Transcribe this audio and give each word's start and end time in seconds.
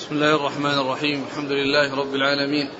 بسم 0.00 0.14
الله 0.14 0.34
الرحمن 0.36 0.78
الرحيم. 0.78 1.24
الحمد 1.30 1.52
لله 1.52 1.94
رب 1.94 2.14
العالمين. 2.14 2.70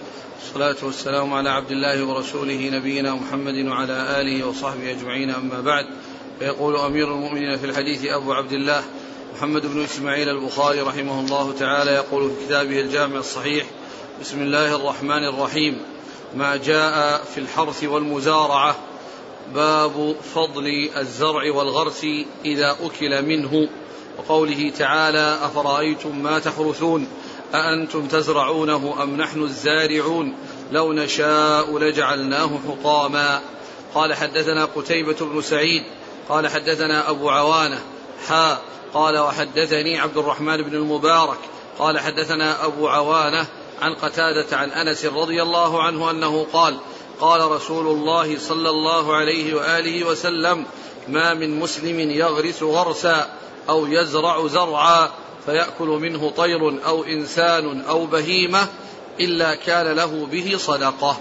والصلاة 0.41 0.77
والسلام 0.83 1.35
على 1.35 1.51
عبد 1.51 1.71
الله 1.71 2.05
ورسوله 2.05 2.71
نبينا 2.73 3.15
محمد 3.15 3.67
وعلى 3.67 4.21
آله 4.21 4.49
وصحبه 4.49 4.91
أجمعين. 4.91 5.31
أما 5.31 5.61
بعد 5.61 5.87
فيقول 6.39 6.77
أمير 6.77 7.09
المؤمنين 7.09 7.57
في 7.57 7.67
الحديث 7.67 8.05
أبو 8.05 8.33
عبد 8.33 8.53
الله 8.53 8.85
محمد 9.37 9.67
بن 9.67 9.83
إسماعيل 9.85 10.29
البخاري 10.29 10.81
رحمه 10.81 11.21
الله 11.21 11.55
تعالى 11.59 11.91
يقول 11.91 12.31
في 12.31 12.47
كتابه 12.47 12.81
الجامع 12.81 13.19
الصحيح 13.19 13.67
بسم 14.21 14.43
الله 14.43 14.77
الرحمن 14.77 15.25
الرحيم. 15.25 15.83
ما 16.35 16.57
جاء 16.57 17.25
في 17.25 17.41
الحرث 17.41 17.85
والمزارعة 17.85 18.77
باب 19.55 20.17
فضل 20.35 20.91
الزرع 20.97 21.53
والغرس 21.53 22.07
إذا 22.45 22.77
أكل 22.81 23.23
منه. 23.23 23.69
وقوله 24.19 24.73
تعالى 24.79 25.39
أفرأيتم 25.43 26.23
ما 26.23 26.39
تحرثون 26.39 27.09
أأنتم 27.55 28.07
تزرعونه 28.07 29.03
أم 29.03 29.17
نحن 29.17 29.43
الزارعون 29.43 30.35
لو 30.73 30.93
نشاء 30.93 31.79
لجعلناه 31.79 32.51
حطاما 32.69 33.41
قال 33.95 34.15
حدثنا 34.15 34.65
قتيبة 34.65 35.17
بن 35.21 35.43
سعيد 35.43 35.83
قال 36.29 36.49
حدثنا 36.49 37.11
أبو 37.11 37.31
عوانة 37.31 37.79
حا 38.29 38.59
قال 38.95 39.19
وحدثني 39.19 39.99
عبد 39.99 40.17
الرحمن 40.17 40.63
بن 40.63 40.75
المبارك 40.75 41.39
قال 41.79 41.99
حدثنا 41.99 42.65
أبو 42.65 42.89
عوانة 42.89 43.47
عن 43.83 43.95
قتادة 43.95 44.57
عن 44.57 44.71
أنس 44.71 45.05
رضي 45.05 45.43
الله 45.43 45.83
عنه 45.83 46.11
أنه 46.11 46.47
قال 46.53 46.79
قال 47.21 47.51
رسول 47.51 47.87
الله 47.87 48.39
صلى 48.39 48.71
الله 48.71 49.17
عليه 49.17 49.55
وآله 49.55 50.05
وسلم 50.05 50.67
ما 51.09 51.35
من 51.35 51.61
مسلم 51.61 52.01
يغرس 52.11 52.63
غرسا 52.63 53.31
أو 53.71 53.87
يزرع 53.87 54.47
زرعا 54.47 55.09
فيأكل 55.47 55.87
منه 55.89 56.31
طير 56.31 56.87
أو 56.87 57.05
إنسان 57.05 57.81
أو 57.81 58.07
بهيمة 58.07 58.69
إلا 59.21 59.55
كان 59.55 59.87
له 59.87 60.27
به 60.33 60.57
صدقة. 60.59 61.17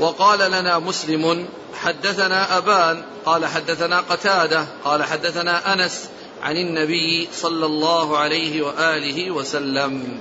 وقال 0.00 0.50
لنا 0.50 0.78
مسلم 0.78 1.46
حدثنا 1.74 2.58
أبان 2.58 3.02
قال 3.26 3.46
حدثنا 3.46 4.00
قتادة 4.00 4.66
قال 4.84 5.02
حدثنا 5.02 5.72
أنس 5.72 6.08
عن 6.42 6.56
النبي 6.56 7.28
صلى 7.34 7.66
الله 7.66 8.18
عليه 8.18 8.62
وآله 8.62 9.30
وسلم. 9.30 10.18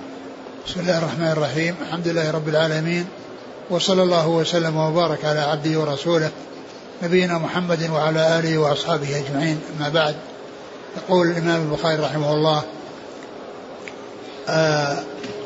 بسم 0.68 0.80
الله 0.80 0.98
الرحمن 0.98 1.32
الرحيم 1.32 1.76
الحمد 1.82 2.08
لله 2.08 2.32
رب 2.32 2.50
العالمين 2.50 3.08
وصلى 3.70 4.04
الله 4.04 4.28
وسلم 4.28 4.78
وبارك 4.78 5.26
على 5.26 5.40
عبده 5.40 5.80
ورسوله 5.80 6.32
نبينا 7.04 7.38
محمد 7.38 7.90
وعلى 7.90 8.40
آله 8.40 8.58
وأصحابه 8.58 9.18
أجمعين 9.18 9.62
أما 9.80 9.90
بعد. 9.90 10.16
يقول 10.98 11.28
الإمام 11.28 11.62
البخاري 11.62 11.96
رحمه 11.96 12.34
الله 12.34 12.62
آه 14.50 14.98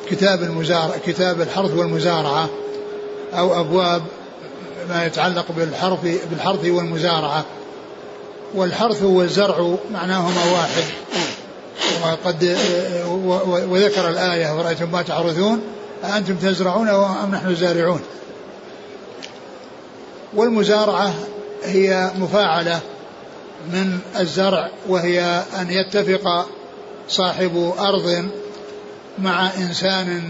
كتاب 0.10 0.44
المزارع 0.44 0.98
كتاب 1.06 1.42
الحرث 1.42 1.72
والمزارعة 1.72 2.50
أو 3.34 3.60
أبواب 3.60 4.04
ما 4.90 5.06
يتعلق 5.06 5.46
بالحرث 5.58 6.00
بالحرث 6.30 6.66
والمزارعة. 6.66 7.46
والحرث 8.56 9.04
والزرع 9.04 9.76
معناهما 9.94 10.42
واحد. 10.54 10.84
وقد 12.04 12.58
وذكر 13.70 14.10
الآية 14.10 14.58
ورأيتم 14.58 14.92
ما 14.92 15.02
تحرثون 15.02 15.62
أأنتم 16.04 16.36
تزرعون 16.36 16.90
أم 16.90 17.32
نحن 17.32 17.48
الزارعون؟ 17.48 18.02
والمزارعة 20.34 21.14
هي 21.64 22.12
مفاعلة 22.18 22.80
من 23.74 24.00
الزرع 24.20 24.70
وهي 24.88 25.44
أن 25.62 25.70
يتفق 25.70 26.48
صاحب 27.08 27.74
أرض 27.80 28.26
مع 29.20 29.50
إنسان 29.58 30.24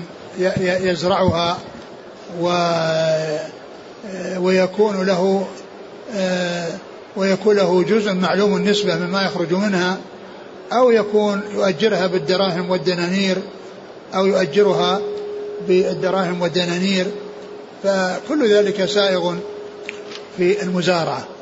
يزرعها 0.60 1.58
و 2.42 2.48
ويكون 4.38 5.06
له 5.06 5.48
ويكون 7.16 7.56
له 7.56 7.84
جزء 7.84 8.14
معلوم 8.14 8.56
النسبة 8.56 8.96
مما 8.96 9.24
يخرج 9.24 9.54
منها 9.54 9.98
أو 10.74 10.92
يكون 10.92 11.42
يؤجرها 11.54 12.08
بالدراهم 12.08 12.70
والدنانير 12.70 13.38
أو 14.16 14.26
يؤجرها 14.26 15.02
بالدراهم 15.68 16.42
والدنانير 16.42 17.06
فكل 17.84 18.54
ذلك 18.54 18.86
سائغ 18.86 19.36
في 20.38 20.64
المزارعة. 20.64 21.35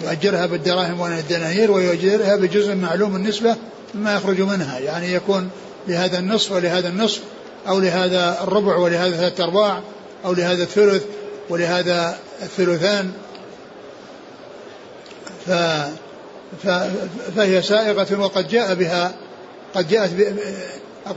يؤجرها 0.00 0.46
بالدراهم 0.46 1.00
والدنانير 1.00 1.70
ويؤجرها 1.70 2.36
بجزء 2.36 2.74
معلوم 2.74 3.16
النسبة 3.16 3.56
مما 3.94 4.14
يخرج 4.14 4.40
منها. 4.40 4.78
يعني 4.78 5.12
يكون 5.12 5.50
لهذا 5.88 6.18
النصف 6.18 6.52
ولهذا 6.52 6.88
النصف 6.88 7.20
أو 7.68 7.80
لهذا 7.80 8.38
الربع 8.42 8.76
ولهذا 8.76 9.16
ثلاثة 9.16 9.44
أرباع 9.44 9.80
أو 10.24 10.32
لهذا 10.32 10.62
الثلث 10.62 11.04
ولهذا 11.48 12.18
الثلثان. 12.42 13.12
ف 15.46 15.50
فهي 17.36 17.62
سائغة 17.62 18.20
وقد 18.20 18.48
جاء 18.48 18.74
بها 18.74 19.14
قد 19.74 19.88
جاءت 19.88 20.10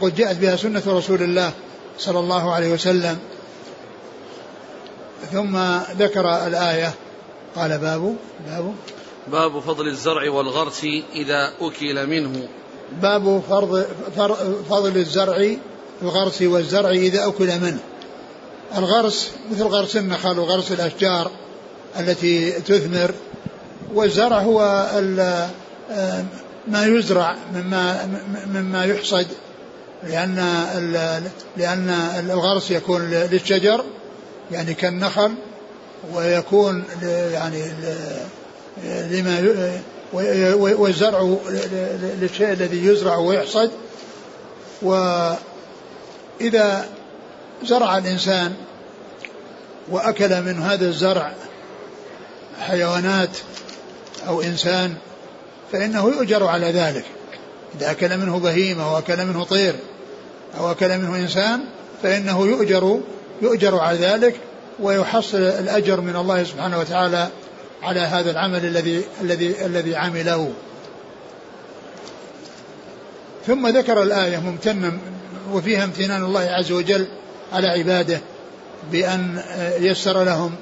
قد 0.02 0.16
جاءت 0.16 0.38
بها 0.38 0.56
سنة 0.56 0.84
رسول 0.88 1.24
الله 1.24 1.52
صلى 2.00 2.20
الله 2.20 2.54
عليه 2.54 2.74
وسلم. 2.74 3.18
ثم 5.32 5.58
ذكر 6.00 6.48
الآية 6.48 6.94
قال 7.58 7.78
باب 7.78 8.16
باب. 8.48 8.74
باب 9.32 9.60
فضل 9.60 9.88
الزرع 9.88 10.32
والغرس 10.32 10.84
إذا 11.16 11.54
أكل 11.62 12.08
منه. 12.08 12.48
باب 13.02 13.42
فرض 13.50 13.86
فضل 14.70 14.98
الزرع 14.98 15.56
الغرس 16.02 16.42
والزرع 16.42 16.90
إذا 16.90 17.28
أكل 17.28 17.60
منه. 17.60 17.80
الغرس 18.78 19.32
مثل 19.52 19.64
غرس 19.64 19.96
النخل 19.96 20.40
وغرس 20.40 20.72
الأشجار 20.72 21.32
التي 22.00 22.52
تثمر. 22.52 23.12
والزرع 23.94 24.40
هو 24.40 24.90
ما 26.68 26.86
يزرع 26.86 27.36
مما 27.54 28.10
مما 28.54 28.86
يحصد. 28.86 29.28
لأن 30.04 30.36
لأن 31.58 31.90
الغرس 32.30 32.72
يكون 32.72 33.10
للشجر 33.12 33.84
يعني 34.52 34.74
كالنخل. 34.74 35.34
ويكون 36.14 36.84
يعني 37.32 37.64
لما 38.84 39.72
والزرع 40.54 41.38
للشيء 42.22 42.52
الذي 42.52 42.86
يزرع 42.86 43.18
ويحصد. 43.18 43.72
وإذا 44.82 45.40
زرع 47.64 47.98
الإنسان 47.98 48.54
وأكل 49.90 50.42
من 50.42 50.62
هذا 50.62 50.88
الزرع 50.88 51.34
حيوانات 52.60 53.38
أو 54.28 54.42
إنسان 54.42 54.96
فإنه 55.72 56.10
يؤجر 56.10 56.48
على 56.48 56.72
ذلك. 56.72 57.06
إذا 57.76 57.92
أكل 57.92 58.18
منه 58.18 58.40
بهيمة 58.40 58.94
وأكل 58.94 59.26
منه 59.26 59.44
طير 59.44 59.76
أو 60.60 60.72
أكل 60.72 60.98
منه 60.98 61.16
إنسان 61.16 61.60
فإنه 62.04 62.46
يؤجر 62.46 63.00
يؤجر 63.42 63.80
على 63.80 63.98
ذلك. 63.98 64.40
ويحصل 64.80 65.38
الأجر 65.38 66.02
من 66.02 66.16
الله 66.16 66.44
سبحانه 66.44 66.80
وتعالى 66.80 67.28
على 67.84 68.00
هذا 68.00 68.32
العمل 68.32 68.66
الذي 68.66 69.04
الذي 69.22 69.66
الذي 69.66 69.96
عمله. 69.96 70.52
ثم 73.48 73.68
ذكر 73.68 74.04
الآية 74.04 74.38
ممتنا 74.38 74.98
وفيها 75.52 75.84
امتنان 75.84 76.24
الله 76.24 76.40
عز 76.40 76.72
وجل 76.72 77.08
على 77.54 77.68
عباده 77.68 78.22
بأن 78.92 79.42
يسر 79.80 80.24
لهم 80.24 80.56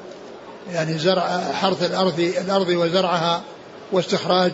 يعني 0.74 0.98
زرع 0.98 1.52
حرث 1.54 1.84
الأرض 1.84 2.20
الأرض 2.20 2.68
وزرعها 2.68 3.42
واستخراج 3.92 4.52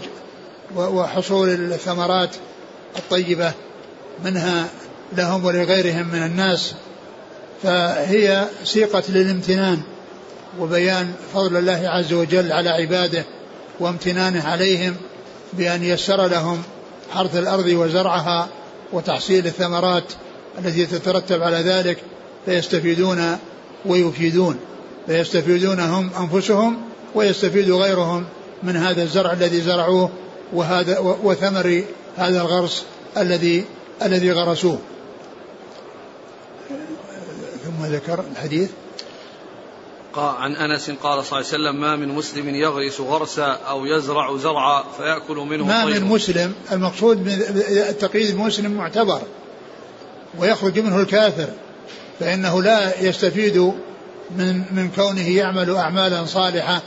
وحصول 0.75 1.49
الثمرات 1.49 2.29
الطيبة 2.97 3.51
منها 4.23 4.67
لهم 5.17 5.45
ولغيرهم 5.45 6.07
من 6.07 6.23
الناس. 6.23 6.73
فهي 7.63 8.47
سيقة 8.63 9.03
للامتنان 9.09 9.81
وبيان 10.59 11.13
فضل 11.33 11.57
الله 11.57 11.89
عز 11.89 12.13
وجل 12.13 12.51
على 12.51 12.69
عباده 12.69 13.25
وامتنانه 13.79 14.47
عليهم 14.47 14.95
بأن 15.53 15.83
يسر 15.83 16.27
لهم 16.27 16.61
حرث 17.11 17.35
الأرض 17.35 17.65
وزرعها 17.67 18.47
وتحصيل 18.93 19.45
الثمرات 19.45 20.03
التي 20.59 20.85
تترتب 20.85 21.41
على 21.41 21.57
ذلك 21.57 21.97
فيستفيدون 22.45 23.37
ويفيدون 23.85 24.59
فيستفيدون 25.07 25.79
هم 25.79 26.09
أنفسهم 26.19 26.77
ويستفيد 27.15 27.71
غيرهم 27.71 28.25
من 28.63 28.75
هذا 28.75 29.03
الزرع 29.03 29.33
الذي 29.33 29.61
زرعوه 29.61 30.09
وهذا 30.53 30.99
وثمر 30.99 31.83
هذا 32.17 32.41
الغرس 32.41 32.83
الذي 33.17 33.65
الذي 34.01 34.31
غرسوه. 34.31 34.79
ثم 37.81 37.87
ذكر 37.87 38.23
الحديث 38.31 38.69
عن 40.17 40.55
أنس 40.55 40.91
قال 40.91 41.25
صلى 41.25 41.39
الله 41.39 41.51
عليه 41.53 41.69
وسلم 41.69 41.81
ما 41.81 41.95
من 41.95 42.07
مسلم 42.07 42.55
يغرس 42.55 43.01
غرسا 43.01 43.45
أو 43.45 43.85
يزرع 43.85 44.37
زرعا 44.37 44.83
فيأكل 44.97 45.35
منه 45.35 45.65
ما 45.65 45.85
طير. 45.85 45.99
من 45.99 46.07
مسلم 46.07 46.53
المقصود 46.71 47.27
التقييد 47.89 48.29
المسلم 48.29 48.71
معتبر 48.71 49.21
ويخرج 50.39 50.79
منه 50.79 50.99
الكافر 50.99 51.47
فإنه 52.19 52.61
لا 52.61 53.01
يستفيد 53.01 53.57
من 54.37 54.63
من 54.71 54.91
كونه 54.95 55.29
يعمل 55.29 55.75
أعمالا 55.75 56.25
صالحة 56.25 56.81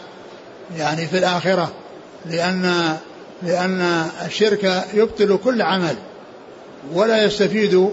يعني 0.76 1.06
في 1.06 1.18
الآخرة 1.18 1.72
لأن 2.26 2.96
لأن 3.42 4.06
الشرك 4.26 4.84
يبطل 4.94 5.38
كل 5.44 5.62
عمل 5.62 5.96
ولا 6.92 7.24
يستفيد 7.24 7.90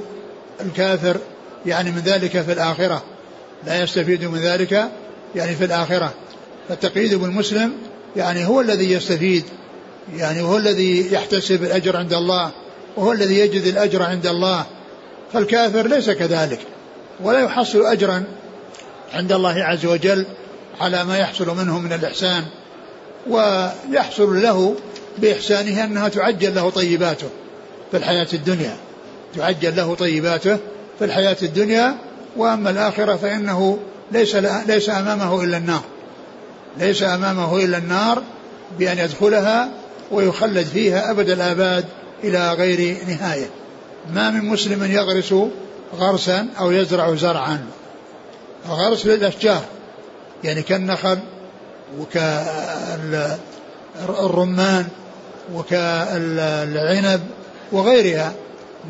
الكافر 0.61 1.17
يعني 1.65 1.91
من 1.91 1.99
ذلك 1.99 2.41
في 2.41 2.53
الآخرة. 2.53 3.03
لا 3.65 3.83
يستفيد 3.83 4.23
من 4.23 4.39
ذلك 4.39 4.91
يعني 5.35 5.55
في 5.55 5.65
الآخرة. 5.65 6.13
فالتقييد 6.69 7.15
بالمسلم 7.15 7.73
يعني 8.15 8.45
هو 8.45 8.61
الذي 8.61 8.91
يستفيد 8.91 9.43
يعني 10.15 10.41
هو 10.41 10.57
الذي 10.57 11.13
يحتسب 11.13 11.63
الأجر 11.63 11.97
عند 11.97 12.13
الله 12.13 12.51
وهو 12.97 13.11
الذي 13.11 13.39
يجد 13.39 13.63
الأجر 13.63 14.03
عند 14.03 14.27
الله. 14.27 14.65
فالكافر 15.33 15.87
ليس 15.87 16.09
كذلك 16.09 16.59
ولا 17.23 17.39
يحصل 17.39 17.85
أجرا 17.85 18.23
عند 19.13 19.31
الله 19.31 19.63
عز 19.63 19.85
وجل 19.85 20.25
على 20.81 21.03
ما 21.03 21.17
يحصل 21.17 21.57
منه 21.57 21.79
من 21.79 21.93
الإحسان 21.93 22.43
ويحصل 23.29 24.41
له 24.41 24.75
بإحسانه 25.17 25.83
أنها 25.83 26.09
تعجل 26.09 26.55
له 26.55 26.69
طيباته 26.69 27.29
في 27.91 27.97
الحياة 27.97 28.27
الدنيا 28.33 28.77
تعجل 29.35 29.75
له 29.75 29.95
طيباته 29.95 30.57
في 31.01 31.05
الحياة 31.05 31.37
الدنيا 31.43 31.95
وأما 32.37 32.69
الآخرة 32.69 33.15
فإنه 33.15 33.79
ليس 34.11 34.35
ليس 34.65 34.89
أمامه 34.89 35.43
إلا 35.43 35.57
النار. 35.57 35.81
ليس 36.77 37.03
أمامه 37.03 37.57
إلا 37.57 37.77
النار 37.77 38.23
بأن 38.79 38.97
يدخلها 38.97 39.69
ويخلد 40.11 40.65
فيها 40.65 41.11
أبد 41.11 41.29
الآباد 41.29 41.85
إلى 42.23 42.53
غير 42.53 42.97
نهاية. 43.07 43.49
ما 44.13 44.29
من 44.29 44.45
مسلم 44.45 44.83
يغرس 44.83 45.33
غرسا 45.97 46.47
أو 46.59 46.71
يزرع 46.71 47.15
زرعا. 47.15 47.65
غرس 48.67 49.05
للأشجار. 49.05 49.61
يعني 50.43 50.61
كالنخل 50.61 51.19
وكالرمان 53.99 54.87
وكالعنب 55.53 57.21
وغيرها 57.71 58.33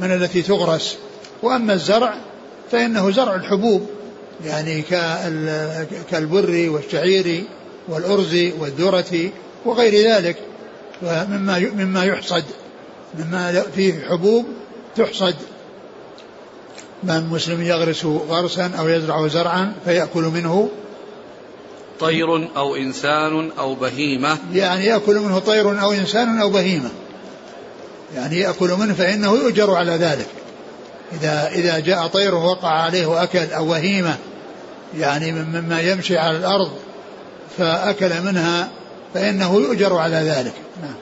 من 0.02 0.12
التي 0.12 0.42
تغرس. 0.42 0.98
وأما 1.44 1.74
الزرع 1.74 2.14
فإنه 2.72 3.12
زرع 3.12 3.36
الحبوب 3.36 3.90
يعني 4.46 4.84
كالبر 6.12 6.70
والشعير 6.70 7.44
والأرز 7.90 8.36
والذرة 8.60 9.30
وغير 9.66 10.14
ذلك. 10.14 10.38
مما 11.04 11.60
مما 11.60 12.06
يحصد 12.06 12.44
مما 13.20 13.64
فيه 13.76 14.06
حبوب 14.10 14.46
تحصد. 14.96 15.36
من 17.04 17.28
مسلم 17.28 17.62
يغرس 17.62 18.06
غرسا 18.06 18.72
أو 18.80 18.88
يزرع 18.88 19.28
زرعا 19.28 19.74
فيأكل 19.86 20.24
منه. 20.24 20.70
طير 22.00 22.58
أو 22.58 22.76
إنسان 22.76 23.52
أو 23.60 23.76
بهيمة. 23.76 24.38
يعني 24.54 24.86
يأكل 24.86 25.16
منه 25.16 25.40
طير 25.40 25.82
أو 25.82 25.92
إنسان 25.92 26.42
أو 26.42 26.50
بهيمة. 26.50 26.90
يعني 28.16 28.40
يأكل 28.40 28.70
منه 28.70 28.94
فإنه 28.94 29.36
يؤجر 29.36 29.76
على 29.76 29.92
ذلك. 29.92 30.28
إذا 31.14 31.48
إذا 31.48 31.80
جاء 31.80 32.08
طير 32.08 32.36
وقع 32.36 32.70
عليه 32.70 33.06
وأكل 33.06 33.52
أو 33.54 33.72
وهيمة 33.72 34.18
يعني 34.98 35.32
مما 35.32 35.82
يمشي 35.82 36.18
على 36.18 36.38
الأرض 36.38 36.72
فأكل 37.58 38.22
منها 38.22 38.70
فإنه 39.14 39.56
يؤجر 39.56 39.98
على 39.98 40.16
ذلك. 40.16 40.54
نعم. 40.82 40.96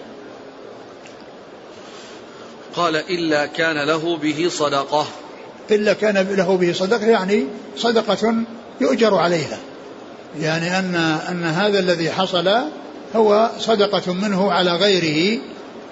قال 2.76 2.96
إلا 2.96 3.46
كان 3.46 3.88
له 3.88 4.18
به 4.18 4.50
صدقة. 4.52 5.08
إلا 5.72 5.94
كان 5.94 6.18
له 6.18 6.58
به 6.58 6.74
صدقة 6.74 7.06
يعني 7.06 7.46
صدقة 7.78 8.34
يؤجر 8.82 9.16
عليها. 9.16 9.58
يعني 10.40 10.80
أن 10.80 10.96
أن 11.30 11.44
هذا 11.44 11.80
الذي 11.80 12.12
حصل 12.12 12.50
هو 13.16 13.50
صدقة 13.60 14.14
منه 14.14 14.52
على 14.52 14.72
غيره 14.72 15.40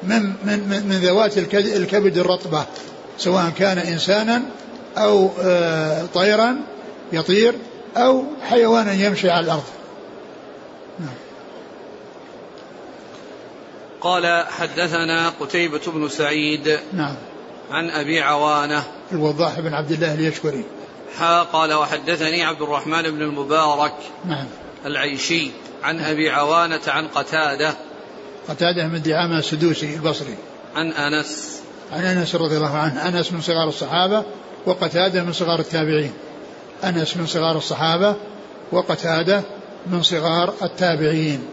من 0.03 0.23
من 0.23 0.83
من 0.89 0.99
ذوات 1.03 1.37
الكبد 1.53 2.17
الرطبة. 2.17 2.65
سواء 3.17 3.49
كان 3.49 3.77
إنسانا 3.77 4.41
أو 4.97 5.31
آه، 5.41 6.05
طيرا 6.13 6.57
يطير 7.13 7.55
أو 7.97 8.23
حيوانا 8.41 8.93
يمشي 8.93 9.29
على 9.29 9.45
الأرض. 9.45 9.63
نعم. 10.99 11.15
قال 14.01 14.45
حدثنا 14.47 15.29
قتيبة 15.29 15.81
بن 15.87 16.09
سعيد 16.09 16.79
نعم. 16.93 17.15
عن 17.71 17.89
أبي 17.89 18.21
عوانة. 18.21 18.83
الوضاح 19.11 19.59
بن 19.59 19.73
عبد 19.73 19.91
الله 19.91 20.13
اليشكري. 20.13 20.65
حا 21.17 21.43
قال 21.43 21.73
وحدثني 21.73 22.43
عبد 22.43 22.61
الرحمن 22.61 23.01
بن 23.01 23.21
المبارك 23.21 23.93
نعم. 24.25 24.45
العيشي 24.85 25.51
عن 25.83 25.99
أبي 25.99 26.29
عوانة 26.29 26.81
عن 26.87 27.07
قتادة 27.07 27.73
قتادة 28.49 28.87
من 28.87 29.01
دعامة 29.01 29.39
السدوسي 29.39 29.95
البصري. 29.95 30.37
عن 30.75 30.91
أنس. 30.91 31.56
عن 31.91 32.03
أنس 32.03 32.35
رضي 32.35 32.57
الله 32.57 32.77
عنه 32.77 33.07
أنس 33.07 33.31
من 33.31 33.41
صغار 33.41 33.67
الصحابة 33.67 34.23
وقتادة 34.65 35.23
من 35.23 35.33
صغار 35.33 35.59
التابعين. 35.59 36.13
أنس 36.83 37.17
من 37.17 37.25
صغار 37.25 37.57
الصحابة 37.57 38.15
وقتادة 38.71 39.41
من 39.87 40.03
صغار 40.03 40.53
التابعين. 40.61 41.45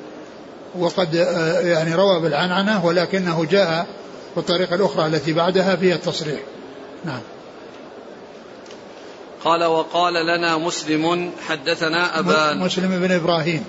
وقد 0.79 1.17
آه، 1.17 1.61
يعني 1.61 1.95
روى 1.95 2.21
بالعنعنة 2.21 2.85
ولكنه 2.87 3.45
جاء 3.45 3.87
بالطريقة 4.37 4.75
الأخرى 4.75 5.07
التي 5.07 5.33
بعدها 5.33 5.77
فيها 5.77 5.95
التصريح. 5.95 6.41
نعم. 7.05 7.21
قال 9.45 9.65
وقال 9.65 10.27
لنا 10.27 10.57
مسلم 10.57 11.33
حدثنا 11.49 12.19
أبان. 12.19 12.59
مسلم 12.59 13.01
بن 13.01 13.13
إبراهيم 13.13 13.65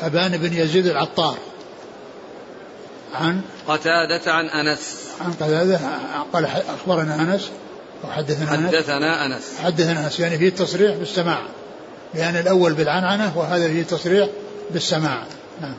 أبان 0.00 0.36
بن 0.36 0.52
يزيد 0.52 0.86
العطار. 0.86 1.36
عن؟ 3.14 3.40
قتادة 3.68 4.32
عن 4.32 4.46
أنس. 4.48 5.05
عن 5.20 5.32
قتادة 5.32 5.80
قال 6.32 6.44
أخبرنا 6.44 7.14
أنس 7.14 7.50
أو 8.04 8.10
حدثنا 8.10 8.54
أنس. 8.54 8.74
حدثنا 8.74 9.26
أنس. 9.26 9.58
حدثنا 9.64 10.06
أنس. 10.06 10.20
يعني 10.20 10.38
فيه 10.38 10.48
التصريح 10.48 10.96
بالسماع. 10.96 11.42
يعني 12.14 12.40
الأول 12.40 12.74
بالعنعنة 12.74 13.38
وهذا 13.38 13.68
فيه 13.68 13.82
تصريح 13.82 14.28
بالسماع. 14.70 15.22
نعم. 15.60 15.74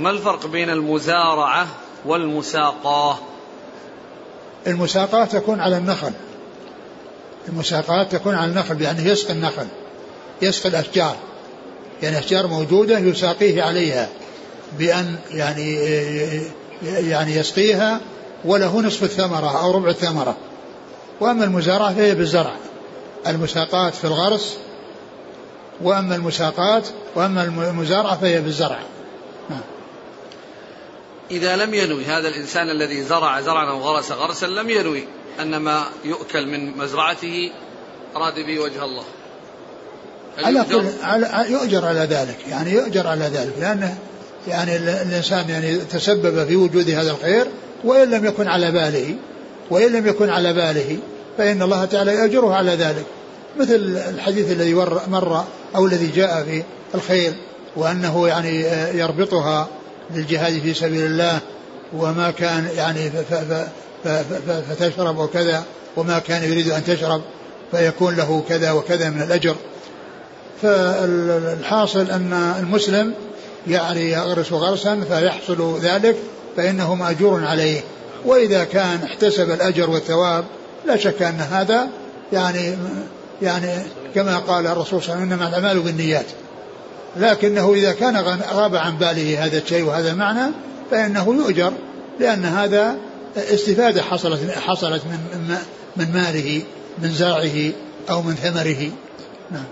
ما 0.00 0.10
الفرق 0.10 0.46
بين 0.46 0.70
المزارعة 0.70 1.66
والمساقاة؟ 2.04 3.18
المساقاة 4.66 5.24
تكون 5.24 5.60
على 5.60 5.76
النخل. 5.76 6.12
المساقاة 7.48 8.02
تكون 8.02 8.34
على 8.34 8.50
النخل 8.50 8.82
يعني 8.82 9.02
يسقي 9.02 9.32
النخل. 9.32 9.66
يسقي 10.42 10.68
الأشجار. 10.68 11.16
يعني 12.02 12.18
أشجار 12.18 12.46
موجودة 12.46 12.98
يساقيه 12.98 13.62
عليها 13.62 14.08
بأن 14.78 15.16
يعني 15.30 15.74
يعني 16.82 17.36
يسقيها 17.36 18.00
وله 18.44 18.80
نصف 18.80 19.02
الثمرة 19.02 19.62
أو 19.62 19.70
ربع 19.70 19.88
الثمرة. 19.88 20.36
وأما 21.20 21.44
المزارعة 21.44 21.94
فهي 21.94 22.14
بالزرع. 22.14 22.56
المساقات 23.26 23.94
في 23.94 24.04
الغرس 24.04 24.56
وأما 25.82 26.16
المساقات 26.16 26.88
وأما 27.14 27.44
المزارعة 27.44 28.20
فهي 28.20 28.40
بالزرع. 28.40 28.78
إذا 31.30 31.56
لم 31.56 31.74
ينوي 31.74 32.04
هذا 32.04 32.28
الإنسان 32.28 32.70
الذي 32.70 33.02
زرع 33.02 33.40
زرعا 33.40 33.70
أو 33.70 33.78
غرس 33.78 34.12
غرسا 34.12 34.46
لم 34.46 34.70
ينوي 34.70 35.04
أن 35.40 35.56
ما 35.56 35.84
يؤكل 36.04 36.46
من 36.46 36.78
مزرعته 36.78 37.50
أراد 38.16 38.34
به 38.34 38.58
وجه 38.58 38.84
الله. 38.84 39.04
على 40.38 40.64
كل 40.70 40.84
على 41.02 41.50
يؤجر 41.50 41.84
على 41.84 42.00
ذلك. 42.00 42.36
يعني 42.48 42.72
يؤجر 42.72 43.06
على 43.06 43.24
ذلك 43.24 43.52
لأنه 43.60 43.96
يعني 44.48 44.76
الإنسان 44.76 45.50
يعني 45.50 45.76
تسبب 45.76 46.46
في 46.46 46.56
وجود 46.56 46.90
هذا 46.90 47.10
الخير 47.10 47.46
وإن 47.84 48.10
لم 48.10 48.24
يكن 48.24 48.48
على 48.48 48.70
باله 48.70 49.14
وإن 49.70 49.92
لم 49.92 50.06
يكن 50.06 50.30
على 50.30 50.52
باله 50.52 50.98
فإن 51.38 51.62
الله 51.62 51.84
تعالى 51.84 52.14
يأجره 52.14 52.54
على 52.54 52.70
ذلك. 52.70 53.04
مثل 53.60 53.98
الحديث 54.14 54.50
الذي 54.50 54.74
مر 55.08 55.44
أو 55.76 55.86
الذي 55.86 56.06
جاء 56.06 56.44
في 56.44 56.62
الخيل 56.94 57.32
وأنه 57.76 58.28
يعني 58.28 58.60
يربطها 58.98 59.68
للجهاد 60.14 60.58
في 60.58 60.74
سبيل 60.74 61.06
الله 61.06 61.38
وما 61.92 62.30
كان 62.30 62.68
يعني 62.76 63.10
فتشرب 64.68 65.18
وكذا 65.18 65.64
وما 65.96 66.18
كان 66.18 66.42
يريد 66.42 66.70
أن 66.70 66.84
تشرب 66.84 67.22
فيكون 67.70 68.16
له 68.16 68.44
كذا 68.48 68.72
وكذا 68.72 69.10
من 69.10 69.22
الأجر. 69.22 69.56
فالحاصل 70.64 72.10
أن 72.10 72.54
المسلم 72.58 73.14
يعني 73.66 74.10
يغرس 74.10 74.52
غرسا 74.52 75.00
فيحصل 75.08 75.78
ذلك 75.80 76.16
فإنه 76.56 76.94
مأجور 76.94 77.44
عليه. 77.44 77.80
وإذا 78.24 78.64
كان 78.64 78.98
احتسب 79.04 79.50
الأجر 79.50 79.90
والثواب 79.90 80.44
لا 80.86 80.96
شك 80.96 81.22
أن 81.22 81.40
هذا 81.40 81.88
يعني 82.32 82.76
يعني 83.42 83.68
كما 84.14 84.38
قال 84.38 84.66
الرسول 84.66 85.02
صلى 85.02 85.14
الله 85.14 85.24
عليه 85.24 85.26
وسلم 85.26 85.32
إنما 85.32 85.48
الأعمال 85.48 85.80
بالنيات. 85.80 86.26
لكنه 87.16 87.74
إذا 87.74 87.92
كان 87.92 88.16
غاب 88.52 88.76
عن 88.76 88.98
باله 88.98 89.44
هذا 89.44 89.58
الشيء 89.58 89.84
وهذا 89.84 90.10
المعنى 90.10 90.52
فإنه 90.90 91.34
يؤجر 91.34 91.72
لأن 92.20 92.44
هذا 92.44 92.96
استفادة 93.36 94.02
حصلت 94.02 94.50
حصلت 94.50 95.02
من 95.04 95.56
من 95.96 96.12
ماله 96.12 96.62
من 97.02 97.10
زرعه 97.10 97.72
أو 98.10 98.22
من 98.22 98.34
ثمره. 98.34 98.90
نعم. 99.50 99.64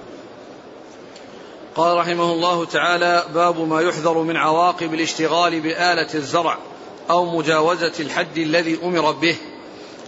قال 1.76 1.96
رحمه 1.96 2.32
الله 2.32 2.64
تعالى 2.64 3.24
باب 3.34 3.68
ما 3.68 3.80
يحذر 3.80 4.18
من 4.18 4.36
عواقب 4.36 4.94
الاشتغال 4.94 5.60
بآلة 5.60 6.08
الزرع 6.14 6.58
أو 7.10 7.38
مجاوزة 7.38 7.92
الحد 8.00 8.38
الذي 8.38 8.78
أمر 8.84 9.12
به. 9.12 9.36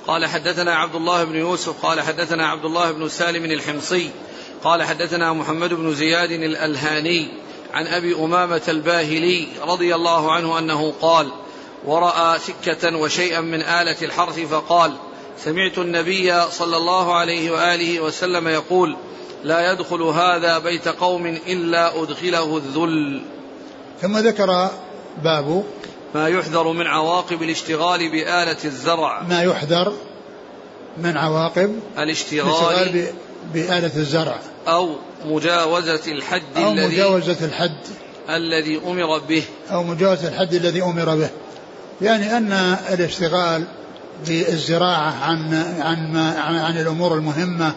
قال 0.06 0.26
حدثنا 0.26 0.74
عبد 0.74 0.94
الله 0.94 1.24
بن 1.24 1.36
يوسف 1.36 1.86
قال 1.86 2.00
حدثنا 2.00 2.46
عبد 2.46 2.64
الله 2.64 2.92
بن 2.92 3.08
سالم 3.08 3.44
الحمصي 3.44 4.10
قال 4.64 4.82
حدثنا 4.82 5.32
محمد 5.32 5.74
بن 5.74 5.94
زياد 5.94 6.30
الألهاني 6.30 7.28
عن 7.72 7.86
أبي 7.86 8.14
أمامة 8.14 8.62
الباهلي 8.68 9.46
رضي 9.62 9.94
الله 9.94 10.32
عنه 10.32 10.58
أنه 10.58 10.94
قال 11.00 11.28
ورأى 11.84 12.38
سكة 12.38 12.96
وشيئا 12.96 13.40
من 13.40 13.62
آلة 13.62 13.96
الحرث 14.02 14.40
فقال 14.40 14.92
سمعت 15.38 15.78
النبي 15.78 16.40
صلى 16.50 16.76
الله 16.76 17.14
عليه 17.14 17.50
وآله 17.50 18.00
وسلم 18.00 18.48
يقول 18.48 18.96
لا 19.44 19.72
يدخل 19.72 20.02
هذا 20.02 20.58
بيت 20.58 20.88
قوم 20.88 21.26
إلا 21.26 22.02
أدخله 22.02 22.56
الذل. 22.56 23.22
ثم 24.02 24.18
ذكر 24.18 24.70
باب 25.24 25.64
ما 26.14 26.28
يحذر 26.28 26.72
من 26.72 26.86
عواقب 26.86 27.42
الاشتغال 27.42 28.10
بآلة 28.10 28.56
الزرع. 28.64 29.22
ما 29.22 29.42
يحذر 29.42 29.92
من 30.98 31.16
عواقب 31.16 31.80
الاشتغال 31.98 33.06
بآلة 33.54 33.96
الزرع. 33.96 34.38
أو 34.68 34.96
مجاوزة 35.24 36.12
الحد 36.12 36.42
أو 36.56 36.72
الذي 36.72 36.94
مجاوزة 36.94 37.44
الحد. 37.44 37.80
الذي 38.30 38.80
أمر 38.86 39.18
به. 39.18 39.42
أو 39.70 39.82
مجاوزة 39.82 40.28
الحد 40.28 40.54
الذي 40.54 40.82
أمر 40.82 41.14
به. 41.14 41.30
يعني 42.02 42.36
أن 42.36 42.52
الاشتغال 42.92 43.64
بالزراعة 44.26 45.24
عن 45.24 45.54
عن 45.80 46.12
ما 46.12 46.38
عن, 46.38 46.56
عن 46.56 46.80
الأمور 46.80 47.14
المهمة 47.14 47.74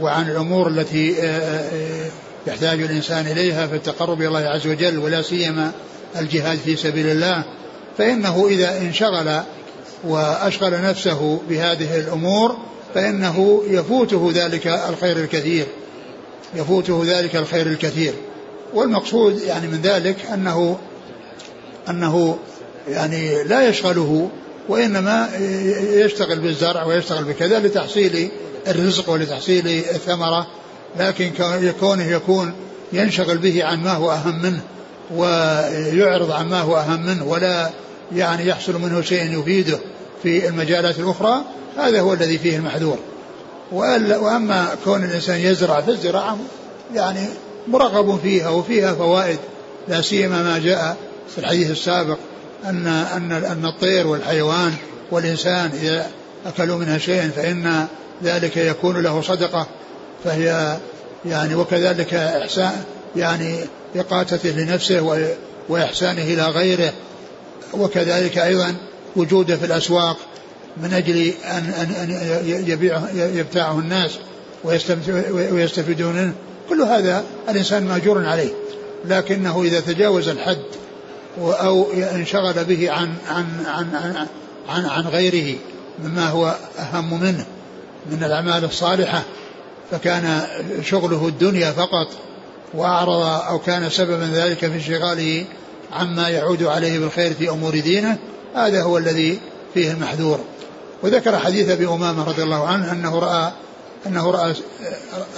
وعن 0.00 0.30
الأمور 0.30 0.68
التي 0.68 1.22
آه، 1.22 1.26
آه، 1.26 2.10
يحتاج 2.46 2.82
الإنسان 2.82 3.26
إليها 3.26 3.66
في 3.66 3.76
التقرب 3.76 4.20
إلى 4.20 4.28
الله 4.28 4.38
عز 4.38 4.66
وجل 4.66 4.98
ولا 4.98 5.22
سيما 5.22 5.72
الجهاد 6.18 6.58
في 6.58 6.76
سبيل 6.76 7.06
الله. 7.06 7.44
فإنه 7.98 8.46
إذا 8.48 8.78
انشغل 8.78 9.40
وأشغل 10.04 10.82
نفسه 10.82 11.40
بهذه 11.48 12.00
الأمور 12.00 12.56
فإنه 12.94 13.62
يفوته 13.68 14.30
ذلك 14.34 14.66
الخير 14.66 15.16
الكثير. 15.16 15.66
يفوته 16.54 17.02
ذلك 17.06 17.36
الخير 17.36 17.66
الكثير. 17.66 18.12
والمقصود 18.74 19.42
يعني 19.42 19.68
من 19.68 19.80
ذلك 19.82 20.16
أنه 20.34 20.78
أنه 21.90 22.38
يعني 22.88 23.44
لا 23.44 23.68
يشغله 23.68 24.30
وإنما 24.68 25.28
يشتغل 25.92 26.38
بالزرع 26.38 26.84
ويشتغل 26.84 27.24
بكذا 27.24 27.58
لتحصيل 27.58 28.30
الرزق 28.68 29.10
ولتحصيل 29.10 29.66
الثمرة 29.66 30.46
لكن 30.98 31.30
كونه 31.80 32.04
يكون 32.04 32.54
ينشغل 32.92 33.38
به 33.38 33.64
عن 33.64 33.82
ما 33.82 33.92
هو 33.92 34.12
أهم 34.12 34.42
منه 34.42 34.60
ويعرض 35.14 36.30
عن 36.30 36.48
ما 36.48 36.60
هو 36.60 36.76
أهم 36.76 37.06
منه 37.06 37.24
ولا 37.24 37.70
يعني 38.14 38.48
يحصل 38.48 38.80
منه 38.80 39.02
شيء 39.02 39.40
يفيده 39.40 39.78
في 40.22 40.48
المجالات 40.48 40.98
الأخرى 40.98 41.42
هذا 41.76 42.00
هو 42.00 42.12
الذي 42.12 42.38
فيه 42.38 42.56
المحذور. 42.56 42.98
وأما 43.72 44.68
كون 44.84 45.04
الإنسان 45.04 45.40
يزرع 45.40 45.80
فالزراعة 45.80 46.38
يعني 46.94 47.26
مرغب 47.68 48.20
فيها 48.22 48.48
وفيها 48.48 48.94
فوائد 48.94 49.38
لا 49.88 50.00
سيما 50.00 50.42
ما 50.42 50.58
جاء 50.58 50.96
في 51.28 51.38
الحديث 51.38 51.70
السابق 51.70 52.18
أن 52.64 52.86
أن 52.86 53.32
أن 53.32 53.66
الطير 53.66 54.06
والحيوان 54.06 54.74
والإنسان 55.10 55.70
إذا 55.82 56.10
أكلوا 56.46 56.78
منها 56.78 56.98
شيئا 56.98 57.30
فإن 57.36 57.86
ذلك 58.24 58.56
يكون 58.56 59.02
له 59.02 59.22
صدقة 59.22 59.66
فهي 60.24 60.78
يعني 61.24 61.54
وكذلك 61.54 62.14
إحسان 62.14 62.84
يعني 63.16 63.58
إقاتته 63.96 64.50
لنفسه 64.50 65.28
وإحسانه 65.68 66.22
إلى 66.22 66.42
غيره 66.42 66.92
وكذلك 67.74 68.38
أيضا 68.38 68.74
وجوده 69.16 69.56
في 69.56 69.66
الأسواق 69.66 70.16
من 70.76 70.92
أجل 70.94 71.32
أن 71.44 71.72
أن 71.80 71.90
أن 71.90 72.10
يبيعه 72.66 73.08
يبتاعه 73.14 73.78
الناس 73.78 74.10
ويستفيدون 75.52 76.14
منه. 76.14 76.34
كل 76.68 76.82
هذا 76.82 77.24
الإنسان 77.48 77.84
ماجور 77.84 78.26
عليه 78.26 78.52
لكنه 79.04 79.62
إذا 79.62 79.80
تجاوز 79.80 80.28
الحد 80.28 80.62
أو 81.38 81.92
انشغل 81.92 82.64
به 82.64 82.90
عن 82.90 83.14
عن 83.28 83.46
عن 83.66 83.94
عن, 83.94 84.26
عن, 84.68 84.86
عن 84.86 85.02
غيره 85.02 85.58
مما 86.04 86.28
هو 86.28 86.56
أهم 86.78 87.20
منه 87.20 87.44
من 88.10 88.24
الأعمال 88.24 88.64
الصالحة. 88.64 89.22
فكان 89.90 90.42
شغله 90.82 91.28
الدنيا 91.28 91.72
فقط 91.72 92.08
وأعرض 92.74 93.22
أو 93.48 93.58
كان 93.58 93.90
سببا 93.90 94.30
ذلك 94.34 94.58
في 94.58 94.74
انشغاله 94.74 95.44
عما 95.92 96.28
يعود 96.28 96.62
عليه 96.62 96.98
بالخير 96.98 97.34
في 97.34 97.50
أمور 97.50 97.80
دينه. 97.80 98.18
هذا 98.54 98.82
هو 98.82 98.98
الذي 98.98 99.38
فيه 99.74 99.90
المحذور. 99.90 100.40
وذكر 101.02 101.38
حديث 101.38 101.68
أبي 101.68 101.86
أمامة 101.86 102.24
رضي 102.24 102.42
الله 102.42 102.66
عنه 102.66 102.92
أنه 102.92 103.18
رأى 103.18 103.52
أنه 104.06 104.30
رأى 104.30 104.54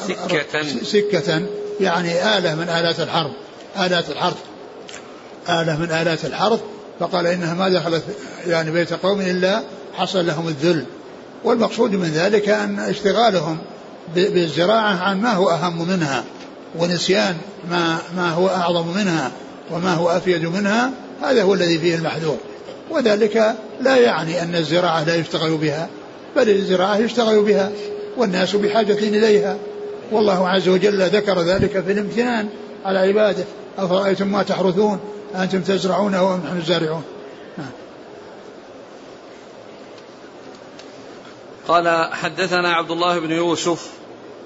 سكة. 0.09 0.63
سكة 0.83 1.43
يعني 1.81 2.39
آلة 2.39 2.55
من 2.55 2.69
آلات 2.69 3.01
الحرب. 3.01 3.33
آلات 3.79 4.11
الحرب. 4.11 4.37
آلة 5.49 5.79
من 5.79 5.91
آلات 5.91 6.25
الحرب 6.25 6.61
فقال 7.01 7.27
إنها 7.27 7.55
ما 7.55 7.69
دخلت 7.69 8.03
يعني 8.47 8.71
بيت 8.71 8.93
قوم 8.93 9.21
إلا 9.21 9.63
حصل 9.95 10.27
لهم 10.27 10.49
الذل. 10.49 10.85
والمقصود 11.45 11.93
من 11.93 12.09
ذلك 12.09 12.49
أن 12.49 12.79
اشتغالهم 12.79 13.59
بالزراعة 14.15 14.99
عن 15.05 15.21
ما 15.21 15.33
هو 15.33 15.51
أهم 15.51 15.89
منها 15.89 16.25
ونسيان 16.79 17.37
ما 17.71 17.99
ما 18.17 18.31
هو 18.31 18.49
أعظم 18.49 18.89
منها 18.89 19.31
وما 19.71 19.95
هو 19.95 20.11
أفيد 20.11 20.47
منها 20.47 20.91
هذا 21.23 21.43
هو 21.43 21.55
الذي 21.55 21.79
فيه 21.79 21.95
المحذور. 21.95 22.37
وذلك 22.91 23.55
لا 23.81 23.97
يعني 23.97 24.43
أن 24.43 24.55
الزراعة 24.55 25.05
لا 25.05 25.15
يشتغل 25.15 25.57
بها 25.57 25.89
بل 26.37 26.51
الزراعة 26.51 26.97
يشتغل 26.97 27.43
بها 27.43 27.71
والناس 28.17 28.57
بحاجة 28.57 28.93
إليها. 28.99 29.57
والله 30.13 30.49
عز 30.49 30.69
وجل 30.69 31.03
ذكر 31.03 31.41
ذلك 31.41 31.85
في 31.87 31.93
الامتنان 31.93 32.49
على 32.85 32.99
عباده 32.99 33.45
أفرأيتم 33.79 34.27
ما 34.27 34.43
تحرثون؟ 34.43 34.99
أنتم 35.35 35.61
تزرعونه 35.61 36.35
أم 36.35 36.41
نحن 36.47 36.57
الزارعون. 36.57 37.03
نعم. 37.59 37.71
قال 41.69 42.09
حدثنا 42.13 42.73
عبد 42.73 42.91
الله 42.91 43.19
بن 43.19 43.31
يوسف 43.31 43.91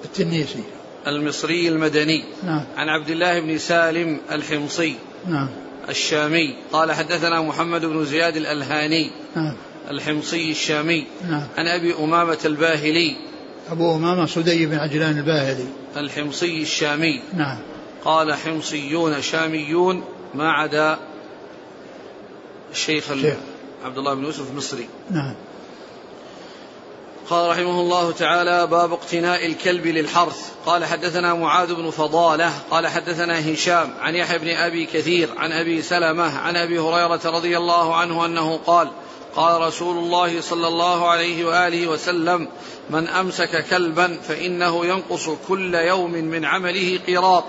التنيسي. 0.05 0.65
المصري 1.07 1.69
المدني. 1.69 2.25
نعم. 2.43 2.65
عن 2.77 2.89
عبد 2.89 3.11
الله 3.11 3.41
بن 3.41 3.59
سالم 3.59 4.21
الحمصي. 4.33 4.97
نعم. 5.27 5.49
الشامي. 5.89 6.57
قال 6.73 6.93
حدثنا 6.93 7.43
محمد 7.43 7.85
بن 7.85 8.05
زياد 8.05 8.37
الألهاني. 8.37 9.11
نعم. 9.37 9.55
الحمصي 9.91 10.51
الشامي. 10.51 11.07
نعم. 11.29 11.47
عن 11.59 11.67
أبي 11.67 11.95
أمامة 11.95 12.39
الباهلي. 12.45 13.17
أبو 13.71 13.97
أمامة 13.97 14.27
صدي 14.27 14.67
بن 14.67 14.79
عجلان 14.79 15.19
الباهلي. 15.19 15.67
الحمصي 15.97 16.63
الشامي. 16.63 17.21
نعم. 17.35 17.59
قال 18.05 18.35
حمصيون 18.35 19.23
شاميون. 19.23 20.03
ما 20.35 20.53
عدا 20.53 20.99
الشيخ 22.71 23.11
عبد 23.85 23.99
الله 23.99 24.15
بن 24.15 24.25
يوسف 24.25 24.51
المصري. 24.51 24.89
نعم. 25.11 25.35
قال 27.31 27.51
رحمه 27.51 27.81
الله 27.81 28.13
تعالى 28.13 28.67
باب 28.67 28.93
اقتناء 28.93 29.47
الكلب 29.47 29.87
للحرث. 29.87 30.53
قال 30.67 30.85
حدثنا 30.85 31.35
معاذ 31.35 31.75
بن 31.75 31.91
فضالة 31.91 32.53
قال 32.71 32.87
حدثنا 32.87 33.53
هشام 33.53 33.95
عن 34.01 34.15
يحيى 34.15 34.39
بن 34.39 34.49
أبي 34.49 34.87
كثير 34.87 35.29
عن 35.37 35.53
أبي 35.53 35.83
سلمة 35.83 36.39
عن 36.39 36.57
أبي 36.57 36.79
هريرة 36.79 37.21
رضي 37.25 37.59
الله 37.59 37.95
عنه 37.95 38.27
أنه 38.27 38.61
قال 38.67 38.89
قال 39.37 39.61
رسول 39.61 39.97
الله 39.97 40.41
صلى 40.41 40.69
الله 40.69 41.09
عليه 41.09 41.45
وآله 41.45 41.89
وسلم 41.89 42.49
من 42.91 43.09
أمسك 43.09 43.65
كلبا 43.71 44.19
فإنه 44.29 44.87
ينقص 44.87 45.29
كل 45.49 45.75
يوم 45.75 46.13
من 46.13 46.45
عمله 46.45 46.99
قيراط. 47.07 47.45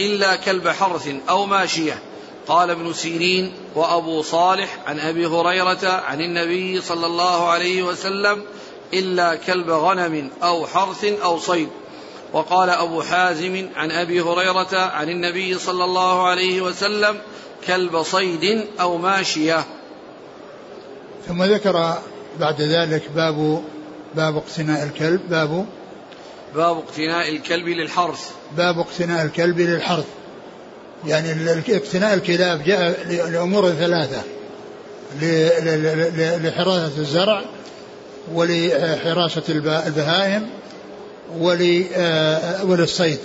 إلا 0.00 0.36
كلب 0.36 0.68
حرث 0.68 1.08
أو 1.28 1.46
ماشية. 1.46 2.02
قال 2.48 2.70
ابن 2.70 2.92
سيرين 2.92 3.52
وأبو 3.74 4.22
صالح 4.22 4.78
عن 4.86 5.00
أبي 5.00 5.26
هريرة 5.26 5.88
عن 5.88 6.20
النبي 6.20 6.80
صلى 6.80 7.06
الله 7.06 7.48
عليه 7.48 7.82
وسلم 7.82 8.42
إلا 8.94 9.34
كلب 9.34 9.70
غنم 9.70 10.30
أو 10.42 10.66
حرث 10.66 11.04
أو 11.04 11.38
صيد. 11.38 11.68
وقال 12.32 12.70
أبو 12.70 13.02
حازم 13.02 13.68
عن 13.76 13.90
أبي 13.90 14.20
هريرة 14.20 14.78
عن 14.78 15.08
النبي 15.08 15.58
صلى 15.58 15.84
الله 15.84 16.26
عليه 16.26 16.60
وسلم 16.60 17.18
كلب 17.66 18.02
صيد 18.02 18.66
أو 18.80 18.96
ماشية. 18.96 19.64
ثم 21.28 21.42
ذكر 21.42 21.98
بعد 22.40 22.60
ذلك 22.60 23.02
باب 23.16 23.62
باب 24.14 24.36
اقتناء 24.36 24.84
الكلب. 24.84 25.20
باب 25.30 25.66
باب 26.54 26.76
اقتناء 26.76 27.28
الكلب 27.28 27.68
للحرث. 27.68 28.30
باب 28.56 28.78
اقتناء 28.78 29.24
الكلب 29.24 29.60
للحرث. 29.60 30.06
يعني 31.06 31.52
اقتناء 31.68 32.14
الكلاب 32.14 32.64
جاء 32.64 33.06
لأمور 33.30 33.70
ثلاثة. 33.70 34.22
لحراسة 36.38 36.98
الزرع 36.98 37.42
ولحراسة 38.34 39.42
البهائم 39.48 40.50
وللصيد. 42.64 43.18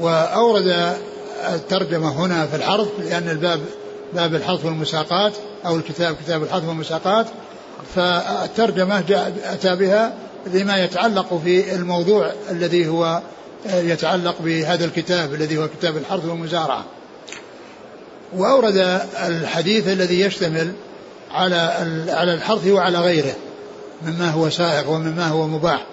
وأورد 0.00 0.96
الترجمة 1.54 2.24
هنا 2.24 2.46
في 2.46 2.56
الحرث 2.56 2.88
لأن 2.98 3.28
الباب 3.28 3.60
باب 4.12 4.34
الحرث 4.34 4.64
والمساقات 4.64 5.32
أو 5.66 5.76
الكتاب 5.76 6.16
كتاب 6.24 6.42
الحرث 6.42 6.64
والمساقات. 6.64 7.26
فالترجمة 7.94 9.00
جاء 9.00 9.32
أتى 9.44 9.76
بها 9.76 10.27
لما 10.46 10.84
يتعلق 10.84 11.40
في 11.44 11.74
الموضوع 11.74 12.32
الذي 12.50 12.88
هو 12.88 13.22
يتعلق 13.66 14.34
بهذا 14.40 14.84
الكتاب 14.84 15.34
الذي 15.34 15.58
هو 15.58 15.68
كتاب 15.68 15.96
الحرث 15.96 16.24
والمزارعة. 16.24 16.84
وأورد 18.36 19.00
الحديث 19.26 19.88
الذي 19.88 20.20
يشتمل 20.20 20.72
على 21.30 21.56
على 22.08 22.34
الحرث 22.34 22.66
وعلى 22.66 22.98
غيره 22.98 23.34
مما 24.06 24.30
هو 24.30 24.50
سائغ 24.50 24.90
ومما 24.90 25.26
هو 25.26 25.46
مباح 25.46 25.86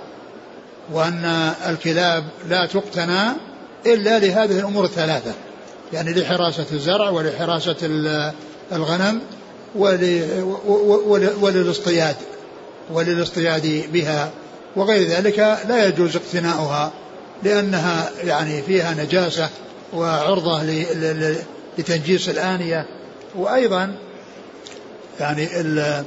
وأن 0.93 1.25
الكلاب 1.69 2.23
لا 2.49 2.65
تقتنى 2.65 3.21
إلا 3.85 4.19
لهذه 4.19 4.59
الأمور 4.59 4.85
الثلاثة 4.85 5.33
يعني 5.93 6.13
لحراسة 6.13 6.65
الزرع 6.71 7.09
ولحراسة 7.09 7.75
الغنم 8.71 9.21
وللإصطياد. 11.41 12.15
وللاصطياد 12.91 13.91
بها 13.93 14.31
وغير 14.75 15.07
ذلك 15.07 15.39
لا 15.67 15.87
يجوز 15.87 16.15
اقتناؤها 16.15 16.91
لأنها 17.43 18.09
يعني 18.23 18.61
فيها 18.61 18.93
نجاسة 18.93 19.49
وعرضة 19.93 20.63
لتنجيس 21.77 22.29
الآنية. 22.29 22.85
وأيضا 23.35 23.95
يعني 25.19 25.61
ال 25.61 26.03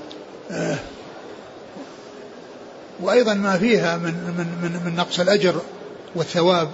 وأيضا 3.00 3.34
ما 3.34 3.58
فيها 3.58 3.96
من 3.96 4.14
من 4.14 4.46
من, 4.62 4.80
من 4.84 4.96
نقص 4.96 5.20
الأجر 5.20 5.60
والثواب 6.14 6.68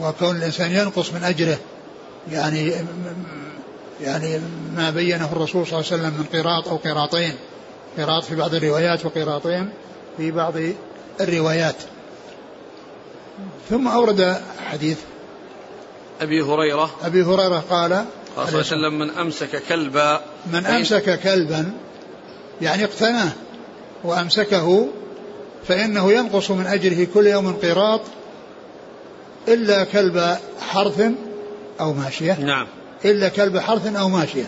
وكون 0.00 0.36
الإنسان 0.36 0.72
ينقص 0.72 1.12
من 1.12 1.24
أجره. 1.24 1.58
يعني 2.32 2.74
يعني 4.00 4.40
ما 4.76 4.90
بينه 4.90 5.32
الرسول 5.32 5.66
صلى 5.66 5.78
الله 5.80 5.92
عليه 5.92 6.02
وسلم 6.02 6.14
من 6.18 6.40
قراط 6.40 6.68
أو 6.68 6.76
قراطين. 6.76 7.34
قراط 7.98 8.24
في 8.24 8.34
بعض 8.34 8.54
الروايات 8.54 9.06
وقراطين 9.06 9.70
في 10.16 10.30
بعض 10.30 10.54
الروايات. 11.20 11.76
ثم 13.70 13.88
أورد 13.88 14.40
حديث. 14.70 14.98
أبي 16.20 16.42
هريرة. 16.42 16.90
أبي 17.02 17.22
هريرة 17.22 17.64
قال 17.70 17.90
صلى 17.90 18.04
الله 18.36 18.46
عليه 18.46 18.58
وسلم 18.58 18.98
من 18.98 19.10
أمسك 19.10 19.62
كلبا. 19.68 20.20
من 20.52 20.66
أمسك 20.66 21.20
كلبا 21.20 21.72
يعني 22.62 22.84
اقتناه 22.84 23.32
وأمسكه 24.04 24.88
فإنه 25.68 26.12
ينقص 26.12 26.50
من 26.50 26.66
أجره 26.66 27.06
كل 27.14 27.26
يوم 27.26 27.52
قراط 27.52 28.00
إلا 29.48 29.84
كلب 29.84 30.36
حرث 30.60 31.02
أو 31.80 31.92
ماشية. 31.92 32.40
نعم. 32.40 32.66
إلا 33.04 33.28
كلب 33.28 33.58
حرث 33.58 33.96
أو 33.96 34.08
ماشية. 34.08 34.46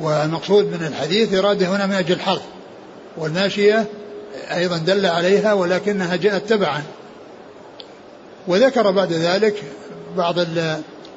والمقصود 0.00 0.64
من 0.64 0.86
الحديث 0.86 1.34
إرادة 1.34 1.66
هنا 1.66 1.86
من 1.86 1.92
أجل 1.92 2.12
الحرث 2.12 2.42
والماشية 3.16 3.86
أيضا 4.54 4.78
دل 4.78 5.06
عليها 5.06 5.52
ولكنها 5.52 6.16
جاءت 6.16 6.48
تبعا. 6.48 6.82
وذكر 8.48 8.90
بعد 8.90 9.12
ذلك 9.12 9.62
بعض 10.16 10.34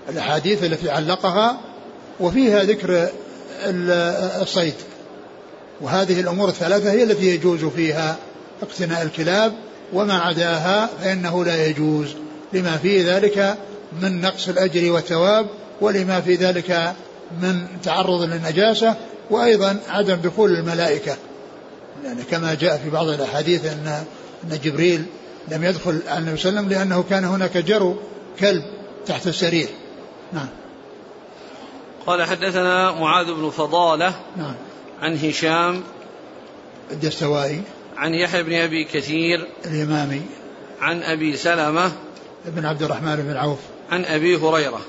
الأحاديث 0.09 0.63
التي 0.63 0.89
علقها 0.89 1.57
وفيها 2.19 2.63
ذكر 2.63 3.09
الصيد. 4.41 4.74
وهذه 5.81 6.19
الأمور 6.21 6.50
الثلاثة 6.50 6.91
هي 6.91 7.03
التي 7.03 7.25
يجوز 7.25 7.65
فيها 7.65 8.15
اقتناء 8.62 9.01
الكلاب 9.01 9.53
وما 9.93 10.13
عداها 10.13 10.89
فإنه 11.03 11.45
لا 11.45 11.65
يجوز. 11.65 12.08
لما 12.53 12.77
في 12.77 13.03
ذلك 13.03 13.58
من 14.01 14.21
نقص 14.21 14.47
الأجر 14.47 14.91
والثواب 14.91 15.47
ولما 15.82 16.21
في 16.21 16.36
ذلك 16.36 16.93
من 17.41 17.67
تعرض 17.83 18.21
للنجاسة 18.21 18.95
وأيضا 19.29 19.79
عدم 19.89 20.15
دخول 20.15 20.51
الملائكة. 20.51 21.17
يعني 22.03 22.23
كما 22.23 22.53
جاء 22.53 22.77
في 22.77 22.89
بعض 22.89 23.07
الأحاديث 23.07 23.65
أن 23.65 24.03
أن 24.43 24.59
جبريل 24.63 25.05
لم 25.47 25.63
يدخل 25.63 26.01
على 26.07 26.19
النبي 26.19 26.37
صلى 26.37 26.49
الله 26.49 26.61
عليه 26.61 26.69
وسلم 26.69 26.69
لأنه 26.69 27.03
كان 27.09 27.25
هناك 27.25 27.57
جرو 27.57 27.95
كلب 28.39 28.63
تحت 29.05 29.27
السرير. 29.27 29.67
نعم. 30.33 30.47
قال 32.07 32.23
حدثنا 32.23 32.91
معاذ 32.91 33.33
بن 33.33 33.49
فضالة 33.49 34.13
نعم. 34.37 34.55
عن 35.01 35.17
هشام 35.17 35.83
الدستوائي. 36.91 37.61
عن 37.97 38.13
يحيى 38.13 38.43
بن 38.43 38.53
أبي 38.53 38.83
كثير 38.83 39.47
الإمامي 39.65 40.21
عن 40.81 41.03
أبي 41.03 41.37
سلمة 41.37 41.91
بن 42.45 42.65
عبد 42.65 42.83
الرحمن 42.83 43.15
بن 43.15 43.37
عوف. 43.37 43.59
عن 43.91 44.05
أبي 44.05 44.35
هريرة. 44.35 44.81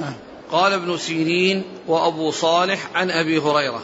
نعم. 0.00 0.14
قال 0.52 0.72
ابن 0.72 0.96
سيرين 0.96 1.62
وأبو 1.86 2.30
صالح 2.30 2.88
عن 2.94 3.10
أبي 3.10 3.38
هريرة. 3.38 3.82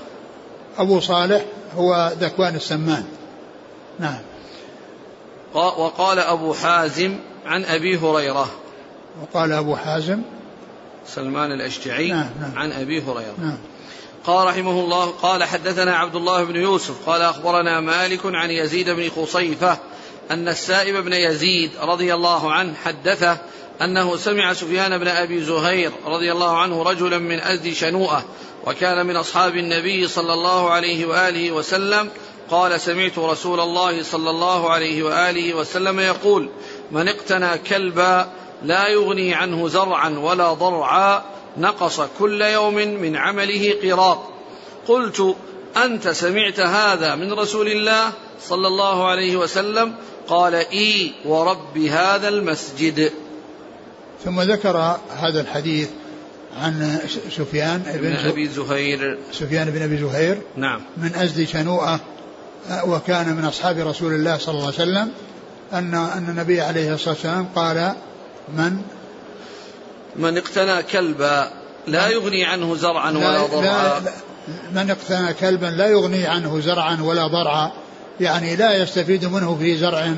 أبو 0.79 1.01
صالح 1.01 1.45
هو 1.77 2.13
ذكوان 2.21 2.55
السمان. 2.55 3.05
نعم. 3.99 4.19
وقال 5.55 6.19
أبو 6.19 6.55
حازم 6.55 7.19
عن 7.47 7.65
أبي 7.65 7.99
هريرة. 7.99 8.49
وقال 9.23 9.53
أبو 9.53 9.77
حازم. 9.77 10.23
سلمان 11.07 11.53
الأشجعي 11.53 12.09
نعم 12.09 12.31
نعم. 12.41 12.59
عن 12.59 12.73
أبي 12.73 13.03
هريرة. 13.03 13.35
نعم. 13.39 13.59
قال 14.25 14.47
رحمه 14.47 14.81
الله 14.81 15.07
قال 15.11 15.45
حدثنا 15.45 15.97
عبد 15.97 16.17
الله 16.17 16.45
بن 16.45 16.57
يوسف 16.57 17.09
قال 17.09 17.23
أخبرنا 17.23 17.81
مالك 17.81 18.21
عن 18.25 18.51
يزيد 18.51 18.91
بن 18.91 19.11
خصيفة 19.11 19.79
أن 20.31 20.49
السائب 20.49 21.05
بن 21.05 21.13
يزيد 21.13 21.71
رضي 21.83 22.15
الله 22.15 22.53
عنه 22.53 22.75
حدثه 22.75 23.39
أنه 23.83 24.17
سمع 24.17 24.53
سفيان 24.53 24.99
بن 24.99 25.09
أبي 25.09 25.45
زهير 25.45 25.93
رضي 26.07 26.33
الله 26.33 26.57
عنه 26.59 26.83
رجلا 26.83 27.19
من 27.19 27.41
أزد 27.41 27.73
شنوءة 27.73 28.25
وكان 28.67 29.07
من 29.07 29.17
أصحاب 29.17 29.57
النبي 29.57 30.09
صلى 30.09 30.33
الله 30.33 30.71
عليه 30.71 31.07
وآله 31.07 31.53
وسلم 31.53 32.11
قال 32.51 32.81
سمعت 32.81 33.19
رسول 33.19 33.61
الله 33.61 34.03
صلى 34.03 34.31
الله 34.31 34.71
عليه 34.71 35.03
وآله 35.03 35.55
وسلم 35.55 36.01
يقول 36.01 36.51
من 36.91 37.09
اقتنى 37.09 37.59
كلبا 37.59 38.29
لا 38.63 38.89
يغني 38.89 39.35
عنه 39.35 39.69
زرعا 39.69 40.19
ولا 40.19 40.53
ضرعا 40.53 41.25
نقص 41.57 42.01
كل 42.19 42.43
يوم 42.43 42.75
من 42.75 43.17
عمله 43.17 43.75
قراط. 43.83 44.19
قلت 44.89 45.37
أنت 45.77 46.09
سمعت 46.09 46.61
هذا 46.61 47.15
من 47.15 47.33
رسول 47.33 47.69
الله 47.69 48.13
صلى 48.41 48.69
الله 48.69 49.07
عليه 49.07 49.37
وسلم؟ 49.37 49.95
قال 50.29 50.55
إي 50.55 51.13
ورب 51.25 51.79
هذا 51.79 52.29
المسجد. 52.29 53.13
ثم 54.25 54.41
ذكر 54.41 54.97
هذا 55.21 55.41
الحديث 55.41 55.89
عن 56.57 56.99
سفيان 57.31 57.83
بن 57.95 58.13
أبي 58.13 58.49
زهير. 58.49 59.19
سفيان 59.33 59.71
بن 59.71 59.83
أبي 59.83 59.97
زهير 59.97 60.43
نعم. 60.57 60.81
من 60.97 61.15
أزد 61.15 61.45
شنوءة 61.49 62.01
وكان 62.85 63.37
من 63.37 63.45
أصحاب 63.45 63.79
رسول 63.79 64.13
الله 64.13 64.39
صلى 64.39 64.55
الله 64.55 64.67
عليه 64.67 64.75
وسلم 64.75 65.11
أن 65.73 65.95
أن 65.95 66.27
النبي 66.29 66.61
عليه 66.61 66.95
الصلاة 66.95 67.15
والسلام 67.15 67.49
قال 67.55 67.93
من 68.55 68.77
من 70.17 70.39
اقتنى 70.39 70.83
كلبا 70.83 71.51
لا 71.87 72.09
يغني 72.09 72.45
عنه 72.45 72.77
زرعا 72.77 73.11
ولا 73.11 73.47
ضرعا. 73.47 74.01
من 74.73 74.91
اقتنى 74.91 75.35
كلبا 75.35 75.67
لا 75.67 75.87
يغني 75.87 76.27
عنه 76.27 76.61
زرعا 76.61 76.99
ولا 77.03 77.27
ضرعا 77.27 77.73
يعني 78.21 78.57
لا 78.57 78.83
يستفيد 78.83 79.25
منه 79.25 79.57
في 79.61 79.77
زرع 79.77 80.15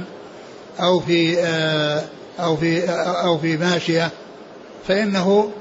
أو 0.81 1.01
في 1.01 1.39
آه، 1.39 2.05
أو 2.39 2.57
في 2.57 2.91
أو 3.25 3.39
في 3.39 3.57
ماشية 3.57 4.11
فإنه 4.89 5.53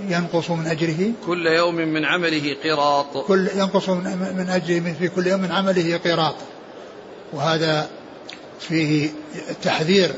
ينقص 0.00 0.50
من 0.50 0.66
أجره. 0.66 1.12
كل 1.26 1.46
يوم 1.46 1.74
من 1.74 2.04
عمله 2.04 2.56
قراط. 2.64 3.26
كل 3.26 3.48
ينقص 3.56 3.88
من 3.88 4.34
من 4.36 4.48
أجره 4.48 4.94
في 4.98 5.08
كل 5.08 5.26
يوم 5.26 5.40
من 5.40 5.52
عمله 5.52 6.00
قراط. 6.04 6.34
وهذا 7.32 7.88
فيه 8.60 9.10
تحذير 9.62 10.10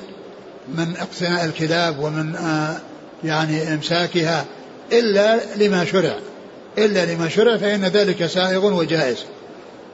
من 0.68 0.96
اقتناء 0.96 1.44
الكلاب 1.44 1.98
ومن 1.98 2.36
آه، 2.36 2.76
يعني 3.24 3.74
إمساكها 3.74 4.44
إلا 4.92 5.56
لما 5.56 5.84
شرع. 5.84 6.16
إلا 6.78 7.14
لما 7.14 7.28
شرع 7.28 7.56
فإن 7.56 7.84
ذلك 7.84 8.26
سائغ 8.26 8.66
وجائز. 8.74 9.24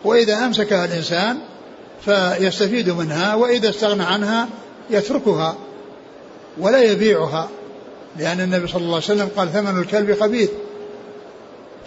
وإذا 0.04 0.46
أمسكها 0.46 0.84
الإنسان 0.84 1.38
فيستفيد 2.04 2.90
منها 2.90 3.34
وإذا 3.34 3.70
استغنى 3.70 4.02
عنها 4.02 4.48
يتركها. 4.90 5.56
ولا 6.58 6.82
يبيعها 6.82 7.48
لأن 8.18 8.40
النبي 8.40 8.68
صلى 8.68 8.82
الله 8.82 8.94
عليه 8.94 9.04
وسلم 9.04 9.28
قال 9.36 9.52
ثمن 9.52 9.80
الكلب 9.80 10.20
خبيث 10.20 10.50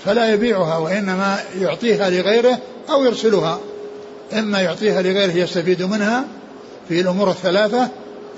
فلا 0.05 0.33
يبيعها 0.33 0.77
وإنما 0.77 1.39
يعطيها 1.59 2.09
لغيره 2.09 2.59
أو 2.89 3.03
يرسلها. 3.03 3.59
إما 4.33 4.61
يعطيها 4.61 5.01
لغيره 5.01 5.31
يستفيد 5.31 5.83
منها 5.83 6.25
في 6.89 7.01
الأمور 7.01 7.29
الثلاثة 7.29 7.89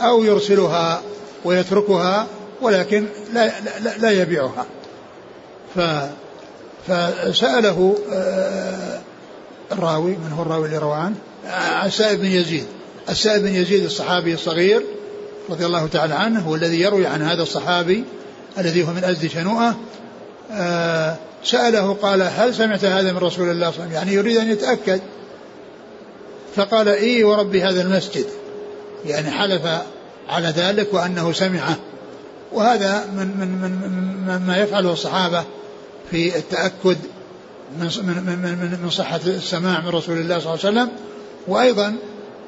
أو 0.02 0.24
يرسلها 0.24 1.02
ويتركها 1.46 2.28
ولكن 2.62 3.06
لا, 3.34 3.52
لا, 3.80 3.98
لا 3.98 4.12
يبيعها. 4.12 4.66
ف 5.76 5.80
فسأله 6.88 7.98
آه، 8.14 9.00
الراوي 9.72 10.12
من 10.12 10.32
هو 10.38 10.42
الراوي 10.42 10.66
اللي 10.66 10.78
روى 10.78 10.96
عنه؟ 10.96 11.16
السائب 11.86 12.20
بن 12.20 12.26
يزيد 12.26 12.66
السائب 13.10 13.42
بن 13.42 13.56
يزيد 13.56 13.84
الصحابي 13.84 14.34
الصغير 14.34 14.84
رضي 15.50 15.66
الله 15.66 15.88
تعالى 15.88 16.14
عنه 16.14 16.40
هو 16.40 16.56
الذي 16.56 16.82
يروي 16.82 17.08
عن 17.08 17.22
هذا 17.22 17.44
الصحابي 17.44 18.04
الذي 18.58 18.84
هو 18.84 18.92
من 18.92 19.04
أزد 19.04 19.28
شنوءة 19.28 19.76
آه، 20.52 21.16
سأله 21.44 21.94
قال 21.94 22.22
هل 22.22 22.56
سمعت 22.56 22.86
هذا 22.86 23.12
من 23.12 23.18
رسول 23.18 23.26
الله 23.26 23.32
صلى 23.32 23.50
الله 23.50 23.66
عليه 23.66 23.70
وسلم؟ 23.70 23.92
يعني 23.92 24.14
يريد 24.14 24.38
أن 24.38 24.52
يتأكد. 24.52 25.02
فقال 26.56 26.88
إي 26.88 27.24
ورب 27.24 27.56
هذا 27.56 27.82
المسجد. 27.82 28.26
يعني 29.06 29.32
حلف 29.32 29.62
على 30.30 30.48
ذلك 30.48 30.94
وأنه 30.94 31.34
سمعه. 31.34 31.76
وهذا 32.52 33.06
من 33.06 33.38
من 33.38 33.48
من, 34.28 34.48
ما 34.48 34.58
يفعله 34.58 34.94
الصحابة 34.94 35.44
في 36.12 36.38
التأكد 36.38 36.98
من 37.80 37.90
من 38.06 38.40
من 38.42 38.80
من 38.84 38.90
صحة 38.90 39.20
السماع 39.26 39.82
من 39.82 39.90
رسول 39.90 40.18
الله 40.18 40.40
صلى 40.40 40.54
الله 40.54 40.66
عليه 40.66 40.80
وسلم. 40.82 40.90
وأيضا 41.48 41.96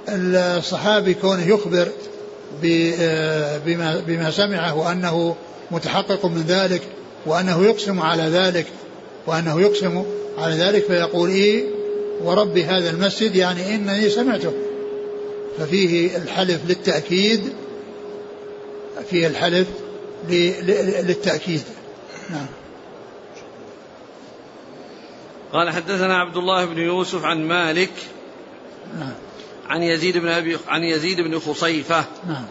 الصحابي 0.09 1.13
كونه 1.13 1.47
يخبر 1.47 1.87
بما 3.65 4.03
بما 4.07 4.31
سمعه 4.31 4.77
وأنه 4.77 5.35
متحقق 5.71 6.25
من 6.25 6.41
ذلك 6.41 6.81
وأنه 7.25 7.65
يقسم 7.65 8.01
على 8.01 8.23
ذلك 8.23 8.65
وأنه 9.27 9.61
يقسم 9.61 10.03
على 10.37 10.55
ذلك 10.55 10.83
فيقول 10.85 11.29
إيه 11.29 11.63
ورب 12.23 12.57
هذا 12.57 12.89
المسجد 12.89 13.35
يعني 13.35 13.75
إنني 13.75 14.09
سمعته. 14.09 14.53
ففيه 15.59 16.17
الحلف 16.17 16.61
للتأكيد 16.67 17.41
فيه 19.09 19.27
الحلف 19.27 19.67
للتأكيد. 20.29 21.61
نعم. 22.29 22.45
قال 25.53 25.69
حدثنا 25.69 26.17
عبد 26.17 26.37
الله 26.37 26.65
بن 26.65 26.77
يوسف 26.77 27.23
عن 27.25 27.47
مالك. 27.47 27.91
نعم. 28.99 29.28
عن 29.69 29.83
يزيد 29.83 30.17
بن 30.17 30.27
أبي 30.27 30.57
عن 30.67 30.83
يزيد 30.83 31.21
بن 31.21 31.39
خصيفة. 31.39 32.05
نعم. 32.27 32.45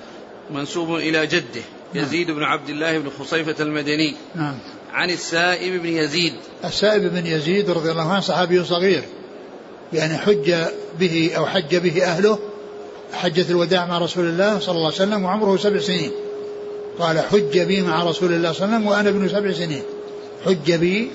منسوب 0.50 0.94
إلى 0.94 1.26
جده. 1.26 1.62
نعم. 1.94 2.04
يزيد 2.04 2.30
بن 2.30 2.42
عبد 2.42 2.68
الله 2.68 2.98
بن 2.98 3.10
خصيفة 3.18 3.62
المدني. 3.62 4.14
نعم. 4.34 4.54
عن 4.92 5.10
السائب 5.10 5.82
بن 5.82 5.88
يزيد. 5.88 6.32
السائب 6.64 7.02
بن 7.02 7.26
يزيد 7.26 7.70
رضي 7.70 7.90
الله 7.90 8.12
عنه 8.12 8.20
صحابي 8.20 8.64
صغير. 8.64 9.02
يعني 9.92 10.18
حج 10.18 10.54
به 11.00 11.30
أو 11.36 11.46
حج 11.46 11.76
به 11.76 12.04
أهله 12.04 12.38
حجة 13.12 13.50
الوداع 13.50 13.86
مع 13.86 13.98
رسول 13.98 14.24
الله 14.24 14.58
صلى 14.58 14.74
الله 14.74 14.86
عليه 14.86 14.94
وسلم 14.94 15.24
وعمره 15.24 15.56
سبع 15.56 15.78
سنين. 15.78 16.10
قال 16.98 17.20
حج 17.20 17.58
بي 17.58 17.82
مع 17.82 18.04
رسول 18.04 18.32
الله 18.32 18.52
صلى 18.52 18.64
الله 18.64 18.76
عليه 18.76 18.86
وسلم 18.86 18.86
وأنا 18.86 19.08
ابن 19.08 19.28
سبع 19.28 19.52
سنين. 19.52 19.82
حج 20.46 20.72
بي 20.72 21.10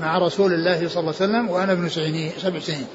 مع 0.00 0.18
رسول 0.18 0.52
الله 0.52 0.88
صلى 0.88 1.00
الله 1.00 1.14
عليه 1.20 1.30
وسلم 1.30 1.50
وأنا 1.50 1.72
ابن 1.72 1.88
سبع 2.42 2.58
سنين. 2.58 2.86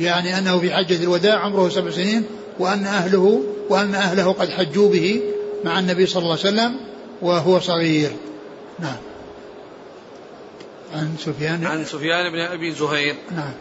يعني 0.00 0.38
أنه 0.38 0.58
في 0.58 0.74
حجة 0.74 1.02
الوداع 1.02 1.38
عمره 1.38 1.68
سبع 1.68 1.90
سنين 1.90 2.26
وأن 2.58 2.84
أهله 2.84 3.44
وأن 3.68 3.94
أهله 3.94 4.32
قد 4.32 4.50
حجوا 4.50 4.88
به 4.88 5.22
مع 5.64 5.78
النبي 5.78 6.06
صلى 6.06 6.22
الله 6.22 6.38
عليه 6.38 6.40
وسلم 6.40 6.80
وهو 7.22 7.60
صغير. 7.60 8.10
نعم. 8.78 8.96
عن 10.94 11.16
سفيان. 11.18 11.66
عن 11.66 11.84
سفيان 11.84 12.32
بن 12.32 12.40
أبي 12.40 12.72
زهير. 12.72 13.16
نعم. 13.30 13.52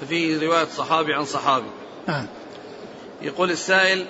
ففيه 0.00 0.46
رواية 0.46 0.66
صحابي 0.76 1.14
عن 1.14 1.24
صحابي. 1.24 1.68
نعم. 2.08 2.26
يقول 3.22 3.50
السائل 3.50 4.06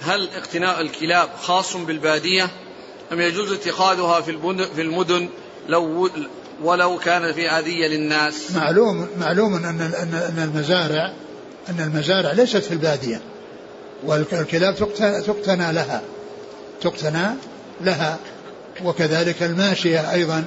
هل 0.00 0.28
اقتناء 0.28 0.80
الكلاب 0.80 1.28
خاص 1.42 1.76
بالبادية 1.76 2.50
أم 3.12 3.20
يجوز 3.20 3.52
اتخاذها 3.52 4.20
في 4.74 4.80
المدن 4.82 5.28
لو 5.68 6.10
ولو 6.62 6.98
كان 6.98 7.32
في 7.32 7.50
أذية 7.50 7.88
للناس. 7.88 8.50
معلوم 8.56 9.08
معلوم 9.20 9.54
أن 9.54 9.64
أن 9.66 10.42
المزارع 10.44 11.12
أن 11.68 11.80
المزارع 11.80 12.32
ليست 12.32 12.56
في 12.56 12.72
البادية. 12.72 13.20
والكلاب 14.04 14.74
تقتنى 15.26 15.72
لها. 15.72 16.02
تقتنى 16.80 17.26
لها. 17.80 18.18
وكذلك 18.84 19.42
الماشية 19.42 20.12
أيضا. 20.12 20.44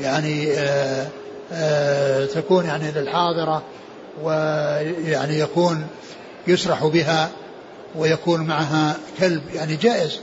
يعني 0.00 0.52
آآ 0.52 1.08
آآ 1.52 2.26
تكون 2.26 2.64
يعني 2.64 2.92
للحاضرة 2.92 3.62
ويعني 4.22 5.38
يكون 5.38 5.86
يسرح 6.46 6.86
بها 6.86 7.30
ويكون 7.96 8.40
معها 8.40 8.96
كلب. 9.20 9.42
يعني 9.54 9.76
جائز. 9.76 10.20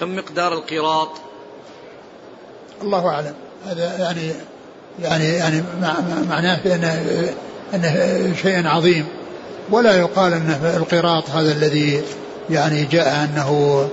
كم 0.00 0.16
مقدار 0.16 0.52
القراط. 0.52 1.10
الله 2.82 3.08
أعلم. 3.08 3.34
هذا 3.66 3.98
يعني 3.98 4.32
يعني 5.02 5.28
يعني 5.28 5.62
معناه 6.28 6.60
بأنه 6.64 7.04
أنه 7.74 8.34
شيء 8.42 8.66
عظيم. 8.66 9.06
ولا 9.70 9.96
يقال 9.96 10.32
أنه 10.32 10.76
القراط 10.76 11.30
هذا 11.30 11.52
الذي 11.52 12.02
يعني 12.50 12.84
جاء 12.84 13.24
أنه 13.24 13.88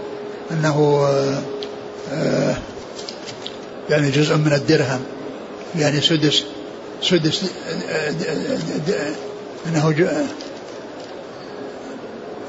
أنه 0.52 1.08
آه، 2.14 2.56
يعني 3.90 4.12
جزء 4.12 4.36
من 4.36 4.54
الدرهم. 4.54 5.00
يعني 5.76 6.02
سدس 6.02 6.44
سدس 7.02 7.42
أنه 9.68 9.92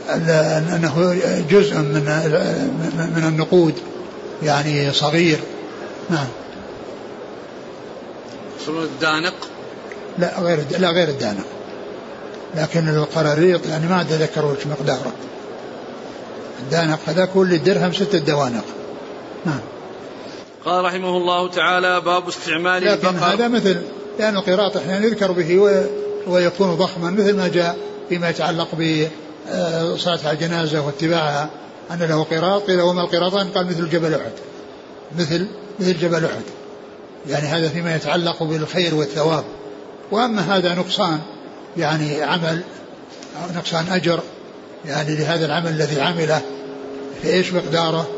أنه 0.09 1.17
جزء 1.51 1.79
من 1.79 2.05
من 3.17 3.25
النقود 3.29 3.75
يعني 4.43 4.93
صغير. 4.93 5.39
نعم. 6.11 6.27
الدانق؟ 8.69 9.35
لا 10.19 10.41
غير 10.41 10.65
لا 10.79 10.91
غير 10.91 11.09
الدانق. 11.09 11.45
لكن 12.55 12.89
القراريط 12.89 13.67
يعني 13.67 13.87
ما 13.87 14.01
اتذكر 14.01 14.47
وش 14.47 14.67
مقداره. 14.67 15.13
الدانق 16.63 16.99
هذا 17.07 17.25
كل 17.25 17.63
درهم 17.63 17.93
ستة 17.93 18.19
دوانق. 18.19 18.65
نعم. 19.47 19.61
قال 20.65 20.85
رحمه 20.85 21.17
الله 21.17 21.49
تعالى 21.49 22.01
باب 22.01 22.29
استعمال 22.29 22.85
لكن 22.85 23.09
البقر. 23.09 23.35
هذا 23.35 23.49
مثل 23.49 23.83
لأن 24.19 24.37
القراط 24.37 24.77
أحيانا 24.77 25.07
يذكر 25.07 25.33
به 25.33 25.61
ويكون 26.27 26.75
ضخما 26.75 27.11
مثل 27.11 27.37
ما 27.37 27.49
جاء 27.49 27.77
فيما 28.09 28.31
يتعلق 28.31 28.75
بصلاة 29.95 30.19
على 30.25 30.33
الجنازة 30.33 30.87
واتباعها 30.87 31.51
أن 31.91 31.99
له 31.99 32.25
قراط 32.25 32.63
قيل 32.63 32.81
وما 32.81 33.03
القراطان؟ 33.03 33.49
قال 33.49 33.67
مثل 33.67 33.91
جبل 33.91 34.15
أحد. 34.15 34.33
مثل 35.19 35.47
مثل 35.81 35.99
جبل 35.99 36.25
أحد. 36.25 36.43
يعني 37.29 37.47
هذا 37.47 37.69
فيما 37.69 37.97
يتعلق 37.97 38.43
بالخير 38.43 38.95
والثواب. 38.95 39.45
وأما 40.11 40.57
هذا 40.57 40.75
نقصان 40.75 41.21
يعني 41.77 42.23
عمل 42.23 42.63
نقصان 43.57 43.87
أجر 43.91 44.21
يعني 44.85 45.17
لهذا 45.17 45.47
العمل 45.47 45.69
الذي 45.69 46.01
عمله 46.01 46.41
في 47.23 47.29
إيش 47.29 47.53
مقداره؟ 47.53 48.09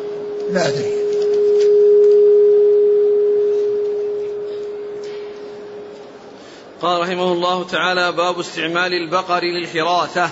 لا 0.52 0.68
أدري. 0.68 1.00
قال 6.82 7.00
رحمه 7.00 7.32
الله 7.32 7.64
تعالى 7.64 8.12
باب 8.12 8.38
استعمال 8.38 8.92
البقر 8.92 9.44
للحراثة 9.44 10.30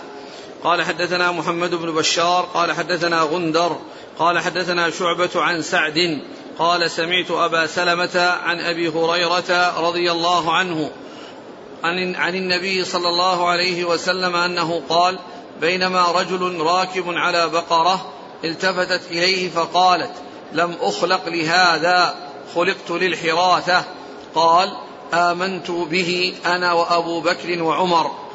قال 0.64 0.84
حدثنا 0.84 1.32
محمد 1.32 1.74
بن 1.74 1.94
بشار 1.94 2.48
قال 2.54 2.72
حدثنا 2.72 3.22
غندر 3.22 3.76
قال 4.18 4.38
حدثنا 4.38 4.90
شعبة 4.90 5.30
عن 5.34 5.62
سعد 5.62 6.22
قال 6.58 6.90
سمعت 6.90 7.30
أبا 7.30 7.66
سلمة 7.66 8.36
عن 8.42 8.60
أبي 8.60 8.88
هريرة 8.88 9.80
رضي 9.88 10.12
الله 10.12 10.52
عنه 10.52 10.90
عن, 11.84 12.14
عن 12.14 12.34
النبي 12.34 12.84
صلى 12.84 13.08
الله 13.08 13.48
عليه 13.48 13.84
وسلم 13.84 14.36
أنه 14.36 14.82
قال 14.88 15.18
بينما 15.60 16.04
رجل 16.04 16.60
راكب 16.60 17.04
على 17.08 17.48
بقرة 17.48 18.12
التفتت 18.44 19.10
إليه 19.10 19.50
فقالت 19.50 20.12
لم 20.52 20.76
أخلق 20.80 21.28
لهذا 21.28 22.14
خلقت 22.54 22.90
للحراثة 22.90 23.84
قال 24.34 24.72
آمنت 25.14 25.70
به 25.70 26.34
أنا 26.46 26.72
وأبو 26.72 27.20
بكر 27.20 27.62
وعمر 27.62 28.27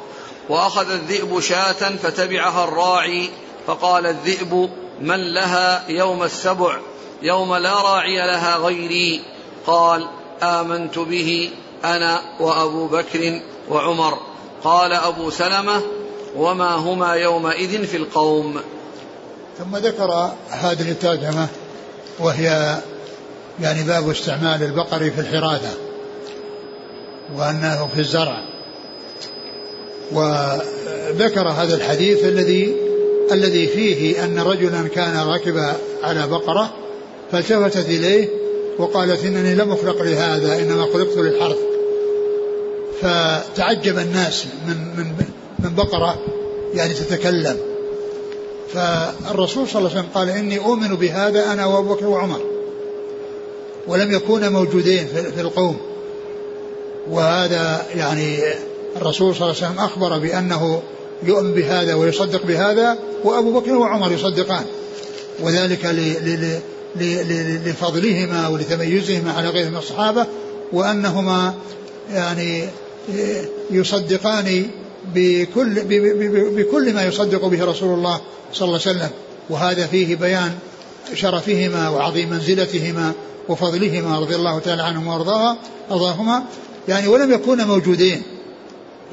وأخذ 0.48 0.90
الذئب 0.90 1.40
شاة 1.40 1.96
فتبعها 2.02 2.64
الراعي 2.64 3.30
فقال 3.66 4.06
الذئب 4.06 4.70
من 5.00 5.34
لها 5.34 5.84
يوم 5.88 6.22
السبع 6.22 6.76
يوم 7.22 7.54
لا 7.54 7.82
راعي 7.82 8.16
لها 8.16 8.56
غيري؟ 8.56 9.20
قال 9.66 10.06
آمنت 10.42 10.98
به 10.98 11.50
أنا 11.84 12.20
وأبو 12.40 12.86
بكر 12.86 13.40
وعمر. 13.68 14.18
قال 14.64 14.92
أبو 14.92 15.30
سلمة 15.30 15.82
وما 16.36 16.74
هما 16.74 17.14
يومئذ 17.14 17.86
في 17.86 17.96
القوم. 17.96 18.60
ثم 19.58 19.76
ذكر 19.76 20.32
هذه 20.50 20.90
الترجمة 20.90 21.48
وهي 22.18 22.78
يعني 23.60 23.82
باب 23.82 24.10
استعمال 24.10 24.62
البقر 24.62 25.10
في 25.10 25.20
الحراثة 25.20 25.70
وأنه 27.36 27.88
في 27.94 28.00
الزرع. 28.00 28.53
وذكر 30.12 31.48
هذا 31.48 31.74
الحديث 31.74 32.24
الذي 32.24 32.76
الذي 33.32 33.66
فيه 33.66 34.24
أن 34.24 34.38
رجلا 34.38 34.88
كان 34.88 35.26
ركب 35.26 35.74
على 36.02 36.26
بقرة 36.26 36.72
فالتفتت 37.32 37.88
إليه 37.88 38.28
وقالت 38.78 39.24
إنني 39.24 39.54
لم 39.54 39.72
أخلق 39.72 40.02
لهذا 40.02 40.58
إنما 40.58 40.86
خلقت 40.94 41.16
للحرث. 41.16 41.56
فتعجب 43.02 43.98
الناس 43.98 44.46
من 44.66 44.76
من 44.96 45.26
من 45.58 45.74
بقرة 45.74 46.18
يعني 46.74 46.94
تتكلم. 46.94 47.56
فالرسول 48.74 49.68
صلى 49.68 49.78
الله 49.78 49.90
عليه 49.90 50.00
وسلم 50.00 50.10
قال 50.14 50.30
إني 50.30 50.58
أؤمن 50.58 50.94
بهذا 50.94 51.52
أنا 51.52 51.66
وأبو 51.66 51.94
بكر 51.94 52.06
وعمر. 52.06 52.40
ولم 53.86 54.12
يكونا 54.12 54.48
موجودين 54.48 55.06
في 55.34 55.40
القوم. 55.40 55.76
وهذا 57.10 57.86
يعني 57.94 58.38
الرسول 58.96 59.34
صلى 59.34 59.50
الله 59.50 59.56
عليه 59.56 59.66
وسلم 59.66 59.84
أخبر 59.84 60.18
بأنه 60.18 60.82
يؤمن 61.22 61.54
بهذا 61.54 61.94
ويصدق 61.94 62.46
بهذا 62.46 62.98
وأبو 63.24 63.60
بكر 63.60 63.72
وعمر 63.76 64.12
يصدقان. 64.12 64.64
وذلك 65.40 65.84
لفضلهما 67.66 68.48
ولتميزهما 68.48 69.32
على 69.32 69.48
غيرهم 69.48 69.72
من 69.72 69.78
الصحابة 69.78 70.26
وأنهما 70.72 71.54
يعني 72.12 72.68
يصدقان 73.70 74.66
بكل 75.14 75.80
بكل 76.56 76.94
ما 76.94 77.04
يصدق 77.06 77.46
به 77.46 77.64
رسول 77.64 77.94
الله 77.98 78.20
صلى 78.52 78.66
الله 78.66 78.80
عليه 78.86 78.90
وسلم. 78.96 79.10
وهذا 79.50 79.86
فيه 79.86 80.16
بيان 80.16 80.52
شرفهما 81.14 81.88
وعظيم 81.88 82.30
منزلتهما 82.30 83.12
وفضلهما 83.48 84.18
رضي 84.18 84.34
الله 84.34 84.58
تعالى 84.58 84.82
عنهما 84.82 85.12
وارضاها 85.12 85.56
أرضاهما. 85.90 86.42
يعني 86.88 87.08
ولم 87.08 87.32
يكونا 87.32 87.64
موجودين. 87.64 88.22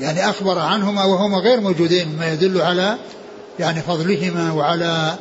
يعني 0.02 0.30
أخبر 0.30 0.60
عنهما 0.60 1.06
وهما 1.06 1.38
غير 1.38 1.60
موجودين 1.60 2.08
مما 2.08 2.34
يدل 2.34 2.62
على 2.62 2.98
يعني 3.60 3.82
فضلهما 3.82 4.52
وعلى 4.52 5.16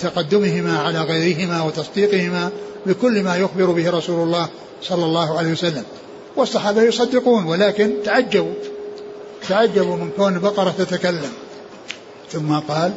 تقدمهما 0.00 0.78
على 0.78 1.00
غيرهما 1.00 1.62
وتصديقهما 1.62 2.50
بكل 2.86 3.22
ما 3.22 3.36
يخبر 3.36 3.66
به 3.66 3.90
رسول 3.90 4.26
الله 4.26 4.48
صلى 4.82 5.04
الله 5.04 5.38
عليه 5.38 5.52
وسلم. 5.52 5.84
والصحابة 6.36 6.82
يصدقون 6.82 7.44
ولكن 7.44 7.94
تعجبوا 8.04 8.54
تعجبوا 9.48 9.96
من 9.96 10.10
كون 10.16 10.34
البقرة 10.34 10.74
تتكلم. 10.78 11.32
ثم 12.30 12.58
قال 12.58 12.92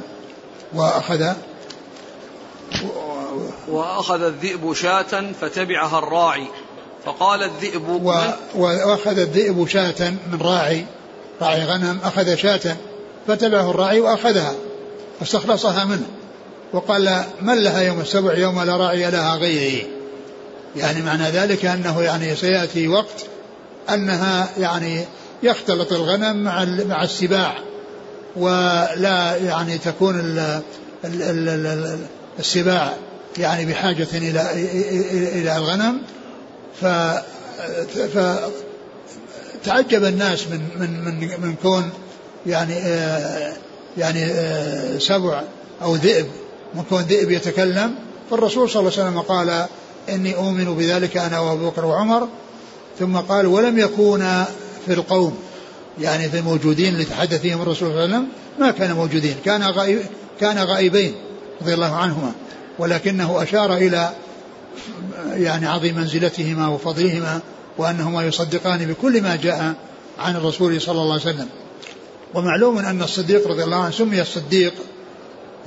وأخذ 0.73 1.33
وأخذ 3.67 4.21
الذئب 4.21 4.73
شاة 4.73 5.31
فتبعها 5.41 5.99
الراعي 5.99 6.47
فقال 7.05 7.43
الذئب 7.43 7.89
و... 7.89 8.13
وأخذ 8.55 9.19
الذئب 9.19 9.67
شاة 9.67 10.09
من 10.09 10.39
راعي. 10.41 10.85
راعي 11.41 11.65
غنم 11.65 11.99
أخذ 12.03 12.35
شاة 12.35 12.77
فتبعه 13.27 13.71
الراعي 13.71 13.99
وأخذها 13.99 14.53
واستخلصها 15.19 15.85
منه. 15.85 16.07
وقال 16.73 17.23
من 17.41 17.63
لها 17.63 17.81
يوم 17.81 18.01
السبع 18.01 18.33
يوم 18.33 18.61
لا 18.61 18.77
راعي 18.77 19.11
لها 19.11 19.35
غيره 19.35 19.87
يعني 20.75 21.01
معنى 21.01 21.23
ذلك 21.23 21.65
أنه 21.65 22.01
يعني 22.03 22.35
سيأتي 22.35 22.87
وقت 22.87 23.25
أنها 23.89 24.49
يعني 24.57 25.05
يختلط 25.43 25.93
الغنم 25.93 26.43
مع 26.43 26.65
مع 26.65 27.03
السباع 27.03 27.55
ولا 28.35 29.35
يعني 29.35 29.77
تكون 29.77 30.19
ال 30.19 30.61
ال 31.05 31.49
ال 31.49 31.99
السباع 32.39 32.93
يعني 33.37 33.65
بحاجة 33.65 34.07
إلى 34.13 34.51
إلى 35.41 35.57
الغنم. 35.57 36.01
ف 36.81 36.85
فتعجب 39.61 40.03
الناس 40.03 40.47
من 40.47 40.61
من 40.79 41.05
من 41.05 41.41
من 41.41 41.55
كون 41.63 41.89
يعني 42.45 42.73
آه، 42.73 43.53
يعني 43.97 44.23
آه، 44.23 44.97
سبع 44.97 45.41
أو 45.81 45.95
ذئب. 45.95 46.25
من 46.75 46.83
كون 46.89 47.01
ذئب 47.01 47.31
يتكلم. 47.31 47.95
فالرسول 48.31 48.69
صلى 48.69 48.79
الله 48.79 48.91
عليه 48.99 49.09
وسلم 49.09 49.19
قال 49.21 49.65
إني 50.09 50.35
أؤمن 50.35 50.75
بذلك 50.75 51.17
أنا 51.17 51.39
وأبو 51.39 51.69
بكر 51.69 51.85
وعمر. 51.85 52.27
ثم 52.99 53.17
قال 53.17 53.45
ولم 53.45 53.79
يكونا 53.79 54.45
في 54.85 54.93
القوم 54.93 55.37
يعني 56.01 56.29
في 56.29 56.39
الموجودين 56.39 56.93
اللي 56.93 57.05
تحدث 57.05 57.41
فيهم 57.41 57.61
الرسول 57.61 57.77
صلى 57.77 57.87
الله 57.89 58.01
عليه 58.01 58.13
وسلم 58.13 58.27
ما 58.59 58.71
كان 58.71 58.93
موجودين. 58.93 59.35
كان 59.45 59.63
غائب 59.63 59.99
كان 60.39 60.57
غائبين 60.57 61.15
رضي 61.61 61.73
الله 61.73 61.95
عنهما. 61.95 62.31
ولكنه 62.79 63.43
أشار 63.43 63.73
إلى 63.77 64.11
يعني 65.33 65.67
عظيم 65.67 65.95
منزلتهما 65.95 66.67
وفضلهما. 66.67 67.41
وأنهما 67.77 68.23
يصدقان 68.23 68.85
بكل 68.85 69.21
ما 69.21 69.35
جاء 69.35 69.73
عن 70.19 70.35
الرسول 70.35 70.81
صلى 70.81 71.01
الله 71.01 71.13
عليه 71.13 71.33
وسلم. 71.35 71.49
ومعلوم 72.33 72.77
أن 72.77 73.01
الصديق 73.01 73.47
رضي 73.47 73.63
الله 73.63 73.77
عنه 73.77 73.91
سمي 73.91 74.21
الصديق 74.21 74.73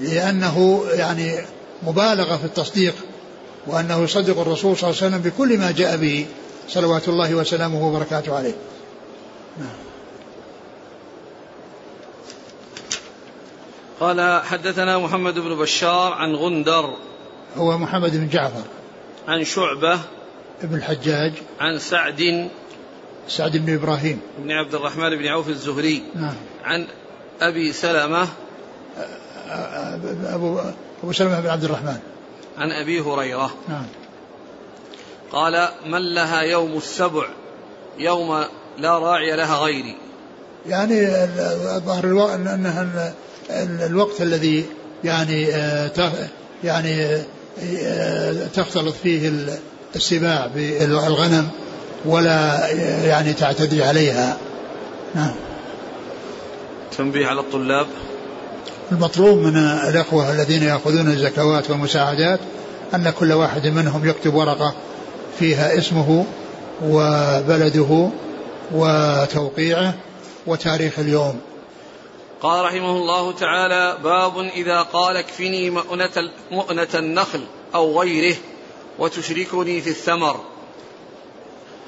لأنه 0.01 0.85
يعني 0.91 1.45
مبالغة 1.83 2.37
في 2.37 2.45
التصديق 2.45 2.95
وأنه 3.67 4.03
يصدق 4.03 4.41
الرسول 4.41 4.77
صلى 4.77 4.91
الله 4.91 5.03
عليه 5.03 5.17
وسلم 5.17 5.31
بكل 5.31 5.59
ما 5.59 5.71
جاء 5.71 5.97
به 5.97 6.27
صلوات 6.69 7.09
الله 7.09 7.35
وسلامه 7.35 7.89
وبركاته 7.89 8.37
عليه. 8.37 8.55
نعم. 9.59 9.69
قال 14.01 14.43
حدثنا 14.45 14.99
محمد 14.99 15.35
بن 15.35 15.59
بشار 15.59 16.13
عن 16.13 16.35
غندر 16.35 16.97
هو 17.57 17.79
محمد 17.79 18.17
بن 18.17 18.29
جعفر. 18.29 18.65
عن 19.29 19.45
شعبة 19.45 20.01
ابن 20.63 20.75
الحجاج. 20.75 21.33
عن 21.61 21.79
سعد 21.79 22.49
سعد 23.29 23.57
بن 23.57 23.75
إبراهيم. 23.75 24.21
بن 24.39 24.51
عبد 24.51 24.75
الرحمن 24.75 25.19
بن 25.19 25.27
عوف 25.27 25.49
الزهري. 25.49 26.03
نعم. 26.15 26.35
عن 26.65 26.87
أبي 27.41 27.73
سلمة. 27.73 28.29
أبو 30.25 30.61
أبو 31.03 31.13
سلمة 31.13 31.41
بن 31.41 31.49
عبد 31.49 31.65
الرحمن. 31.65 31.99
عن 32.59 32.73
أبي 32.73 33.01
هريرة. 33.01 33.55
نعم. 33.69 33.87
قال 35.33 35.69
من 35.87 36.15
لها 36.15 36.41
يوم 36.41 36.77
السبع 36.77 37.27
يوم 37.99 38.45
لا 38.79 38.99
راعي 38.99 39.37
لها 39.37 39.57
غيري. 39.65 39.97
يعني 40.67 41.09
الوقت 42.05 42.33
إنها 42.35 43.15
الوقت 43.87 44.21
الذي 44.21 44.67
يعني 45.05 45.43
يعني 46.65 47.23
تختلط 48.55 48.95
فيه 48.95 49.29
السباع 49.97 50.47
بالغنم 50.47 51.49
ولا 52.05 52.69
يعني 53.05 53.33
تعتدي 53.33 53.85
عليها. 53.85 54.37
نعم. 55.15 55.35
تنبيه 56.99 57.27
على 57.27 57.41
الطلاب. 57.41 57.87
المطلوب 58.93 59.39
من 59.39 59.57
الأخوة 59.57 60.33
الذين 60.33 60.63
يأخذون 60.63 61.09
الزكوات 61.09 61.71
والمساعدات 61.71 62.41
أن 62.95 63.11
كل 63.11 63.33
واحد 63.33 63.67
منهم 63.67 64.09
يكتب 64.09 64.35
ورقة 64.35 64.75
فيها 65.39 65.79
اسمه 65.79 66.27
وبلده 66.85 68.11
وتوقيعه 68.75 69.95
وتاريخ 70.47 70.99
اليوم. 70.99 71.41
قال 72.43 72.65
رحمه 72.65 72.97
الله 72.97 73.33
تعالى 73.33 73.99
باب 74.05 74.39
إذا 74.39 74.83
قال 74.83 75.17
اكفني 75.17 75.71
مؤنة, 75.71 76.31
مؤنة 76.51 76.89
النخل 76.95 77.45
أو 77.75 78.01
غيره. 78.01 78.37
وتشركني 79.01 79.81
في 79.81 79.91
الثمر. 79.91 80.41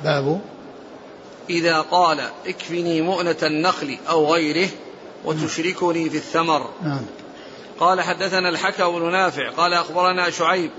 باب. 0.05 0.41
إذا 1.51 1.81
قال 1.81 2.21
اكفني 2.47 3.03
مؤنة 3.03 3.37
النخل 3.43 3.99
أو 4.11 4.33
غيره 4.35 4.69
وتشركني 5.25 6.11
في 6.11 6.17
الثمر. 6.17 6.71
نعم. 6.83 7.07
قال 7.81 8.01
حدثنا 8.01 8.49
الحكم 8.49 8.99
بن 8.99 9.11
نافع 9.11 9.51
قال 9.51 9.73
أخبرنا 9.75 10.31
شعيب 10.31 10.71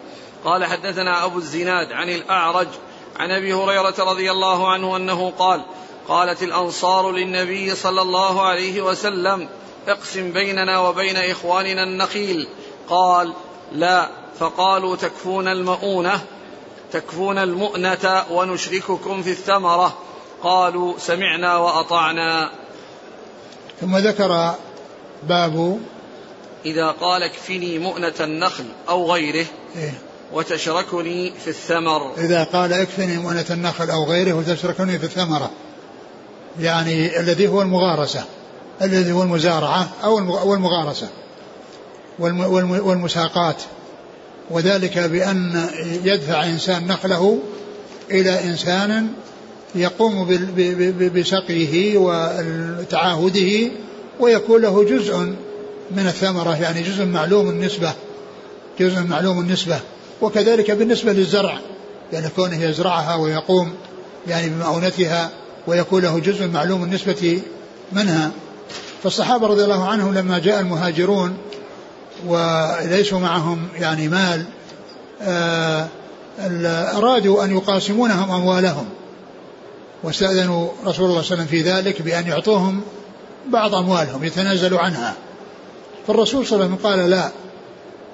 قال 0.45 0.65
حدثنا 0.65 1.25
أبو 1.25 1.37
الزناد 1.37 1.91
عن 1.91 2.09
الأعرج 2.09 2.67
عن 3.15 3.31
أبي 3.31 3.53
هريرة 3.53 3.95
رضي 3.99 4.31
الله 4.31 4.71
عنه 4.71 4.95
أنه 4.95 5.33
قال 5.39 5.65
قالت 6.07 6.43
الأنصار 6.43 7.11
للنبي 7.11 7.75
صلى 7.75 8.01
الله 8.01 8.41
عليه 8.41 8.81
وسلم 8.81 9.49
اقسم 9.87 10.31
بيننا 10.31 10.79
وبين 10.79 11.17
إخواننا 11.17 11.83
النخيل. 11.83 12.47
قال 12.89 13.33
لا. 13.71 14.22
فقالوا 14.39 14.95
تكفون 14.95 15.47
المؤونة 15.47 16.21
تكفون 16.91 17.37
المؤنة 17.37 18.23
ونشرككم 18.31 19.23
في 19.23 19.31
الثمرة. 19.31 19.97
قالوا 20.43 20.93
سمعنا 20.99 21.57
وأطعنا. 21.57 22.49
ثم 23.81 23.97
ذكر 23.97 24.55
باب 25.23 25.79
إذا 26.65 26.91
قال 26.91 27.23
اكفني 27.23 27.79
مؤنة 27.79 28.13
النخل 28.19 28.65
أو 28.89 29.11
غيره 29.11 29.45
إيه؟ 29.75 29.93
وتشركني 30.33 31.33
في 31.43 31.47
الثمر. 31.47 32.13
إذا 32.17 32.43
قال 32.43 32.73
اكفني 32.73 33.17
مؤنة 33.17 33.45
النخل 33.49 33.89
أو 33.89 34.03
غيره 34.03 34.33
وتشركني 34.33 34.99
في 34.99 35.05
الثمرة 35.05 35.51
يعني 36.59 37.19
الذي 37.19 37.47
هو 37.47 37.61
المغارسة 37.61 38.23
الذي 38.81 39.11
هو 39.11 39.23
المزارعة 39.23 39.89
أو 40.03 40.53
المغارسة 40.53 41.07
والمساقات. 42.19 43.63
وذلك 44.49 44.99
بأن 44.99 45.65
يدفع 46.03 46.45
إنسان 46.45 46.87
نخله 46.87 47.39
إلى 48.11 48.43
إنسان 48.43 49.07
يقوم 49.75 50.27
بسقيه 51.15 51.97
وتعاهده 51.97 53.71
ويكون 54.19 54.61
له 54.61 54.83
جزء 54.83 55.17
من 55.91 56.07
الثمرة 56.07 56.61
يعني 56.61 56.81
جزء 56.81 57.05
معلوم 57.05 57.49
النسبة 57.49 57.93
جزء 58.79 59.01
معلوم 59.01 59.39
النسبة 59.39 59.79
وكذلك 60.21 60.71
بالنسبة 60.71 61.13
للزرع 61.13 61.59
يعني 62.13 62.29
كونه 62.29 62.63
يزرعها 62.63 63.15
ويقوم 63.15 63.73
يعني 64.27 64.49
بمعونتها 64.49 65.29
ويكون 65.67 66.01
له 66.01 66.19
جزء 66.19 66.47
معلوم 66.47 66.83
النسبة 66.83 67.41
منها. 67.91 68.31
فالصحابة 69.03 69.47
رضي 69.47 69.63
الله 69.63 69.87
عنهم 69.87 70.13
لما 70.13 70.39
جاء 70.39 70.59
المهاجرون 70.59 71.37
وليسوا 72.27 73.19
معهم 73.19 73.67
يعني 73.79 74.07
مال 74.07 74.45
آه، 75.21 75.87
أرادوا 76.97 77.43
أن 77.43 77.51
يقاسمونهم 77.51 78.31
أموالهم. 78.31 78.85
واستأذنوا 80.03 80.67
رسول 80.85 80.85
الله 80.85 80.93
صلى 80.93 81.05
الله 81.05 81.17
عليه 81.17 81.27
وسلم 81.27 81.45
في 81.45 81.61
ذلك 81.61 82.01
بأن 82.01 82.27
يعطوهم 82.27 82.81
بعض 83.49 83.75
أموالهم 83.75 84.23
يتنازلوا 84.23 84.79
عنها. 84.79 85.13
فالرسول 86.07 86.45
صلى 86.45 86.55
الله 86.55 86.65
عليه 86.65 86.75
وسلم 86.75 86.89
قال 86.89 87.09
لا. 87.09 87.29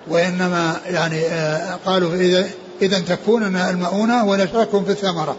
وإنما 0.08 0.76
يعني 0.86 1.26
آه، 1.26 1.76
قالوا 1.86 2.16
إذا 2.16 2.50
إذا 2.82 3.00
تكفوننا 3.00 3.70
المؤونة 3.70 4.26
ونشارككم 4.26 4.86
في 4.86 4.92
الثمرة. 4.92 5.36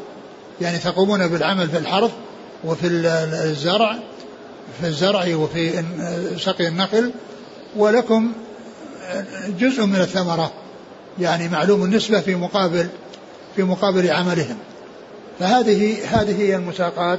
يعني 0.61 0.79
تقومون 0.79 1.29
بالعمل 1.29 1.69
في 1.69 1.79
الحرث 1.79 2.11
وفي 2.65 2.87
الزرع 2.87 3.99
في 4.81 4.87
الزرع 4.87 5.37
وفي 5.37 5.85
سقي 6.39 6.69
النخل 6.69 7.13
ولكم 7.77 8.33
جزء 9.59 9.85
من 9.85 9.97
الثمرة 9.97 10.53
يعني 11.19 11.49
معلوم 11.49 11.85
النسبة 11.85 12.21
في 12.21 12.35
مقابل 12.35 12.89
في 13.57 13.63
مقابل 13.63 14.11
عملهم. 14.11 14.57
فهذه 15.39 15.97
هذه 16.11 16.43
هي 16.43 16.57
المساقات 16.57 17.19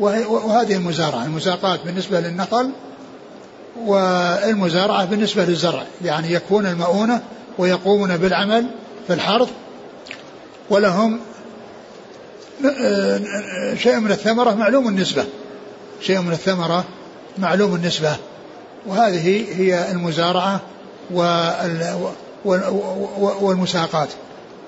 وهذه 0.00 0.76
المزارعة. 0.76 1.24
المساقات 1.24 1.80
بالنسبة 1.84 2.20
للنخل 2.20 2.70
والمزارعة 3.86 5.04
بالنسبة 5.04 5.44
للزرع. 5.44 5.82
يعني 6.04 6.32
يكون 6.32 6.66
المؤونة 6.66 7.22
ويقومون 7.58 8.16
بالعمل 8.16 8.66
في 9.06 9.12
الحرث 9.12 9.48
ولهم 10.70 11.20
شيء 13.76 13.98
من 13.98 14.10
الثمرة 14.10 14.54
معلوم 14.54 14.88
النسبة. 14.88 15.24
شيء 16.00 16.20
من 16.20 16.32
الثمرة 16.32 16.84
معلوم 17.38 17.74
النسبة. 17.74 18.16
وهذه 18.86 19.44
هي 19.60 19.90
المزارعة 19.90 20.60
والمساقات. 23.40 24.08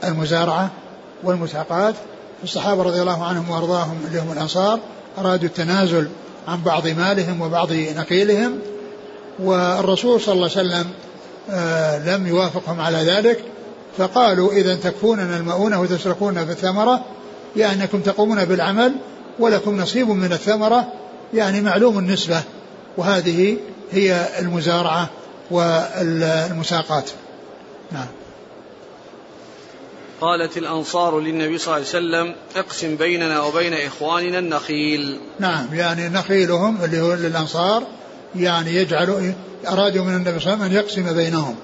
المزارعة 0.05 0.71
والمساقات. 1.25 1.95
الصحابة 2.45 2.83
رضي 2.83 3.01
الله 3.01 3.25
عنهم 3.25 3.51
وأرضاهم 3.51 4.01
اللي 4.07 4.21
هم 4.21 4.33
الأنصار. 4.33 4.79
أرادوا 5.19 5.49
التنازل 5.49 6.09
عن 6.49 6.63
بعض 6.63 6.87
مالهم 6.89 7.41
وبعض 7.41 7.73
نقيلهم. 7.73 8.59
والرسول 9.39 10.21
صلى 10.21 10.35
الله 10.35 10.51
عليه 10.57 10.69
وسلم 10.69 10.91
آه، 11.51 12.17
لم 12.17 12.27
يوافقهم 12.27 12.81
على 12.81 12.99
ذلك. 12.99 13.45
فقالوا 13.99 14.53
إذا 14.53 14.75
تكفوننا 14.75 15.37
المؤونة 15.37 15.81
وتسرقون 15.81 16.47
في 16.47 16.53
الثمرة 16.53 17.05
يعني 17.57 17.83
أنكم 17.83 18.01
تقومون 18.01 18.45
بالعمل 18.45 18.93
ولكم 19.39 19.81
نصيب 19.81 20.09
من 20.09 20.33
الثمرة 20.33 20.87
يعني 21.35 21.61
معلوم 21.61 21.99
النسبة. 21.99 22.43
وهذه 22.97 23.57
هي 23.93 24.29
المزارعة 24.39 25.09
والمساقات 25.53 27.11
نعم. 27.93 28.07
قالت 30.21 30.57
الأنصار 30.57 31.21
للنبي 31.21 31.59
صلى 31.59 31.77
الله 31.77 31.87
عليه 31.87 31.87
وسلم 31.87 32.35
اقسم 32.57 32.97
بيننا 32.97 33.43
وبين 33.43 33.75
إخواننا 33.75 34.38
النخيل. 34.38 35.21
نعم 35.41 35.75
يعني 35.75 36.09
نخيلهم 36.09 36.85
اللي 36.85 37.01
هو 37.01 37.15
للأنصار 37.15 37.83
يعني 38.37 38.75
يجعلوا 38.75 39.33
أرادوا 39.69 40.05
من 40.05 40.17
النبي 40.17 40.41
صلى 40.41 40.53
الله 40.53 40.65
عليه 40.65 40.77
وسلم 40.77 41.03
أن 41.03 41.07
يقسم 41.07 41.17
بينهم 41.17 41.57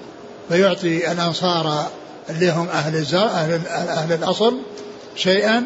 فيعطي 0.49 1.11
الأنصار 1.11 1.87
اللي 2.29 2.51
هم 2.51 2.67
أهل 2.67 2.95
الزر 2.95 3.25
أهل, 3.25 3.67
أهل 3.67 4.13
الأصل 4.13 4.57
شيئا 5.15 5.63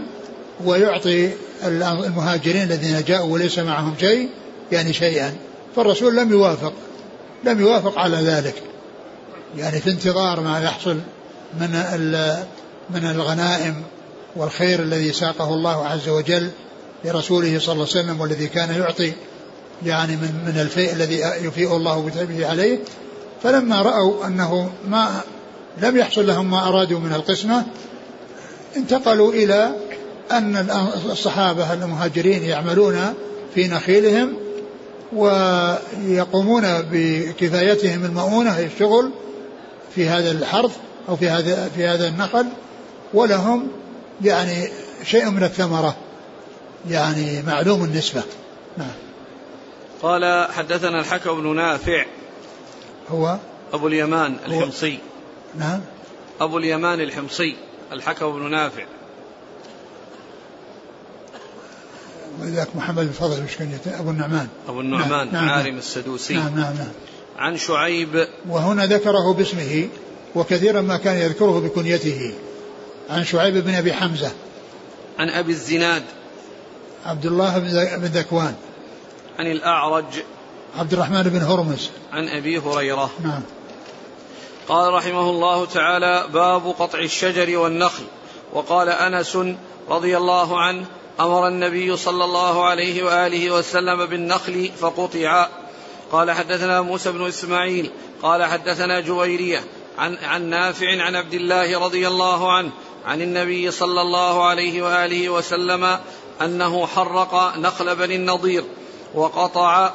ويعطي 0.66 1.30
المهاجرين 1.66 2.64
الذين 2.64 3.04
جاءوا 3.08 3.34
وليس 3.34 3.60
معهم 3.60 3.96
شيء 4.00 4.30
يعني 4.72 4.94
شيئا. 4.94 5.36
فالرسول 5.76 6.16
لم 6.16 6.32
يوافق. 6.32 6.74
لم 7.44 7.62
يوافق 7.62 8.00
على 8.00 8.18
ذلك. 8.18 8.64
يعني 9.58 9.80
في 9.80 9.90
انتظار 9.90 10.40
ما 10.40 10.60
يحصل 10.60 10.98
من 11.60 11.70
من 12.90 13.06
الغنائم 13.06 13.84
والخير 14.36 14.80
الذي 14.80 15.14
ساقه 15.14 15.54
الله 15.54 15.86
عز 15.86 16.10
وجل 16.10 16.50
لرسوله 17.06 17.60
صلى 17.60 17.74
الله 17.74 17.88
عليه 17.90 18.02
وسلم 18.02 18.22
والذي 18.22 18.48
كان 18.48 18.76
يعطي 18.76 19.14
يعني 19.86 20.16
من 20.16 20.44
من 20.46 20.62
الفيء 20.62 20.94
الذي 20.94 21.20
يفيء 21.20 21.76
الله 21.76 22.06
بتعبه 22.06 22.48
عليه 22.48 22.80
فلما 23.44 23.82
رأوا 23.82 24.28
أنه 24.28 24.72
ما 24.88 25.22
لم 25.82 25.98
يحصل 25.98 26.28
لهم 26.28 26.52
ما 26.52 26.68
أرادوا 26.68 27.00
من 27.00 27.14
القسمة 27.14 27.66
انتقلوا 28.76 29.34
إلى 29.34 29.76
أن 30.32 30.70
الصحابة 31.12 31.74
المهاجرين 31.74 32.44
يعملون 32.44 33.14
في 33.56 33.68
نخيلهم 33.68 34.38
ويقومون 35.16 36.82
بكفايتهم 36.82 38.06
المؤونة 38.06 38.60
الشغل 38.60 39.12
في 39.96 40.10
هذا 40.10 40.32
الحرث 40.32 40.78
أو 41.10 41.16
في 41.16 41.30
هذا 41.30 41.70
في 41.76 41.88
هذا 41.88 42.08
النخل 42.08 42.46
ولهم 43.14 43.68
يعني 44.22 44.70
شيء 45.04 45.30
من 45.30 45.44
الثمرة 45.44 45.96
يعني 46.90 47.42
معلوم 47.42 47.84
النسبة. 47.84 48.24
نعم. 48.78 48.88
قال 50.02 50.48
حدثنا 50.54 51.00
الحكم 51.00 51.42
بن 51.42 51.56
نافع. 51.56 52.06
هو؟ 53.10 53.38
أبو 53.74 53.88
اليمان 53.88 54.36
الحمصي. 54.48 55.00
نعم. 55.56 55.82
أبو 56.42 56.58
اليمان 56.58 57.02
الحمصي 57.02 57.56
الحكم 57.92 58.32
بن 58.32 58.52
نافع. 58.52 58.84
وذاك 62.42 62.68
محمد 62.76 63.06
بن 63.06 63.12
فضل 63.12 63.38
المشكلية 63.38 64.00
أبو 64.00 64.10
النعمان. 64.10 64.48
أبو 64.68 64.82
النعمان 64.82 65.32
نعم. 65.32 65.46
نعم. 65.46 65.50
عارم 65.50 65.78
السدوسي. 65.78 66.34
نعم 66.34 66.56
نعم 66.56 66.74
نعم. 66.74 66.92
عن 67.38 67.58
شعيب. 67.58 68.28
وهنا 68.50 68.86
ذكره 68.86 69.34
باسمه 69.34 69.88
وكثيرا 70.36 70.82
ما 70.82 70.98
كان 70.98 71.16
يذكره 71.16 71.60
بكنيته. 71.60 72.34
عن 73.10 73.26
شعيب 73.26 73.58
بن 73.58 73.74
أبي 73.74 73.94
حمزة. 73.94 74.32
عن 75.20 75.30
أبي 75.30 75.52
الزناد. 75.52 76.04
عبد 77.06 77.26
الله 77.26 77.60
بن 77.98 78.06
ذكوان. 78.06 78.56
عن 79.40 79.48
الأعرج. 79.48 80.24
عبد 80.80 80.94
الرحمن 80.94 81.24
بن 81.24 81.42
هرمز. 81.42 81.90
عن 82.12 82.28
أبي 82.28 82.58
هريرة. 82.58 83.10
نعم. 83.24 83.42
قال 84.68 84.94
رحمه 84.94 85.30
الله 85.30 85.66
تعالى 85.66 86.28
باب 86.34 86.68
قطع 86.68 87.00
الشجر 87.00 87.58
والنخل. 87.58 88.04
وقال 88.54 88.90
أنس 88.90 89.38
رضي 89.90 90.18
الله 90.18 90.62
عنه 90.62 90.86
أمر 91.20 91.48
النبي 91.48 91.98
صلى 91.98 92.24
الله 92.24 92.66
عليه 92.66 93.04
وآله 93.04 93.52
وسلم 93.52 94.06
بالنخل 94.06 94.72
فقطع. 94.80 95.48
قال 96.12 96.32
حدثنا 96.32 96.82
موسى 96.82 97.12
بن 97.12 97.28
إسماعيل 97.28 97.92
قال 98.22 98.44
حدثنا 98.44 99.00
جويرية 99.00 99.64
عن 99.98 100.18
عن 100.18 100.50
نافع 100.50 101.02
عن 101.04 101.16
عبد 101.16 101.34
الله 101.34 101.80
رضي 101.80 102.08
الله 102.08 102.52
عنه 102.52 102.72
عن 103.06 103.22
النبي 103.22 103.72
صلى 103.72 104.02
الله 104.02 104.46
عليه 104.46 104.82
وآله 104.82 105.30
وسلم 105.30 106.00
أنه 106.42 106.86
حرق 106.88 107.58
نخل 107.58 107.96
بني 107.96 108.16
النضير 108.16 108.64
وقطع 109.16 109.92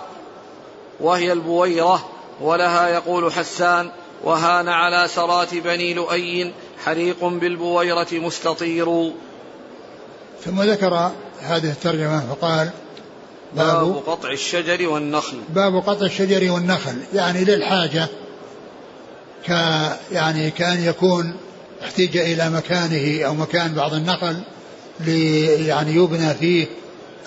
وهي 1.00 1.32
البويرة 1.32 2.08
ولها 2.40 2.88
يقول 2.88 3.32
حسان 3.32 3.90
وهان 4.24 4.68
على 4.68 5.08
سرات 5.08 5.54
بني 5.54 5.94
لؤي 5.94 6.52
حريق 6.84 7.24
بالبويرة 7.24 8.06
مستطير. 8.12 9.12
ثم 10.44 10.62
ذكر 10.62 11.10
هذه 11.42 11.70
الترجمة 11.70 12.20
فقال 12.20 12.70
باب, 13.56 13.84
باب 13.84 13.96
قطع 14.06 14.30
الشجر 14.30 14.88
والنخل. 14.88 15.38
باب 15.48 15.76
قطع 15.76 16.06
الشجر 16.06 16.50
والنخل. 16.50 16.96
يعني 17.14 17.44
للحاجة 17.44 18.06
ك 19.46 19.50
يعني 20.12 20.50
كأن 20.50 20.84
يكون 20.84 21.34
احتيج 21.84 22.16
إلى 22.16 22.50
مكانه 22.50 23.24
أو 23.26 23.34
مكان 23.34 23.74
بعض 23.74 23.94
النخل 23.94 24.36
لي 25.00 25.44
يعني 25.66 25.94
يبنى 25.94 26.34
فيه 26.34 26.66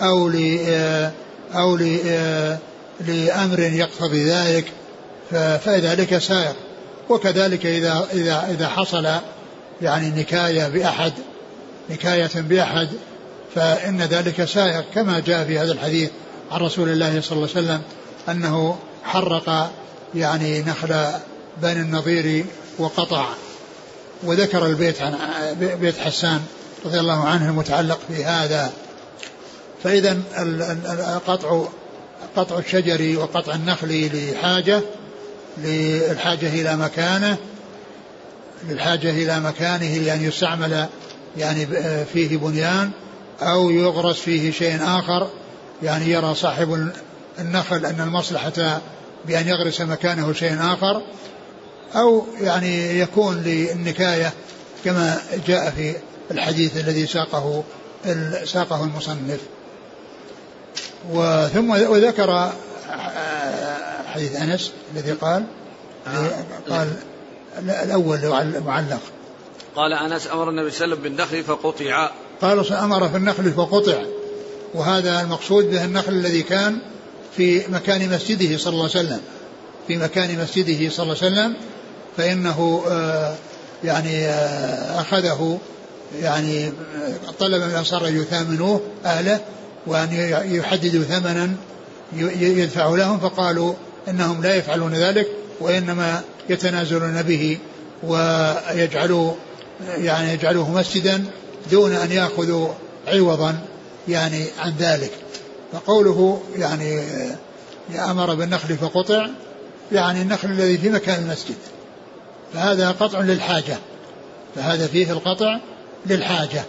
أو 0.02 0.30
ل 0.30 0.60
أو 1.54 1.76
ل 1.76 2.00
لأمر 3.08 3.60
يقتضي 3.60 4.24
ذلك. 4.24 4.66
فذلك 5.32 6.18
سائر. 6.18 6.56
وكذلك 7.10 7.66
إذا 7.66 8.08
إذا 8.14 8.48
إذا 8.52 8.68
حصل 8.68 9.08
يعني 9.82 10.10
نكاية 10.10 10.68
بأحد 10.68 11.14
نكاية 11.90 12.30
بأحد 12.36 12.90
فإن 13.56 14.02
ذلك 14.02 14.46
سائر 14.46 14.84
كما 14.96 15.20
جاء 15.20 15.46
في 15.46 15.60
هذا 15.60 15.72
الحديث 15.72 16.10
عن 16.52 16.62
رسول 16.62 16.90
الله 16.90 17.22
صلى 17.22 17.38
الله 17.38 17.50
عليه 17.56 17.68
وسلم 17.68 17.82
أنه 18.30 18.78
حرق 19.04 19.72
يعني 20.16 20.62
نخل 20.62 21.06
بني 21.62 21.82
النضير 21.82 22.46
وقطع. 22.80 23.26
وذكر 24.24 24.66
البيت 24.66 25.02
عن 25.02 25.16
بيت 25.82 25.98
حسان 25.98 26.42
رضي 26.86 27.00
الله 27.00 27.28
عنه 27.28 27.50
المتعلق 27.50 28.00
في 28.08 28.26
هذا 28.26 28.72
فإذا 29.84 30.18
قطع 31.28 31.64
قطع 32.36 32.60
الشجر 32.60 33.20
وقطع 33.20 33.56
النخل 33.56 34.10
لحاجة 34.14 34.82
للحاجة 35.58 36.48
إلى 36.48 36.76
مكانه 36.76 37.38
للحاجة 38.70 39.10
إلى 39.10 39.40
مكانه 39.40 39.98
لأن 39.98 40.24
يستعمل 40.24 40.88
يعني 41.38 41.68
فيه 42.06 42.38
بنيان 42.38 42.92
أو 43.42 43.70
يغرس 43.70 44.20
فيه 44.20 44.52
شيء 44.52 44.80
آخر 44.84 45.30
يعني 45.84 46.10
يرى 46.10 46.36
صاحب 46.36 46.92
النخل 47.40 47.86
أن 47.86 48.02
المصلحة 48.02 48.82
بأن 49.28 49.48
يغرس 49.48 49.82
مكانه 49.82 50.34
شيء 50.34 50.58
آخر 50.60 51.02
أو 51.96 52.26
يعني 52.42 53.00
يكون 53.00 53.44
للنكاية 53.44 54.34
كما 54.86 55.18
جاء 55.48 55.72
في 55.72 55.96
الحديث 56.32 56.78
الذي 56.78 57.08
ساقه 57.08 57.64
ساقه 58.46 58.84
المصنف 58.84 59.40
وثم 61.12 61.70
وذكر 61.70 62.52
حديث 64.14 64.36
أنس 64.42 64.72
الذي 64.96 65.12
قال 65.12 65.44
آه. 66.08 66.30
قال 66.70 66.88
الأول 67.60 68.20
معلق 68.66 69.02
قال 69.76 69.94
أنس 69.94 70.28
أمر 70.28 70.50
النبي 70.50 70.72
صلى 70.72 70.86
الله 70.86 70.98
عليه 70.98 71.10
وسلم 71.10 71.16
بالنخل 71.16 71.44
فقطع. 71.44 72.10
قال 72.42 72.74
أمر 72.74 73.10
في 73.10 73.18
النخل 73.18 73.52
فقطع. 73.52 74.04
وهذا 74.74 75.22
المقصود 75.22 75.72
به 75.72 75.86
النخل 75.86 76.12
الذي 76.12 76.44
كان 76.44 76.78
في 77.38 77.62
مكان 77.70 78.10
مسجده 78.10 78.58
صلى 78.58 78.74
الله 78.74 78.90
عليه 78.96 79.00
وسلم. 79.00 79.22
في 79.88 79.98
مكان 79.98 80.40
مسجده 80.44 80.90
صلى 80.90 81.04
الله 81.04 81.18
عليه 81.22 81.32
وسلم 81.32 81.56
فإنه 82.18 82.84
آه، 82.88 83.36
يعني 83.84 84.26
آه، 84.26 85.02
أخذه 85.02 85.60
يعني 86.22 86.72
طلب 87.40 87.62
من 87.62 87.70
الأنصار 87.70 88.08
أن 88.08 88.18
يثامنوه 88.22 88.82
أهله 89.06 89.40
وأن 89.88 90.14
يحددوا 90.46 91.04
ثمنا 91.04 91.56
يدفع 92.42 92.90
لهم 92.90 93.20
فقالوا 93.20 93.74
إنهم 94.08 94.44
لا 94.44 94.56
يفعلون 94.56 94.94
ذلك 94.94 95.28
وإنما 95.60 96.22
يتنازلون 96.50 97.22
به 97.22 97.58
ويجعلوا 98.04 99.34
يعني 99.88 100.34
يجعلوه 100.34 100.72
مسجدا 100.72 101.26
دون 101.72 101.92
أن 101.92 102.12
يأخذوا 102.12 102.68
عوضا 103.08 103.60
يعني 104.08 104.46
عن 104.60 104.74
ذلك. 104.80 105.12
فقوله 105.74 106.42
يعني 106.58 107.02
أمر 108.00 108.36
بالنخل 108.36 108.78
فقطع 108.78 109.28
يعني 109.92 110.22
النخل 110.22 110.52
الذي 110.52 110.78
في 110.78 110.90
مكان 110.90 111.24
المسجد. 111.24 111.56
فهذا 112.54 112.92
قطع 112.92 113.20
للحاجة. 113.20 113.78
فهذا 114.56 114.88
فيه 114.88 115.12
القطع 115.12 115.60
للحاجة. 116.06 116.64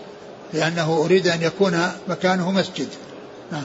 لأنه 0.55 1.03
أريد 1.05 1.29
أن 1.29 1.43
يكون 1.43 1.89
مكانه 2.09 2.51
مسجد. 2.51 2.89
نعم. 3.53 3.65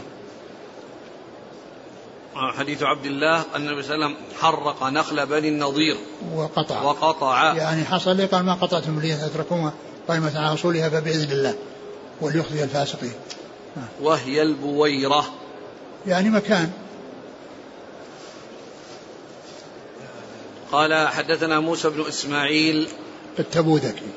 حديث 2.58 2.84
عبد 2.84 3.06
الله 3.06 3.40
أن 3.40 3.46
النبي 3.56 3.84
صلى 3.84 3.96
الله 3.96 4.06
عليه 4.06 4.16
وسلم 4.16 4.26
حرق 4.42 4.84
نخل 4.84 5.26
بني 5.26 5.48
النضير. 5.48 5.98
وقطع. 6.36 6.82
وقطع. 6.82 7.54
يعني 7.54 7.86
حصل 7.86 8.28
قال 8.28 8.46
ما 8.46 8.54
قطعتم 8.54 9.00
لي 9.00 9.26
أتركوها. 9.26 9.74
قائمة 10.08 10.40
على 10.40 10.54
أصولها 10.54 10.90
فبإذن 10.90 11.32
الله. 11.32 11.56
وليخزي 12.22 12.64
الفاسقين. 12.64 13.14
نعم. 13.76 13.86
وهي 14.02 14.42
البويرة. 14.42 15.26
يعني 16.08 16.30
مكان. 16.30 16.72
قال 20.72 21.08
حدثنا 21.08 21.60
موسى 21.60 21.90
بن 21.90 22.06
إسماعيل 22.08 22.88
التبوذكي. 23.40 24.08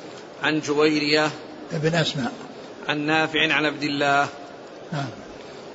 عن 0.42 0.60
جويرية 0.60 1.30
ابن 1.72 1.94
أسماء. 1.94 2.32
عن 2.88 2.98
نافع 2.98 3.52
عن 3.52 3.66
عبد 3.66 3.82
الله. 3.82 4.28
نعم. 4.92 5.08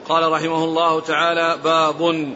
قال 0.09 0.31
رحمه 0.31 0.63
الله 0.63 0.99
تعالى 0.99 1.57
باب. 1.63 2.35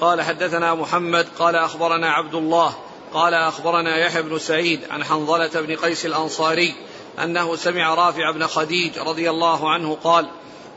قال 0.00 0.22
حدثنا 0.22 0.74
محمد 0.74 1.26
قال 1.38 1.56
أخبرنا 1.56 2.10
عبد 2.10 2.34
الله 2.34 2.74
قال 3.14 3.34
أخبرنا 3.34 3.96
يحيى 3.96 4.22
بن 4.22 4.38
سعيد 4.38 4.80
عن 4.90 5.04
حنظلة 5.04 5.60
بن 5.60 5.76
قيس 5.76 6.06
الأنصاري 6.06 6.74
أنه 7.22 7.56
سمع 7.56 7.94
رافع 7.94 8.30
بن 8.30 8.46
خديج 8.46 8.98
رضي 8.98 9.30
الله 9.30 9.70
عنه 9.70 9.98
قال 10.04 10.28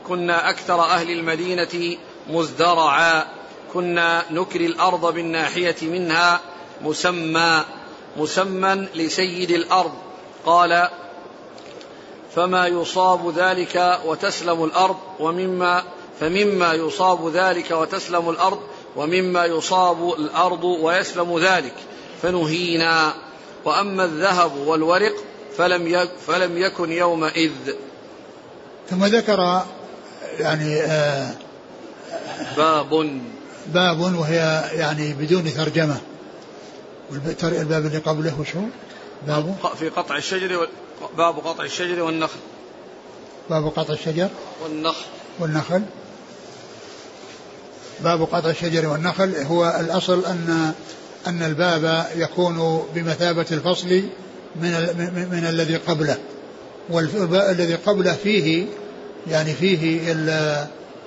كنا 0.08 0.50
أكثر 0.50 0.80
أهل 0.80 1.10
المدينة 1.10 1.96
مزدرعا 2.28 3.26
كنا 3.72 4.24
نكري 4.30 4.66
الأرض 4.66 5.14
بالناحية 5.14 5.76
منها 5.82 6.40
مسمى 6.80 7.64
مسمى 8.16 8.88
لسيد 8.94 9.50
الأرض. 9.50 9.92
قال 10.46 10.88
فما 12.34 12.66
يصاب 12.66 13.32
ذلك 13.36 14.00
وتسلم 14.04 14.64
الأرض 14.64 14.96
ومما 15.20 15.82
فمما 16.22 16.72
يصاب 16.72 17.28
ذلك 17.36 17.70
وتسلم 17.70 18.30
الأرض 18.30 18.60
ومما 18.96 19.44
يصاب 19.44 20.12
الأرض 20.18 20.64
ويسلم 20.64 21.38
ذلك. 21.38 21.74
فنهينا. 22.22 23.14
وأما 23.64 24.04
الذهب 24.04 24.56
والورق 24.56 25.12
فلم 25.56 26.08
فلم 26.26 26.58
يكن 26.58 26.92
يومئذ. 26.92 27.52
ثم 28.90 29.04
ذكر 29.04 29.62
يعني 30.38 30.80
آه 30.80 31.30
باب. 32.56 33.20
باب 33.66 34.00
وهي 34.00 34.70
يعني 34.72 35.12
بدون 35.12 35.54
ترجمة. 35.54 36.00
والباب 37.10 37.86
اللي 37.86 37.98
قبله 37.98 38.40
وش 38.40 38.56
هو؟ 38.56 38.62
باب 39.26 39.56
في 39.78 39.88
قطع 39.88 40.16
الشجر 40.16 40.68
باب 41.16 41.38
قطع 41.38 41.64
الشجر 41.64 42.02
والنخل. 42.02 42.38
باب 43.50 43.66
قطع 43.76 43.92
الشجر 43.94 44.28
والنخل. 44.64 45.04
والنخل. 45.38 45.82
باب 48.04 48.22
قطع 48.22 48.50
الشجر 48.50 48.88
والنخل. 48.88 49.34
هو 49.36 49.76
الأصل 49.80 50.24
أن 50.24 50.72
أن 51.26 51.42
الباب 51.42 52.06
يكون 52.16 52.82
بمثابة 52.94 53.46
الفصل 53.52 54.02
من 54.62 54.70
من, 54.98 55.28
من 55.32 55.46
الذي 55.48 55.76
قبله. 55.76 56.16
والذي 56.90 57.74
قبله 57.74 58.12
فيه 58.12 58.66
يعني 59.30 59.54
فيه 59.54 60.14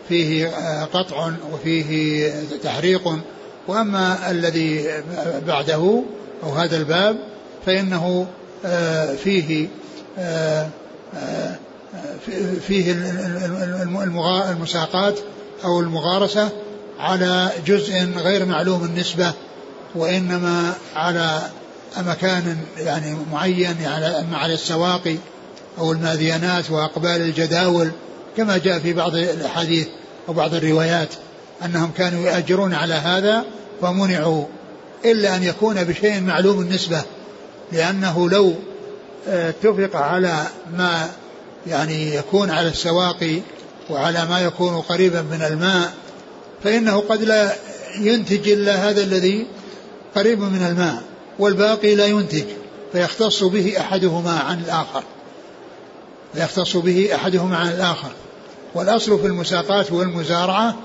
فيه 0.09 0.47
قطع 0.93 1.31
وفيه 1.53 2.33
تحريق. 2.63 3.19
وأما 3.67 4.31
الذي 4.31 4.87
بعده 5.47 6.03
أو 6.43 6.49
هذا 6.49 6.77
الباب 6.77 7.17
فإنه 7.65 8.27
آه، 8.65 9.15
فيه 9.15 9.67
آه، 10.19 10.69
آه، 11.15 11.55
فيه 12.67 12.95
المساقات 14.51 15.19
أو 15.63 15.79
المغارسة 15.79 16.49
على 16.99 17.51
جزء 17.65 18.09
غير 18.17 18.45
معلوم 18.45 18.83
النسبة 18.83 19.33
وإنما 19.95 20.73
على 20.95 21.41
مكان 21.97 22.57
يعني 22.77 23.17
معين 23.31 23.75
يعني 23.81 24.35
على 24.35 24.53
السواقي 24.53 25.15
أو 25.77 25.91
الماذيانات 25.91 26.71
وأقبال 26.71 27.21
الجداول 27.21 27.91
كما 28.37 28.57
جاء 28.57 28.79
في 28.79 28.93
بعض 28.93 29.15
الأحاديث 29.15 29.87
أو 30.27 30.33
بعض 30.33 30.53
الروايات 30.53 31.09
أنهم 31.65 31.91
كانوا 31.97 32.25
يأجرون 32.25 32.73
على 32.73 32.93
هذا 32.93 33.45
فمنعوا 33.81 34.45
إلا 35.05 35.35
أن 35.35 35.43
يكون 35.43 35.83
بشيء 35.83 36.21
معلوم 36.21 36.61
النسبة 36.61 37.01
لأنه 37.71 38.29
لو 38.29 38.53
آه، 39.27 39.49
اتفق 39.49 39.95
على 39.95 40.43
ما 40.77 41.09
يعني 41.67 42.15
يكون 42.15 42.49
على 42.49 42.67
السواقي 42.67 43.41
وعلى 43.89 44.25
ما 44.25 44.39
يكون 44.39 44.81
قريبا 44.81 45.21
من 45.21 45.41
الماء 45.41 45.93
فإنه 46.65 46.99
قد 46.99 47.23
لا 47.23 47.55
ينتج 47.99 48.49
إلا 48.49 48.89
هذا 48.89 49.03
الذي 49.03 49.45
قريب 50.15 50.39
من 50.39 50.65
الماء 50.69 51.03
والباقي 51.39 51.95
لا 51.95 52.05
ينتج 52.05 52.43
فيختص 52.91 53.43
به 53.43 53.79
أحدهما 53.79 54.39
عن 54.39 54.59
الآخر. 54.59 55.03
فيختص 56.33 56.77
به 56.77 57.09
أحدهما 57.15 57.57
عن 57.57 57.69
الآخر. 57.69 58.11
والأصل 58.75 59.19
في 59.19 59.27
المساقات 59.27 59.91
والمزارعة 59.91 60.75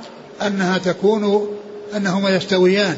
أنها 0.43 0.79
تكون 0.79 1.49
أنهما 1.97 2.31
يستويان. 2.37 2.97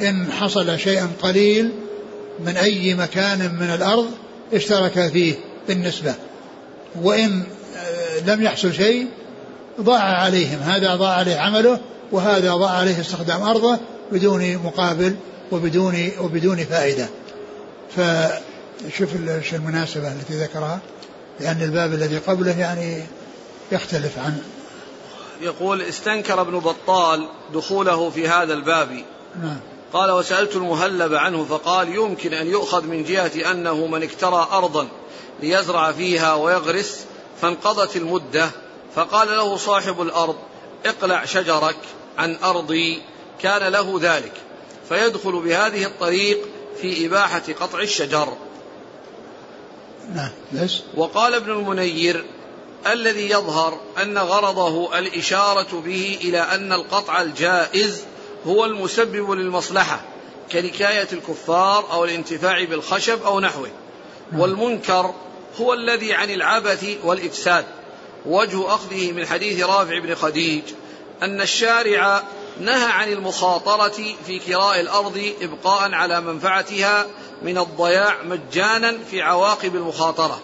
إن 0.00 0.32
حصل 0.32 0.78
شيء 0.78 1.06
قليل 1.22 1.70
من 2.40 2.56
أي 2.56 2.94
مكان 2.94 3.54
من 3.60 3.74
الأرض 3.74 4.06
اشترك 4.52 5.08
فيه 5.12 5.34
بالنسبة. 5.68 6.14
وإن 7.02 7.42
آه، 7.76 8.34
لم 8.34 8.42
يحصل 8.42 8.74
شيء 8.74 9.06
ضاع 9.80 10.00
عليهم. 10.00 10.58
هذا 10.58 10.96
ضاع 10.96 11.10
عليه 11.10 11.36
عمله 11.36 11.80
وهذا 12.12 12.54
ضاع 12.54 12.70
عليه 12.70 13.00
استخدام 13.00 13.42
أرضه 13.42 13.78
بدون 14.12 14.56
مقابل 14.56 15.16
وبدون 15.52 16.10
وبدون 16.20 16.64
فائدة. 16.64 17.08
فشوف 17.96 19.08
المناسبة 19.52 20.12
التي 20.12 20.34
ذكرها؟ 20.34 20.80
لأن 21.40 21.62
الباب 21.62 21.92
الذي 21.92 22.18
قبله 22.18 22.58
يعني 22.58 23.02
يختلف 23.72 24.18
عن 24.18 24.38
يقول 25.40 25.82
استنكر 25.82 26.40
ابن 26.40 26.58
بطال 26.58 27.28
دخوله 27.54 28.10
في 28.10 28.28
هذا 28.28 28.54
الباب. 28.54 29.04
نعم. 29.42 29.60
قال 29.92 30.10
وسألت 30.10 30.56
المهلب 30.56 31.14
عنه 31.14 31.44
فقال 31.44 31.94
يمكن 31.94 32.34
أن 32.34 32.46
يؤخذ 32.46 32.86
من 32.86 33.04
جهة 33.04 33.50
أنه 33.50 33.86
من 33.86 34.02
اكترى 34.02 34.48
أرضا 34.52 34.88
ليزرع 35.42 35.92
فيها 35.92 36.34
ويغرس 36.34 37.04
فانقضت 37.40 37.96
المدة. 37.96 38.50
فقال 38.96 39.28
له 39.28 39.56
صاحب 39.56 40.02
الأرض 40.02 40.36
اقلع 40.86 41.24
شجرك 41.24 41.76
عن 42.18 42.36
أرضي 42.44 43.02
كان 43.42 43.72
له 43.72 43.98
ذلك 44.02 44.32
فيدخل 44.88 45.32
بهذه 45.32 45.86
الطريق 45.86 46.38
في 46.80 47.06
إباحة 47.06 47.42
قطع 47.60 47.80
الشجر 47.80 48.36
نعم 50.14 50.30
بس 50.52 50.80
وقال 50.94 51.34
ابن 51.34 51.50
المنير 51.52 52.24
الذي 52.86 53.30
يظهر 53.30 53.80
أن 54.02 54.18
غرضه 54.18 54.98
الإشارة 54.98 55.80
به 55.84 56.18
إلى 56.20 56.38
أن 56.38 56.72
القطع 56.72 57.22
الجائز 57.22 58.04
هو 58.46 58.64
المسبب 58.64 59.30
للمصلحة 59.30 60.00
كنكاية 60.52 61.08
الكفار 61.12 61.92
أو 61.92 62.04
الانتفاع 62.04 62.64
بالخشب 62.64 63.22
أو 63.22 63.40
نحوه. 63.40 63.70
والمنكر 64.36 65.14
هو 65.60 65.74
الذي 65.74 66.14
عن 66.14 66.30
العبث 66.30 66.96
والإفساد 67.04 67.64
وجه 68.26 68.74
أخذه 68.74 69.12
من 69.12 69.26
حديث 69.26 69.64
رافع 69.64 69.98
بن 69.98 70.14
خديج 70.14 70.62
أن 71.22 71.40
الشارع 71.40 72.22
نهى 72.60 72.92
عن 72.92 73.12
المخاطرة 73.12 74.14
في 74.26 74.38
كراء 74.38 74.80
الأرض 74.80 75.32
إبقاء 75.40 75.92
على 75.92 76.20
منفعتها 76.20 77.06
من 77.42 77.58
الضياع 77.58 78.22
مجانا 78.22 78.98
في 79.10 79.22
عواقب 79.22 79.76
المخاطرة. 79.76 80.40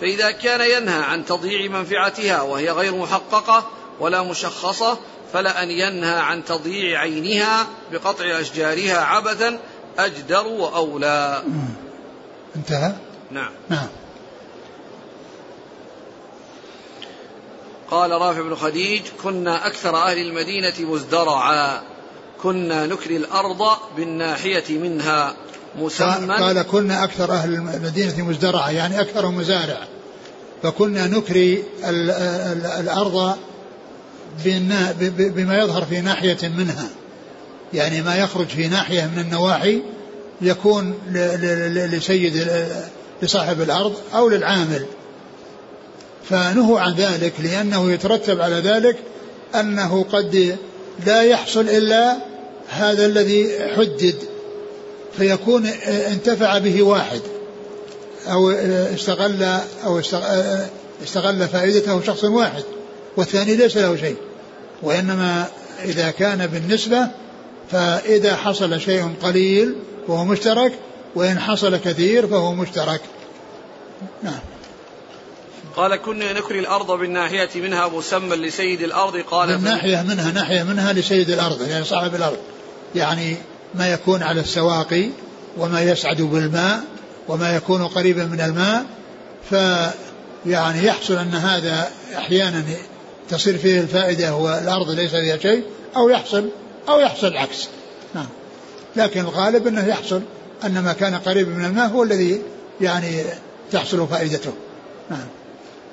فإذا 0.00 0.30
كان 0.30 0.60
ينهى 0.60 1.02
عن 1.02 1.24
تضييع 1.24 1.70
منفعتها 1.70 2.42
وهي 2.42 2.70
غير 2.70 2.96
محققة 2.96 3.66
ولا 4.00 4.22
مشخصة 4.22 4.98
فلا 5.32 5.62
أن 5.62 5.70
ينهى 5.70 6.18
عن 6.20 6.44
تضييع 6.44 7.00
عينها 7.00 7.66
بقطع 7.92 8.24
أشجارها 8.40 9.00
عبثا 9.00 9.58
أجدر 9.98 10.46
وأولى. 10.46 11.42
انتهى؟ 12.56 12.92
نعم. 13.30 13.50
نعم. 13.68 13.88
قال 17.90 18.10
رافع 18.10 18.40
بن 18.40 18.54
خديج 18.54 19.02
كنا 19.22 19.66
أكثر 19.66 19.96
أهل 19.96 20.18
المدينة 20.18 20.90
مزدرعا. 20.92 21.80
كنا 22.42 22.86
نكري 22.86 23.16
الأرض 23.16 23.62
بالناحية 23.96 24.78
منها. 24.78 25.34
مسمى 25.78 26.34
قال 26.34 26.62
كنا 26.62 27.04
أكثر 27.04 27.32
أهل 27.32 27.54
المدينة 27.54 28.24
مزدرعا 28.24 28.70
يعني 28.70 29.00
أكثر 29.00 29.30
مزارع. 29.30 29.78
فكنا 30.62 31.06
نكري 31.06 31.64
الأرض 32.80 33.36
بما 35.08 35.58
يظهر 35.58 35.84
في 35.84 36.00
ناحية 36.00 36.48
منها. 36.48 36.88
يعني 37.74 38.02
ما 38.02 38.16
يخرج 38.16 38.46
في 38.46 38.68
ناحية 38.68 39.06
من 39.06 39.18
النواحي 39.18 39.82
يكون 40.40 40.94
لسيد 41.92 42.46
لصاحب 43.22 43.60
الأرض 43.60 43.94
أو 44.14 44.28
للعامل. 44.28 44.86
فنهوا 46.30 46.80
عن 46.80 46.94
ذلك 46.94 47.32
لأنه 47.38 47.92
يترتب 47.92 48.40
على 48.40 48.56
ذلك 48.56 48.96
أنه 49.54 50.04
قد 50.12 50.56
لا 51.06 51.22
يحصل 51.22 51.60
إلا 51.60 52.16
هذا 52.68 53.06
الذي 53.06 53.48
حدد 53.76 54.14
فيكون 55.18 55.66
انتفع 55.86 56.58
به 56.58 56.82
واحد 56.82 57.20
أو 58.26 58.50
استغل 58.94 59.58
أو 59.84 60.00
استغل 61.02 61.48
فائدته 61.48 62.02
شخص 62.02 62.24
واحد 62.24 62.62
والثاني 63.16 63.56
ليس 63.56 63.76
له 63.76 63.96
شيء 63.96 64.16
وإنما 64.82 65.46
إذا 65.84 66.10
كان 66.10 66.46
بالنسبة 66.46 67.08
فإذا 67.70 68.36
حصل 68.36 68.80
شيء 68.80 69.14
قليل 69.22 69.74
فهو 70.08 70.24
مشترك 70.24 70.72
وإن 71.14 71.38
حصل 71.38 71.76
كثير 71.76 72.26
فهو 72.26 72.52
مشترك. 72.52 73.00
نعم. 74.22 74.40
قال 75.76 75.96
كنا 75.96 76.32
نكري 76.32 76.58
الأرض 76.58 76.90
بالناحية 76.90 77.48
منها 77.54 77.88
مسمى 77.88 78.36
لسيد 78.36 78.82
الأرض. 78.82 79.16
قال 79.16 79.48
بالناحية 79.48 80.02
منها 80.02 80.32
ناحية 80.32 80.62
منها 80.62 80.92
لسيد 80.92 81.30
الأرض 81.30 81.68
يعني 81.68 81.84
صاحب 81.84 82.14
الأرض. 82.14 82.38
يعني 82.94 83.36
ما 83.74 83.92
يكون 83.92 84.22
على 84.22 84.40
السواقي 84.40 85.08
وما 85.58 85.82
يسعد 85.82 86.22
بالماء 86.22 86.80
وما 87.28 87.56
يكون 87.56 87.86
قريبا 87.86 88.24
من 88.24 88.40
الماء. 88.40 88.84
ف 89.50 89.54
يعني 90.46 90.86
يحصل 90.86 91.14
أن 91.14 91.34
هذا 91.34 91.90
أحيانا 92.16 92.64
تصير 93.28 93.58
فيه 93.58 93.80
الفائدة 93.80 94.34
والأرض 94.34 94.90
ليس 94.90 95.10
فيها 95.10 95.36
شيء 95.36 95.64
أو 95.96 96.08
يحصل 96.08 96.48
أو 96.88 97.00
يحصل 97.00 97.26
العكس 97.26 97.68
نعم. 98.14 98.26
لكن 98.96 99.20
الغالب 99.20 99.66
أنه 99.66 99.86
يحصل 99.86 100.22
أن 100.64 100.78
ما 100.78 100.92
كان 100.92 101.14
قريبا 101.14 101.50
من 101.50 101.64
الماء 101.64 101.88
هو 101.88 102.02
الذي 102.02 102.42
يعني 102.80 103.22
تحصل 103.72 104.06
فائدته. 104.08 104.52
نعم. 105.10 105.26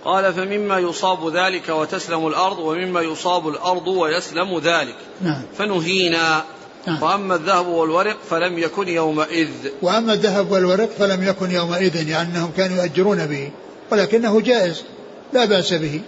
قال 0.08 0.34
فمما 0.34 0.80
يصاب 0.80 1.36
ذلك 1.36 1.70
وتسلم 1.70 2.28
الأرض 2.28 2.60
ومما 2.60 3.01
يصاب 3.01 3.47
الأرض 3.47 3.88
ويسلم 3.88 4.60
ذلك. 4.60 4.95
نعم. 5.22 5.41
فنهينا. 5.58 6.43
نعم. 6.88 7.03
وأما 7.03 7.36
الذهب 7.36 7.68
والورق 7.68 8.18
فلم 8.30 8.58
يكن 8.58 8.88
يومئذ. 8.88 9.49
وأما 9.82 10.14
الذهب 10.14 10.51
والورق 10.51 10.89
فلم 10.99 11.24
يكن 11.24 11.51
يومئذ 11.51 12.10
يعني 12.10 12.30
أنهم 12.30 12.51
كانوا 12.58 12.84
يؤجرون 12.84 13.26
به 13.26 13.51
ولكنه 13.91 14.41
جائز 14.41 14.84
لا 15.34 15.45
بأس 15.45 15.74
به. 15.74 16.01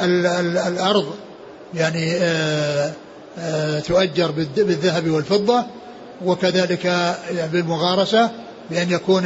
ال 0.00 0.26
ال 0.26 0.58
الأرض 0.58 1.14
يعني 1.74 2.16
آآ 2.16 2.92
آآ 3.38 3.80
تؤجر 3.80 4.30
بالذهب 4.56 5.10
والفضة 5.10 5.64
وكذلك 6.24 7.14
بالمغارسة 7.52 8.30
بأن 8.70 8.90
يكون 8.90 9.22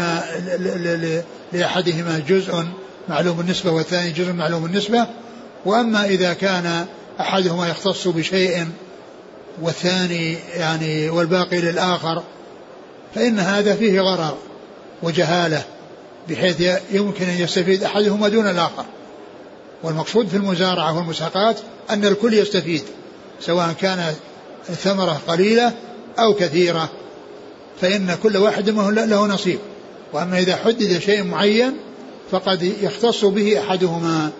لأحدهما 1.52 2.22
جزء 2.28 2.64
معلوم 3.08 3.40
النسبة 3.40 3.70
والثاني 3.70 4.10
جزء 4.10 4.32
معلوم 4.32 4.66
النسبة. 4.66 5.06
وأما 5.64 6.04
إذا 6.04 6.32
كان 6.32 6.86
أحدهما 7.20 7.68
يختص 7.68 8.08
بشيء 8.08 8.68
والثاني 9.62 10.32
يعني 10.54 11.10
والباقي 11.10 11.60
للآخر 11.60 12.22
فإن 13.14 13.38
هذا 13.38 13.74
فيه 13.74 14.00
غرر 14.00 14.36
وجهالة 15.02 15.64
بحيث 16.28 16.60
يمكن 16.90 17.24
أن 17.24 17.38
يستفيد 17.40 17.84
أحدهما 17.84 18.28
دون 18.28 18.50
الآخر. 18.50 18.84
والمقصود 19.82 20.28
في 20.28 20.36
المزارعة 20.36 20.96
والمساقات 20.96 21.56
أن 21.90 22.04
الكل 22.04 22.34
يستفيد 22.34 22.82
سواء 23.40 23.72
كانت 23.80 24.14
الثمرة 24.68 25.20
قليلة 25.28 25.72
أو 26.18 26.34
كثيرة 26.34 26.88
فإن 27.80 28.16
كل 28.22 28.36
واحد 28.36 28.70
له 28.70 29.26
نصيب. 29.26 29.58
وأما 30.12 30.38
إذا 30.38 30.56
حدد 30.56 30.98
شيء 30.98 31.22
معين 31.22 31.76
فقد 32.30 32.62
يختص 32.62 33.24
به 33.24 33.60
أحدهما 33.60 34.30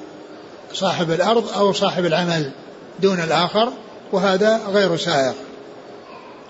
صاحب 0.72 1.11
الأرض 1.11 1.49
أو 1.49 1.72
صاحب 1.72 2.05
العمل 2.05 2.51
دون 3.01 3.20
الآخر 3.20 3.72
وهذا 4.12 4.61
غير 4.72 4.97
سائغ 4.97 5.34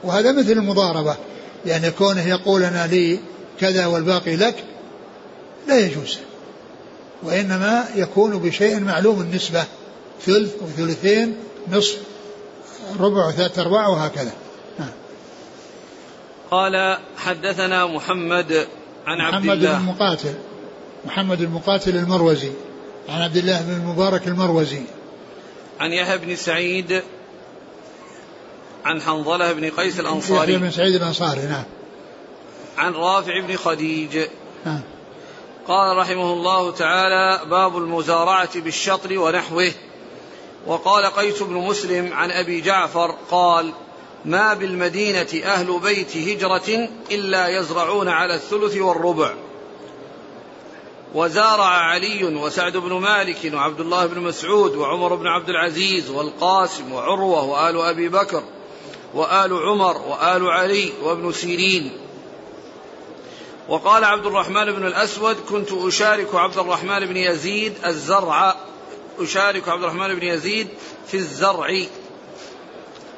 وهذا 0.04 0.32
مثل 0.32 0.52
المضاربة 0.52 1.16
يعني 1.66 1.90
كونه 1.90 2.28
يقول 2.28 2.62
أنا 2.62 2.86
لي 2.86 3.20
كذا 3.60 3.86
والباقي 3.86 4.36
لك 4.36 4.64
لا 5.68 5.78
يجوز 5.78 6.18
وإنما 7.22 7.84
يكون 7.94 8.38
بشيء 8.38 8.80
معلوم 8.80 9.20
النسبة 9.20 9.64
ثلث 10.22 10.54
وثلثين 10.62 11.36
نصف 11.68 11.98
ربع 13.00 13.28
وثلاثة 13.28 13.62
أرباع 13.62 13.88
وهكذا. 13.88 14.32
نعم. 14.78 14.88
قال 16.50 16.98
حدثنا 17.16 17.86
محمد 17.86 18.66
عن 19.06 19.20
عبد 19.20 19.50
الله 19.50 19.72
محمد 19.72 19.86
بن 19.86 19.92
مقاتل. 19.92 20.34
محمد 21.06 21.40
المقاتل 21.40 21.96
المروزي 21.96 22.52
عن 23.08 23.22
عبد 23.22 23.36
الله 23.36 23.62
بن 23.62 23.72
المبارك 23.72 24.28
المروزي. 24.28 24.82
عن 25.80 25.92
يحيى 25.92 26.18
بن 26.18 26.36
سعيد 26.36 27.02
عن 28.84 29.00
حنظلة 29.00 29.52
بن 29.52 29.70
قيس 29.70 30.00
الأنصاري. 30.00 30.52
يحيى 30.52 30.56
بن 30.56 30.70
سعيد 30.70 30.94
الأنصاري 30.94 31.40
نعم. 31.40 31.64
عن 32.78 32.92
رافع 32.92 33.40
بن 33.40 33.56
خديج. 33.56 34.18
نعم. 34.64 34.80
قال 35.68 35.96
رحمه 35.96 36.32
الله 36.32 36.72
تعالى 36.72 37.50
باب 37.50 37.76
المزارعة 37.76 38.60
بالشطر 38.60 39.18
ونحوه. 39.18 39.72
وقال 40.66 41.06
قيس 41.06 41.42
بن 41.42 41.54
مسلم 41.54 42.12
عن 42.12 42.30
أبي 42.30 42.60
جعفر 42.60 43.14
قال 43.30 43.72
ما 44.24 44.54
بالمدينة 44.54 45.44
أهل 45.44 45.80
بيت 45.80 46.16
هجرة 46.16 46.88
إلا 47.10 47.48
يزرعون 47.48 48.08
على 48.08 48.34
الثلث 48.34 48.76
والربع. 48.76 49.34
وزارع 51.14 51.64
علي 51.64 52.24
وسعد 52.24 52.76
بن 52.76 52.92
مالك 52.92 53.52
وعبد 53.54 53.80
الله 53.80 54.06
بن 54.06 54.20
مسعود 54.20 54.76
وعمر 54.76 55.14
بن 55.14 55.26
عبد 55.26 55.48
العزيز 55.48 56.10
والقاسم 56.10 56.92
وعروة 56.92 57.44
وآل 57.44 57.80
أبي 57.80 58.08
بكر 58.08 58.42
وآل 59.14 59.52
عمر 59.52 59.98
وآل 59.98 60.50
علي 60.50 60.92
وابن 61.02 61.32
سيرين. 61.32 61.92
وقال 63.68 64.04
عبد 64.04 64.26
الرحمن 64.26 64.72
بن 64.72 64.86
الأسود 64.86 65.36
كنت 65.48 65.72
أشارك 65.72 66.34
عبد 66.34 66.58
الرحمن 66.58 67.06
بن 67.06 67.16
يزيد 67.16 67.72
الزرع 67.86 68.56
أشارك 69.18 69.68
عبد 69.68 69.82
الرحمن 69.82 70.14
بن 70.14 70.22
يزيد 70.22 70.68
في 71.06 71.16
الزرع. 71.16 71.82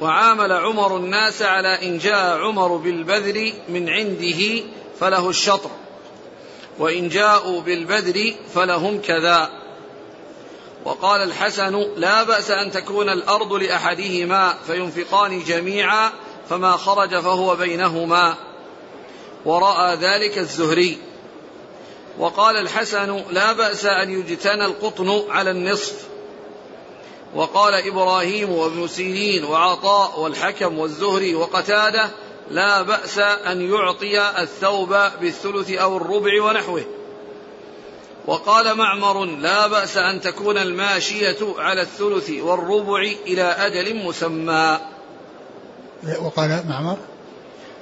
وعامل 0.00 0.52
عمر 0.52 0.96
الناس 0.96 1.42
على 1.42 1.86
إن 1.86 1.98
جاء 1.98 2.38
عمر 2.38 2.76
بالبذر 2.76 3.52
من 3.68 3.88
عنده 3.88 4.62
فله 5.00 5.28
الشطر. 5.28 5.70
وإن 6.78 7.08
جاءوا 7.08 7.60
بالبدر 7.60 8.34
فلهم 8.54 9.00
كذا. 9.00 9.50
وقال 10.84 11.22
الحسن 11.22 11.86
لا 11.96 12.22
بأس 12.22 12.50
أن 12.50 12.70
تكون 12.70 13.08
الأرض 13.08 13.52
لأحدهما 13.52 14.54
فينفقان 14.66 15.44
جميعا 15.44 16.10
فما 16.50 16.72
خرج 16.72 17.20
فهو 17.20 17.56
بينهما. 17.56 18.34
ورأى 19.44 19.94
ذلك 19.94 20.38
الزهري. 20.38 20.98
وقال 22.18 22.56
الحسن 22.56 23.22
لا 23.30 23.52
بأس 23.52 23.86
أن 23.86 24.10
يجتنى 24.10 24.64
القطن 24.64 25.24
على 25.30 25.50
النصف. 25.50 26.08
وقال 27.34 27.74
إبراهيم 27.74 28.50
وابن 28.52 28.88
سيرين 28.88 29.44
وعطاء 29.44 30.20
والحكم 30.20 30.78
والزهري 30.78 31.34
وقتادة 31.34 32.10
لا 32.50 32.82
بأس 32.82 33.18
أن 33.18 33.60
يعطي 33.60 34.42
الثوب 34.42 34.96
بالثلث 35.20 35.70
أو 35.70 35.96
الربع 35.96 36.42
ونحوه. 36.42 36.84
وقال 38.26 38.74
معمر 38.78 39.24
لا 39.24 39.66
بأس 39.66 39.96
أن 39.96 40.20
تكون 40.20 40.58
الماشية 40.58 41.54
على 41.58 41.82
الثلث 41.82 42.30
والربع 42.30 43.00
إلى 43.26 43.42
أجل 43.42 43.96
مسمى. 43.96 44.78
وقال 46.20 46.64
معمر 46.68 46.98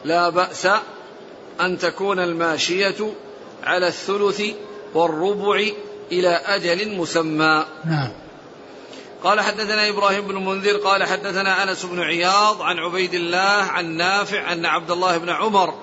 لا 0.04 0.28
بأس 0.28 0.68
أن 1.60 1.78
تكون 1.78 2.18
الماشية 2.18 3.12
على 3.64 3.88
الثلث 3.88 4.42
والربع 4.94 5.64
إلى 6.12 6.28
أجل 6.28 6.96
مسمى. 6.96 7.64
نعم. 7.84 8.25
قال 9.24 9.40
حدثنا 9.40 9.88
إبراهيم 9.88 10.26
بن 10.26 10.36
المنذر 10.36 10.76
قال 10.76 11.04
حدثنا 11.04 11.62
أنس 11.62 11.84
بن 11.84 12.02
عياض 12.02 12.62
عن 12.62 12.78
عبيد 12.78 13.14
الله 13.14 13.38
عن 13.70 13.96
نافع 13.96 14.52
أن 14.52 14.66
عبد 14.66 14.90
الله 14.90 15.18
بن 15.18 15.30
عمر 15.30 15.74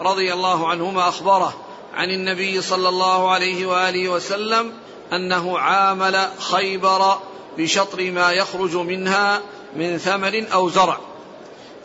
رضي 0.00 0.32
الله 0.32 0.68
عنهما 0.68 1.08
أخبره 1.08 1.54
عن 1.94 2.10
النبي 2.10 2.62
صلى 2.62 2.88
الله 2.88 3.30
عليه 3.30 3.66
وآله 3.66 4.08
وسلم 4.08 4.72
أنه 5.12 5.58
عامل 5.58 6.28
خيبر 6.38 7.18
بشطر 7.58 8.10
ما 8.10 8.32
يخرج 8.32 8.76
منها 8.76 9.40
من 9.76 9.98
ثمر 9.98 10.46
أو 10.52 10.68
زرع. 10.68 10.98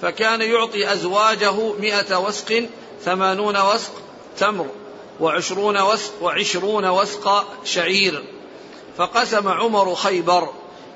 فكان 0.01 0.41
يعطي 0.41 0.93
أزواجه 0.93 1.73
مئة 1.79 2.17
وسق 2.17 2.67
ثمانون 3.05 3.57
وسق 3.61 3.91
تمر 4.37 4.67
وعشرون 5.19 5.81
وسق 5.81 6.11
وعشرون 6.21 6.85
وسق 6.85 7.45
شعير. 7.65 8.23
فقسم 8.97 9.47
عمر 9.47 9.95
خيبر 9.95 10.49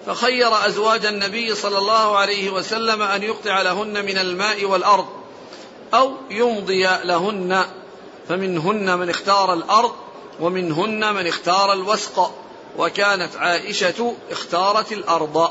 فخير 0.07 0.67
أزواج 0.67 1.05
النبي 1.05 1.55
صلى 1.55 1.77
الله 1.77 2.17
عليه 2.17 2.49
وسلم 2.49 3.01
أن 3.01 3.23
يقطع 3.23 3.61
لهن 3.61 4.05
من 4.05 4.17
الماء 4.17 4.65
والأرض 4.65 5.05
أو 5.93 6.11
يمضي 6.29 6.87
لهن 7.03 7.65
فمنهن 8.29 8.99
من 8.99 9.09
اختار 9.09 9.53
الأرض 9.53 9.91
ومنهن 10.39 11.15
من 11.15 11.27
اختار 11.27 11.73
الوسق. 11.73 12.31
وكانت 12.77 13.35
عائشة 13.35 14.13
اختارت 14.31 14.91
الأرض. 14.91 15.49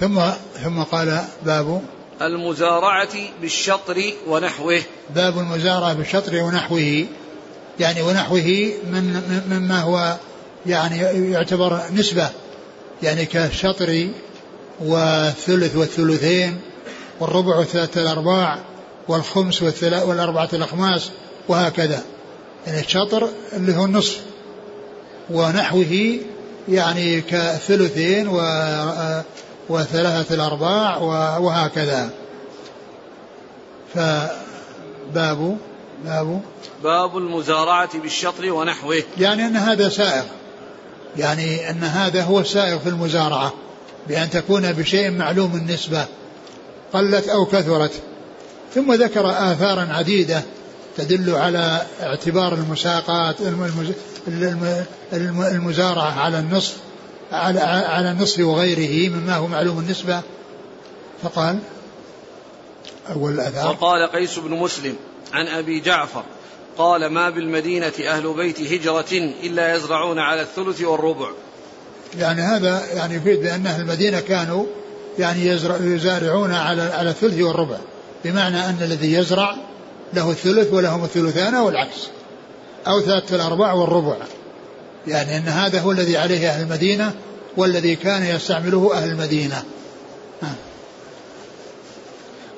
ثم 0.00 0.20
ثم 0.64 0.82
قال 0.82 1.24
باب 1.42 1.82
المزارعة 2.22 3.16
بالشطر 3.40 4.12
ونحوه. 4.26 4.82
باب 5.10 5.38
المزارعة 5.38 5.92
بالشطر 5.92 6.42
ونحوه. 6.42 7.06
يعني 7.80 8.02
ونحوه 8.02 8.72
من 8.90 9.22
مما 9.50 9.80
هو 9.80 10.16
يعني 10.66 10.98
يعتبر 11.32 11.80
نسبة. 11.92 12.30
يعني 13.04 13.26
كالشطر 13.26 14.08
والثلث 14.80 15.76
والثلثين 15.76 16.60
والربع 17.20 17.56
والثلاثة 17.56 18.02
الأرباع 18.02 18.58
والخمس 19.08 19.62
والأربعة 19.82 20.48
الأخماس 20.52 21.10
وهكذا. 21.48 22.02
يعني 22.66 22.80
الشطر 22.80 23.28
اللي 23.52 23.76
هو 23.76 23.84
النصف 23.84 24.20
ونحوه 25.30 26.18
يعني 26.68 27.20
كثلثين 27.20 28.28
و 28.28 28.40
وثلاثة 29.68 30.34
الأرباع 30.34 30.98
وهكذا. 31.38 32.10
فباب 33.94 35.58
باب 36.04 36.40
باب 36.82 37.16
المزارعة 37.16 37.98
بالشطر 37.98 38.52
ونحوه. 38.52 39.02
يعني 39.18 39.46
أن 39.46 39.56
هذا 39.56 39.88
سائغ. 39.88 40.24
يعني 41.16 41.70
أن 41.70 41.84
هذا 41.84 42.22
هو 42.22 42.40
السائغ 42.40 42.78
في 42.78 42.88
المزارعة 42.88 43.52
بأن 44.08 44.30
تكون 44.30 44.72
بشيء 44.72 45.10
معلوم 45.10 45.54
النسبة 45.54 46.06
قلت 46.92 47.28
أو 47.28 47.46
كثرت. 47.46 47.92
ثم 48.74 48.92
ذكر 48.92 49.30
آثارا 49.30 49.88
عديدة 49.92 50.42
تدل 50.96 51.34
على 51.34 51.82
اعتبار 52.02 52.54
المساقات 52.54 53.36
المزارعة 55.12 56.20
على 56.20 56.38
النصف 56.38 56.76
على 57.32 57.60
على 57.60 58.10
النصف 58.10 58.40
وغيره 58.40 59.10
مما 59.10 59.36
هو 59.36 59.46
معلوم 59.46 59.78
النسبة. 59.78 60.22
فقال 61.22 61.58
أول 63.10 63.32
الآثار. 63.32 63.70
وقال 63.70 64.10
قيس 64.10 64.38
بن 64.38 64.50
مسلم 64.50 64.96
عن 65.32 65.46
أبي 65.46 65.80
جعفر 65.80 66.24
قال 66.78 67.06
ما 67.06 67.30
بالمدينة 67.30 67.92
أهل 68.08 68.34
بيت 68.34 68.60
هجرة 68.72 69.12
إلا 69.42 69.74
يزرعون 69.74 70.18
على 70.18 70.42
الثلث 70.42 70.82
والربع. 70.82 71.28
يعني 72.18 72.42
هذا 72.42 72.82
يعني 72.94 73.14
يفيد 73.14 73.40
بأن 73.40 73.66
أهل 73.66 73.80
المدينة 73.80 74.20
كانوا 74.20 74.66
يعني 75.18 75.46
يزرع 75.46 75.76
يزارعون 75.80 76.52
على 76.52 76.82
على 76.82 77.10
الثلث 77.10 77.40
والربع 77.40 77.76
بمعنى 78.24 78.56
أن 78.56 78.78
الذي 78.82 79.12
يزرع 79.12 79.56
له 80.14 80.30
الثلث 80.30 80.72
ولهم 80.72 81.04
الثلثان 81.04 81.54
والعكس 81.54 82.08
أو 82.86 83.00
ثلاثة 83.00 83.36
الأرباع 83.36 83.72
والربع. 83.72 84.16
يعني 85.06 85.36
أن 85.36 85.48
هذا 85.48 85.80
هو 85.80 85.92
الذي 85.92 86.16
عليه 86.16 86.48
أهل 86.48 86.62
المدينة 86.62 87.12
والذي 87.56 87.96
كان 87.96 88.22
يستعمله 88.22 88.94
أهل 88.94 89.10
المدينة. 89.10 89.62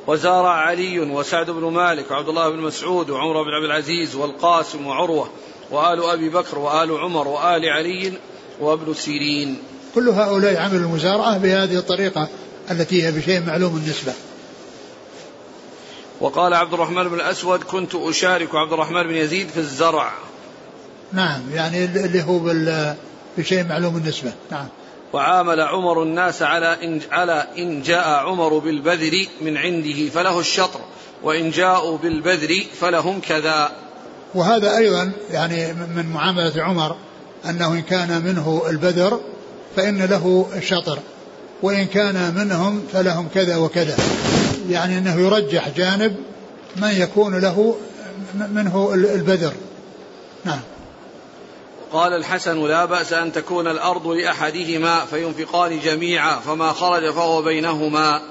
وزارع 0.06 0.50
علي 0.50 1.00
وسعد 1.00 1.50
بن 1.50 1.62
مالك 1.62 2.10
وعبد 2.10 2.28
الله 2.28 2.50
بن 2.50 2.58
مسعود 2.58 3.10
وعمر 3.10 3.42
بن 3.42 3.50
عبد 3.50 3.64
العزيز 3.64 4.14
والقاسم 4.14 4.86
وعروة 4.86 5.30
وآل 5.70 6.04
أبي 6.04 6.28
بكر 6.28 6.58
وآل 6.58 6.98
عمر 6.98 7.28
وآل 7.28 7.68
علي 7.68 8.12
وابن 8.60 8.94
سيرين. 8.94 9.58
كل 9.94 10.08
هؤلاء 10.08 10.56
عملوا 10.56 10.80
المزارعة 10.80 11.38
بهذه 11.38 11.78
الطريقة 11.78 12.28
التي 12.70 13.02
هي 13.02 13.12
بشيء 13.12 13.46
معلوم 13.46 13.76
النسبة 13.76 14.12
وقال 16.20 16.54
عبد 16.54 16.72
الرحمن 16.72 17.08
بن 17.08 17.14
الأسود 17.14 17.62
كنت 17.62 17.94
أشارك 17.94 18.54
عبد 18.54 18.72
الرحمن 18.72 19.02
بن 19.02 19.14
يزيد 19.14 19.48
في 19.48 19.58
الزرع. 19.58 20.12
نعم 21.12 21.40
يعني 21.52 21.84
اللي 21.84 22.22
هو 22.22 22.38
بشيء 23.38 23.64
معلوم 23.64 23.96
النسبة 23.96 24.32
نعم. 24.50 24.68
وعامل 25.12 25.60
عمر 25.60 26.02
الناس 26.02 26.42
على 26.42 26.84
إن, 26.84 27.00
على 27.10 27.46
إن 27.58 27.82
جاء 27.82 28.08
عمر 28.08 28.58
بالبذر 28.58 29.26
من 29.40 29.56
عنده 29.56 30.08
فله 30.08 30.40
الشطر 30.40 30.80
وإن 31.22 31.50
جاءوا 31.50 31.98
بالبذر 31.98 32.62
فلهم 32.80 33.20
كذا. 33.20 33.70
وهذا 34.34 34.76
أيضا 34.76 35.12
يعني 35.30 35.72
من 35.72 36.06
معاملة 36.14 36.62
عمر 36.62 36.96
أنه 37.48 37.72
إن 37.72 37.82
كان 37.82 38.22
منه 38.24 38.62
البذر 38.68 39.20
فإن 39.76 40.02
له 40.02 40.46
الشطر 40.56 40.98
وإن 41.62 41.86
كان 41.86 42.34
منهم 42.34 42.82
فلهم 42.92 43.28
كذا 43.34 43.56
وكذا. 43.56 43.96
يعني 44.70 44.98
أنه 44.98 45.20
يرجح 45.20 45.68
جانب 45.68 46.16
من 46.76 46.90
يكون 46.90 47.38
له 47.38 47.76
منه 48.34 48.90
البذر. 48.94 49.52
نعم. 50.44 50.60
قال 51.92 52.12
الحسن 52.12 52.66
لا 52.68 52.84
بأس 52.84 53.12
أن 53.12 53.32
تكون 53.32 53.66
الأرض 53.66 54.06
لأحدهما 54.06 55.04
فينفقان 55.04 55.80
جميعا 55.80 56.36
فما 56.36 56.72
خرج 56.72 57.12
فهو 57.12 57.42
بينهما. 57.42 58.22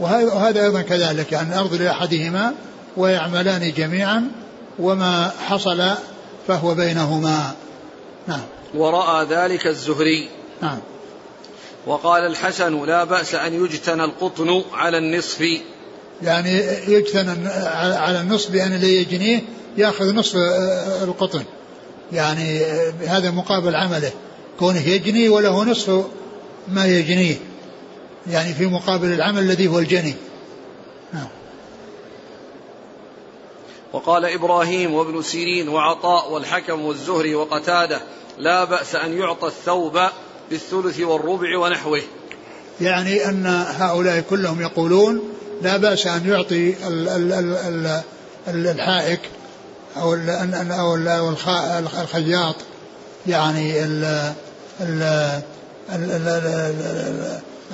وهذا 0.00 0.64
أيضا 0.64 0.82
كذلك 0.82 1.32
يعني 1.32 1.54
الأرض 1.54 1.74
لأحدهما 1.74 2.54
ويعملان 2.96 3.72
جميعا 3.72 4.30
وما 4.78 5.32
حصل 5.48 5.82
فهو 6.48 6.74
بينهما. 6.74 7.54
نعم. 8.26 8.44
ورأى 8.74 9.26
ذلك 9.26 9.66
الزهري. 9.66 10.28
نعم. 10.62 10.78
وقال 11.86 12.26
الحسن 12.26 12.86
لا 12.86 13.04
بأس 13.04 13.34
أن 13.34 13.64
يجتنى 13.64 14.04
القطن 14.04 14.62
على 14.72 14.98
النصف. 14.98 15.44
يعني 16.22 16.50
يجتنى 16.88 17.48
على 17.76 18.20
النصف 18.20 18.50
بأن 18.50 18.72
اللي 18.72 18.96
يجنيه 18.96 19.42
يأخذ 19.76 20.14
نصف 20.14 20.36
القطن. 21.02 21.42
يعني 22.12 22.64
هذا 23.06 23.30
مقابل 23.30 23.74
عمله. 23.74 24.10
كونه 24.58 24.88
يجني 24.88 25.28
وله 25.28 25.64
نصف 25.64 26.04
ما 26.68 26.86
يجنيه. 26.86 27.36
يعني 28.30 28.54
في 28.54 28.66
مقابل 28.66 29.12
العمل 29.12 29.42
الذي 29.42 29.68
هو 29.68 29.78
الجني. 29.78 30.14
نعم. 31.12 31.28
وقال 33.92 34.24
إبراهيم 34.24 34.94
وابن 34.94 35.22
سيرين 35.22 35.68
وعطاء 35.68 36.32
والحكم 36.32 36.84
والزهري 36.84 37.34
وقتادة 37.34 38.00
لا 38.38 38.64
بأس 38.64 38.94
أن 38.94 39.18
يعطى 39.18 39.46
الثوب 39.46 40.00
بالثلث 40.50 41.00
والربع 41.00 41.58
ونحوه. 41.58 42.02
يعني 42.80 43.28
أن 43.28 43.46
هؤلاء 43.78 44.20
كلهم 44.20 44.60
يقولون 44.60 45.20
لا 45.62 45.76
بأس 45.76 46.06
أن 46.06 46.28
يعطي 46.28 46.74
الحائك 48.48 49.20
أو 50.00 50.14
أو 50.70 50.94
ال 50.94 51.08
الخياط 52.00 52.56
يعني 53.26 53.84
ال 53.84 54.32
ال 54.80 55.42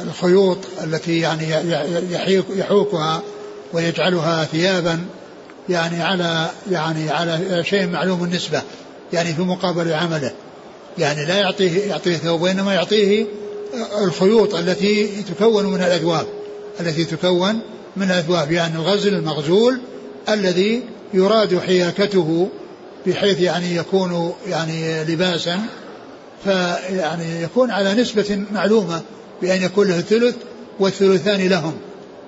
الخيوط 0.01 0.59
التي 0.85 1.21
يعني 1.21 1.51
يحوكها 2.51 3.23
ويجعلها 3.73 4.45
ثيابا 4.45 5.05
يعني 5.69 6.03
على 6.03 6.51
يعني 6.71 7.11
على 7.11 7.65
شيء 7.65 7.87
معلوم 7.87 8.25
النسبة 8.25 8.63
يعني 9.13 9.35
في 9.35 9.43
مقابل 9.43 9.93
عمله. 9.93 10.33
يعني 10.99 11.25
لا 11.25 11.39
يعطيه 11.39 11.89
يعطيه 11.89 12.17
ثوب 12.17 12.43
وإنما 12.43 12.75
يعطيه 12.75 13.27
الخيوط 14.05 14.55
التي 14.55 15.23
تكون 15.23 15.67
من 15.67 15.83
الأثواب 15.83 16.27
التي 16.81 17.05
تكون 17.05 17.61
من 17.97 18.11
الأثواب 18.11 18.53
يعني 18.53 18.75
الغزل 18.75 19.15
المغزول 19.15 19.81
الذي 20.29 20.83
يراد 21.15 21.59
حياكته 21.59 22.49
بحيث 23.07 23.41
يعني 23.41 23.77
يكون 23.77 24.33
يعني 24.47 25.05
لباسا 25.05 25.61
فيعني 26.45 27.43
يكون 27.43 27.71
على 27.71 27.95
نسبة 27.95 28.45
معلومة 28.53 29.03
بأن 29.43 29.63
يكون 29.63 29.89
له 29.89 29.99
الثلث 29.99 30.35
والثلثان 30.81 31.49
لهم. 31.49 31.75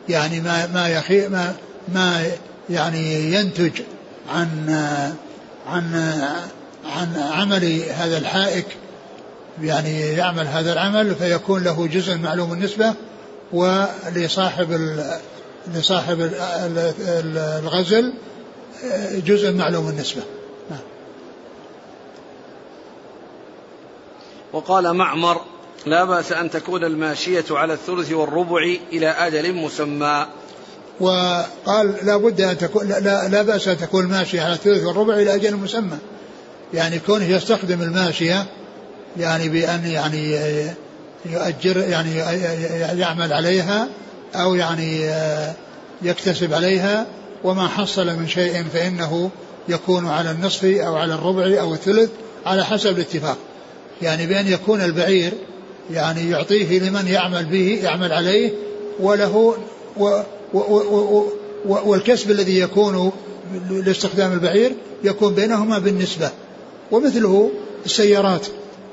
يعني 0.08 0.40
ما 0.40 0.66
ما 0.66 0.88
يخي 0.88 1.28
ما 1.28 1.54
ما 1.94 2.22
يعني 2.70 3.32
ينتج 3.32 3.72
عن 4.34 4.68
عن 5.66 5.94
عن 6.84 7.16
عمل 7.16 7.82
هذا 7.90 8.18
الحائك. 8.18 8.66
يعني 9.62 10.00
يعمل 10.00 10.46
هذا 10.46 10.72
العمل 10.72 11.14
فيكون 11.14 11.64
له 11.64 11.86
جزء 11.86 12.16
معلوم 12.16 12.52
النسبة 12.52 12.94
ولصاحب 13.52 14.98
لصاحب 15.74 16.30
الغزل 17.58 18.12
جزء 19.26 19.52
معلوم 19.52 19.88
النسبة. 19.88 20.22
وقال 24.52 24.94
معمر 24.94 25.40
لا 25.86 26.04
بأس 26.04 26.32
أن 26.32 26.50
تكون 26.50 26.84
الماشية 26.84 27.44
على 27.50 27.72
الثلث 27.72 28.12
والربع 28.12 28.76
إلى 28.92 29.08
أجل 29.08 29.52
مسمى 29.52 30.26
وقال 31.00 31.94
لا 32.02 32.16
بد 32.16 32.40
أن 32.40 32.58
تكون 32.58 32.88
لا, 32.88 33.28
لا 33.28 33.42
بأس 33.42 33.68
أن 33.68 33.76
تكون 33.78 34.04
الماشية 34.04 34.42
على 34.42 34.52
الثلث 34.52 34.84
والربع 34.84 35.14
إلى 35.14 35.34
أجل 35.34 35.56
مسمى 35.56 35.98
يعني 36.74 36.98
كونه 36.98 37.24
يستخدم 37.24 37.82
الماشية 37.82 38.46
يعني 39.16 39.48
بأن 39.48 39.86
يعني 39.86 40.38
يؤجر 41.26 41.76
يعني 41.76 42.16
يعمل 43.00 43.32
عليها 43.32 43.88
أو 44.34 44.54
يعني 44.54 45.10
يكتسب 46.02 46.54
عليها 46.54 47.06
وما 47.44 47.68
حصل 47.68 48.06
من 48.06 48.28
شيء 48.28 48.64
فإنه 48.72 49.30
يكون 49.68 50.08
على 50.08 50.30
النصف 50.30 50.64
أو 50.64 50.96
على 50.96 51.14
الربع 51.14 51.60
أو 51.60 51.74
الثلث 51.74 52.10
على 52.46 52.64
حسب 52.64 52.96
الاتفاق. 52.96 53.36
يعني 54.02 54.26
بأن 54.26 54.48
يكون 54.48 54.80
البعير 54.80 55.32
يعني 55.90 56.30
يعطيه 56.30 56.78
لمن 56.78 57.08
يعمل 57.08 57.44
به 57.44 57.80
يعمل 57.82 58.12
عليه 58.12 58.50
وله 59.00 59.56
و 59.96 60.22
و 60.54 60.58
و 60.58 61.26
و 61.66 61.90
والكسب 61.90 62.30
الذي 62.30 62.58
يكون 62.58 63.12
لاستخدام 63.70 64.32
البعير 64.32 64.72
يكون 65.04 65.34
بينهما 65.34 65.78
بالنسبة. 65.78 66.30
ومثله 66.90 67.50
السيارات. 67.86 68.46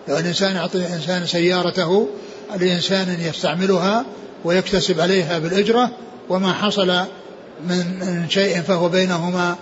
لو 0.07 0.17
الإنسان 0.17 0.55
يعطي 0.55 0.87
إنسان 0.93 1.25
سيارته 1.25 2.07
لإنسان 2.59 3.17
يستعملها 3.21 4.05
ويكتسب 4.45 5.01
عليها 5.01 5.39
بالإجرة 5.39 5.91
وما 6.29 6.53
حصل 6.53 7.05
من 7.67 8.25
شيء 8.29 8.61
فهو 8.61 8.89
بينهما 8.89 9.55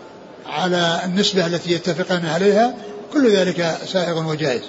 على 0.46 1.02
النسبة 1.06 1.46
التي 1.46 1.72
يتفقان 1.72 2.26
عليها 2.26 2.74
كل 3.14 3.36
ذلك 3.36 3.78
سائغ 3.86 4.30
وجائز. 4.30 4.64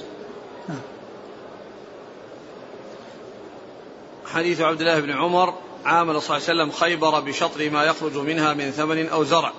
حديث 4.24 4.60
عبد 4.60 4.80
الله 4.80 5.00
بن 5.00 5.10
عمر 5.10 5.54
عامل 5.84 6.22
صلى 6.22 6.36
الله 6.36 6.48
عليه 6.48 6.62
وسلم 6.62 6.70
خيبر 6.80 7.20
بشطر 7.20 7.70
ما 7.70 7.84
يخرج 7.84 8.16
منها 8.16 8.54
من 8.54 8.70
ثمن 8.70 9.08
أو 9.08 9.24
زرع 9.24 9.52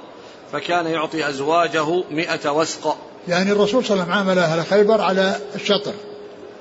فكان 0.51 0.87
يعطي 0.87 1.29
أزواجه 1.29 2.03
مئة 2.11 2.49
وسق. 2.49 2.97
يعني 3.27 3.51
الرسول 3.51 3.85
صلى 3.85 3.93
الله 3.93 4.03
عليه 4.03 4.13
وسلم 4.13 4.27
عامل 4.27 4.39
أهل 4.39 4.65
خيبر 4.65 5.01
على 5.01 5.35
الشطر 5.55 5.93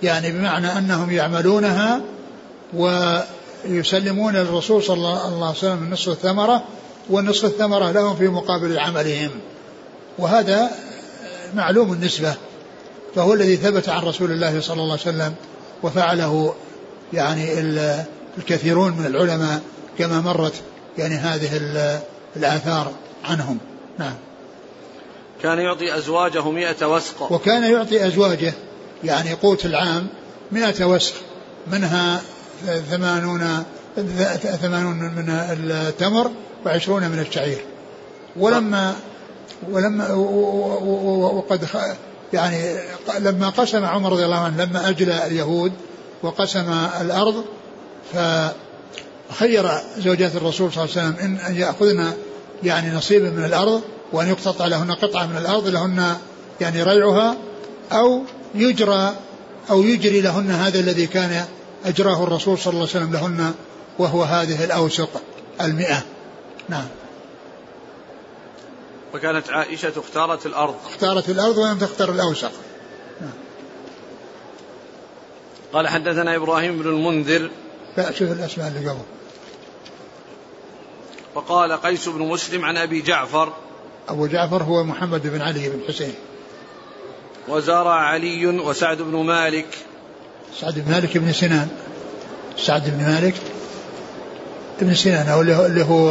يعني 0.03 0.33
بمعنى 0.33 0.79
أنهم 0.79 1.11
يعملونها 1.11 2.01
ويسلمون 2.75 4.37
للرسول 4.37 4.83
صلى 4.83 4.97
الله 4.97 5.47
عليه 5.47 5.59
وسلم 5.59 5.91
نصف 5.91 6.09
الثمرة 6.09 6.63
ونصف 7.11 7.45
الثمرة 7.45 7.91
لهم 7.91 8.17
في 8.17 8.29
مقابل 8.29 8.79
عملهم. 8.79 9.31
وهذا 10.19 10.71
معلوم 11.55 11.93
النسبة 11.93 12.35
فهو 13.15 13.35
الذي 13.35 13.57
ثبت 13.57 13.89
عن 13.89 14.03
رسول 14.03 14.33
الله 14.33 14.61
صلى 14.61 14.83
الله 14.83 14.93
عليه 14.93 15.03
وسلم 15.03 15.35
وفعله 15.83 16.55
يعني 17.13 17.61
الكثيرون 18.39 18.93
من 18.93 19.07
العلماء 19.07 19.61
كما 19.99 20.21
مرت 20.21 20.55
يعني 20.99 21.15
هذه 21.15 21.51
الآثار 22.37 22.93
عنهم. 23.25 23.59
نعم. 23.99 24.15
كان 25.43 25.59
يعطي 25.59 25.99
أزواجه 25.99 26.51
مئة 26.51 26.87
وسق. 26.87 27.33
وكان 27.33 27.63
يعطي 27.63 28.07
أزواجه 28.07 28.55
يعني 29.05 29.33
قوت 29.33 29.67
العام 29.67 30.07
مئة 30.53 30.85
وسق 30.85 31.15
منها 31.67 32.21
ثمانون 32.91 33.65
ثمانون 34.63 34.97
من 34.97 35.31
التمر 35.31 36.31
وعشرون 36.67 37.09
من 37.09 37.19
الشعير. 37.19 37.59
ولما 38.37 38.95
ولما 39.71 40.13
وقد 41.35 41.69
يعني 42.33 42.75
لما 43.19 43.49
قسم 43.49 43.85
عمر 43.85 44.13
رضي 44.13 44.25
الله 44.25 44.39
عنه 44.39 44.65
لما 44.65 44.89
أجلى 44.89 45.27
اليهود 45.27 45.73
وقسم 46.23 46.73
الأرض 47.01 47.45
فخير 48.13 49.71
زوجات 49.99 50.37
الرسول 50.37 50.73
صلى 50.73 50.85
الله 50.85 50.97
عليه 50.97 51.09
وسلم 51.09 51.39
إن 51.47 51.57
يأخذن 51.57 52.13
يعني 52.63 52.91
نصيبا 52.91 53.31
من 53.31 53.45
الأرض 53.45 53.83
وأن 54.13 54.29
يقتطع 54.29 54.67
لهن 54.67 54.93
قطعة 54.93 55.27
من 55.27 55.37
الأرض 55.37 55.69
لهن 55.69 56.17
يعني 56.61 56.83
ريعها 56.83 57.37
أو 57.93 58.23
يجرى 58.55 59.15
أو 59.71 59.83
يجري 59.83 60.21
لهن 60.21 60.51
هذا 60.51 60.81
الذي 60.81 61.07
كان 61.07 61.45
أجراه 61.85 62.25
الرسول 62.25 62.59
صلى 62.59 62.73
الله 62.73 62.89
عليه 62.95 63.07
وسلم 63.07 63.13
لهن 63.13 63.53
وهو 64.01 64.23
هذه 64.23 64.65
الأوسق 64.65 65.23
المئة. 65.61 66.03
نعم. 66.69 66.87
وكانت 69.15 69.51
عائشة 69.51 69.93
اختارت 69.97 70.47
الأرض. 70.47 70.75
اختارت 70.87 71.29
الأرض 71.29 71.59
ولم 71.59 71.79
تختار 71.79 72.11
الأوسق 72.11 72.53
نعم. 73.21 73.33
قال 75.73 75.89
حدثنا 75.89 76.37
إبراهيم 76.37 76.79
بن 76.79 76.89
المنذر. 76.89 77.51
لا 77.97 78.13
شوف 78.13 78.33
الأسماء 78.33 78.69
اللي 78.69 78.91
قبل. 78.91 79.01
وقال 81.35 81.73
قيس 81.73 82.09
بن 82.09 82.23
مسلم 82.23 82.65
عن 82.65 82.77
أبي 82.77 83.01
جعفر. 83.03 83.53
أبو 84.09 84.27
جعفر 84.27 84.63
هو 84.63 84.85
محمد 84.85 85.27
بن 85.27 85.43
علي 85.43 85.69
بن 85.69 85.81
حسين. 85.89 86.15
وزارع 87.49 87.95
علي 87.95 88.47
وسعد 88.47 89.03
بن 89.03 89.17
مالك. 89.17 89.67
سعد 90.61 90.79
بن 90.79 90.91
مالك 90.91 91.19
بن 91.19 91.33
سنان. 91.33 91.69
سعد 92.57 92.91
بن 92.91 93.05
مالك 93.05 93.35
بن 94.81 94.95
سنان 94.95 95.29
أو 95.29 95.41
اللي 95.41 95.85
هو 95.85 96.11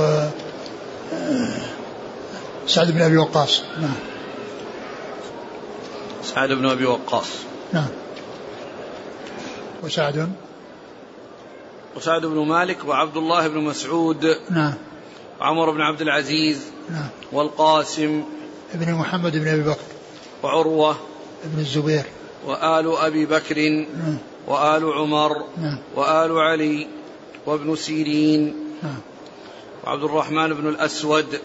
آه، 1.14 1.62
سعد 2.68 2.92
بن 2.92 3.02
أبي 3.02 3.18
وقاص. 3.18 3.62
نعم. 3.82 3.96
سعد 6.24 6.50
بن 6.50 6.70
أبي 6.70 6.86
وقاص. 6.86 7.30
نعم. 7.74 7.88
وسعد. 9.84 10.32
وسعد 11.96 12.26
بن 12.26 12.48
مالك 12.48 12.86
وعبد 12.86 13.18
الله 13.18 13.48
بن 13.48 13.58
مسعود. 13.58 14.38
نعم. 14.50 14.74
وعمر 15.40 15.72
بن 15.72 15.82
عبد 15.82 16.02
العزيز. 16.02 16.66
نعم. 16.90 17.10
والقاسم. 17.32 18.24
ابن 18.74 18.94
محمد 18.94 19.38
بن 19.38 19.48
أبي 19.48 19.62
بكر. 19.62 19.90
وعروة. 20.44 20.96
ابن 21.44 21.60
الزبير. 21.60 22.04
وآل 22.46 22.98
أبي 22.98 23.26
بكر. 23.26 23.60
نعم. 23.60 24.18
وآل 24.48 24.84
عمر. 24.94 25.32
نعم. 25.58 25.80
وآل 25.96 26.32
علي. 26.32 26.88
وابن 27.46 27.76
سيرين. 27.76 28.56
نعم. 28.84 29.00
وعبد 29.84 30.04
الرحمن 30.04 30.54
بن 30.54 30.70
الأسود. 30.70 31.40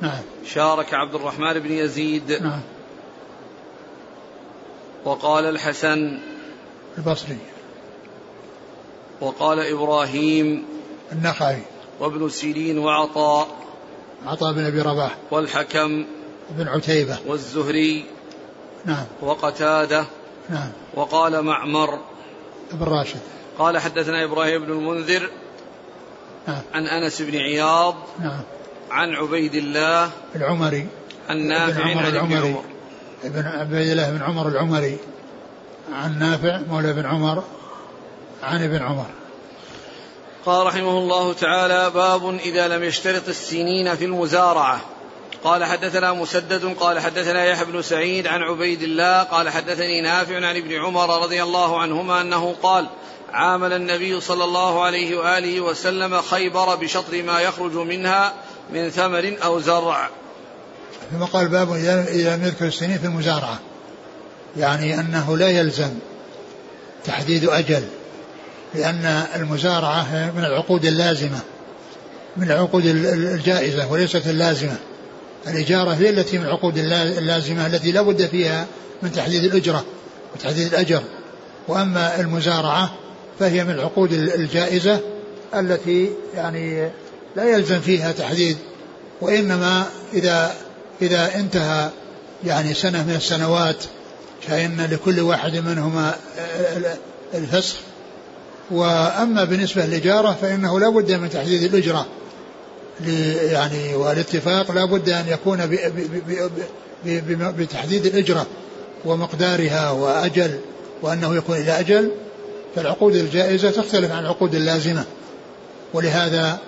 نعم. 0.00 0.22
شارك 0.46 0.94
عبد 0.94 1.14
الرحمن 1.14 1.52
بن 1.52 1.72
يزيد. 1.72 2.32
نعم. 2.32 2.60
وقال 5.04 5.44
الحسن. 5.44 6.18
البصري. 6.98 7.38
وقال 9.20 9.60
إبراهيم. 9.60 10.64
النخعي. 11.12 11.62
وابن 12.00 12.28
سيرين 12.28 12.78
وعطاء. 12.78 13.48
عطاء 14.26 14.52
بن 14.52 14.64
أبي 14.64 14.80
رباح. 14.80 15.16
والحكم. 15.30 16.04
بن 16.50 16.68
عتيبة. 16.68 17.18
والزهري. 17.26 18.04
نعم. 18.84 19.06
وقتادة. 19.22 20.04
نعم. 20.50 20.70
وقال 20.94 21.42
معمر. 21.42 21.98
ابن 22.72 22.84
راشد 22.84 23.20
قال 23.58 23.78
حدثنا 23.78 24.24
إبراهيم 24.24 24.64
بن 24.64 24.72
المنذر 24.72 25.30
نعم. 26.48 26.62
عن 26.74 26.86
أنس 26.86 27.22
بن 27.22 27.36
عياض 27.36 27.94
نعم. 28.20 28.40
عن 28.90 29.14
عبيد 29.14 29.54
الله 29.54 30.10
العمري. 30.36 30.86
عن 31.28 31.38
نافع 31.38 31.82
عمر 31.82 31.98
عن 31.98 32.06
ابن 32.06 32.16
العمري. 32.16 32.48
عمر. 32.48 32.64
ابن 33.24 33.46
عبيد 33.46 33.88
الله 33.88 34.10
بن 34.10 34.22
عمر 34.22 34.48
العمري. 34.48 34.98
عن 35.92 36.18
نافع 36.18 36.60
مولى 36.70 36.92
بن 36.92 37.06
عمر. 37.06 37.44
عن 38.42 38.64
ابن 38.64 38.82
عمر. 38.82 39.06
قال 40.46 40.66
رحمه 40.66 40.98
الله 40.98 41.32
تعالى 41.32 41.90
باب 41.90 42.38
إذا 42.38 42.68
لم 42.68 42.84
يشترط 42.84 43.28
السنين 43.28 43.94
في 43.94 44.04
المزارعة. 44.04 44.80
قال 45.44 45.64
حدثنا 45.64 46.12
مسدد 46.12 46.74
قال 46.80 47.00
حدثنا 47.00 47.44
يحيى 47.44 47.64
بن 47.64 47.82
سعيد 47.82 48.26
عن 48.26 48.42
عبيد 48.42 48.82
الله 48.82 49.22
قال 49.22 49.48
حدثني 49.48 50.00
نافع 50.00 50.36
عن 50.36 50.56
ابن 50.56 50.72
عمر 50.72 51.22
رضي 51.22 51.42
الله 51.42 51.80
عنهما 51.80 52.20
أنه 52.20 52.54
قال 52.62 52.86
عامل 53.34 53.72
النبي 53.72 54.20
صلى 54.20 54.44
الله 54.44 54.84
عليه 54.84 55.16
وآله 55.18 55.60
وسلم 55.60 56.20
خيبر 56.22 56.74
بشطر 56.74 57.22
ما 57.22 57.40
يخرج 57.40 57.72
منها 57.72 58.34
من 58.72 58.90
ثمر 58.90 59.36
أو 59.44 59.60
زرع. 59.60 60.08
ثم 61.12 61.24
قال 61.24 61.48
باب 61.48 61.72
اذا 61.72 62.36
لم 62.36 62.44
يذكر 62.44 62.66
السنين 62.66 62.98
في 62.98 63.04
المزارعة. 63.04 63.58
يعني 64.56 65.00
أنه 65.00 65.36
لا 65.36 65.48
يلزم 65.48 65.90
تحديد 67.04 67.48
أجل 67.48 67.82
لأن 68.74 69.26
المزارعة 69.34 70.32
من 70.36 70.44
العقود 70.44 70.84
اللازمة 70.84 71.40
من 72.36 72.50
العقود 72.50 72.86
الجائزة 72.86 73.92
وليست 73.92 74.26
اللازمة. 74.26 74.76
الإجارة 75.46 75.90
هي 75.90 76.10
التي 76.10 76.38
من 76.38 76.44
العقود 76.44 76.78
اللازمة 76.78 77.66
التي 77.66 77.92
لا 77.92 78.02
بد 78.02 78.26
فيها 78.26 78.66
من 79.02 79.12
تحديد 79.12 79.44
الأجرة 79.44 79.84
وتحديد 80.34 80.66
الأجر 80.66 81.02
وأما 81.68 82.20
المزارعة 82.20 82.90
فهي 83.38 83.64
من 83.64 83.70
العقود 83.70 84.12
الجائزة 84.12 85.00
التي 85.54 86.10
يعني 86.34 86.90
لا 87.36 87.44
يلزم 87.44 87.80
فيها 87.80 88.12
تحديد 88.12 88.56
وإنما 89.20 89.86
إذا 90.14 90.54
إذا 91.02 91.34
انتهى 91.34 91.90
يعني 92.44 92.74
سنة 92.74 93.04
من 93.04 93.14
السنوات 93.14 93.84
فإن 94.48 94.88
لكل 94.90 95.20
واحد 95.20 95.56
منهما 95.56 96.14
الفسخ. 97.34 97.76
وأما 98.70 99.44
بالنسبة 99.44 99.86
للإجارة 99.86 100.36
فإنه 100.42 100.80
لا 100.80 100.88
بد 100.88 101.12
من 101.12 101.30
تحديد 101.30 101.62
الأجرة 101.62 102.06
يعني 103.50 103.94
والاتفاق 103.94 104.72
لا 104.72 104.84
بد 104.84 105.08
أن 105.08 105.28
يكون 105.28 105.76
بتحديد 107.58 108.06
الإجرة 108.06 108.46
ومقدارها 109.04 109.90
وأجل 109.90 110.58
وأنه 111.02 111.36
يكون 111.36 111.56
إلى 111.56 111.80
أجل. 111.80 112.10
فالعقود 112.74 113.14
الجائزة 113.14 113.70
تختلف 113.70 114.12
عن 114.12 114.22
العقود 114.22 114.54
اللازمة. 114.54 115.04
ولهذا 115.94 116.58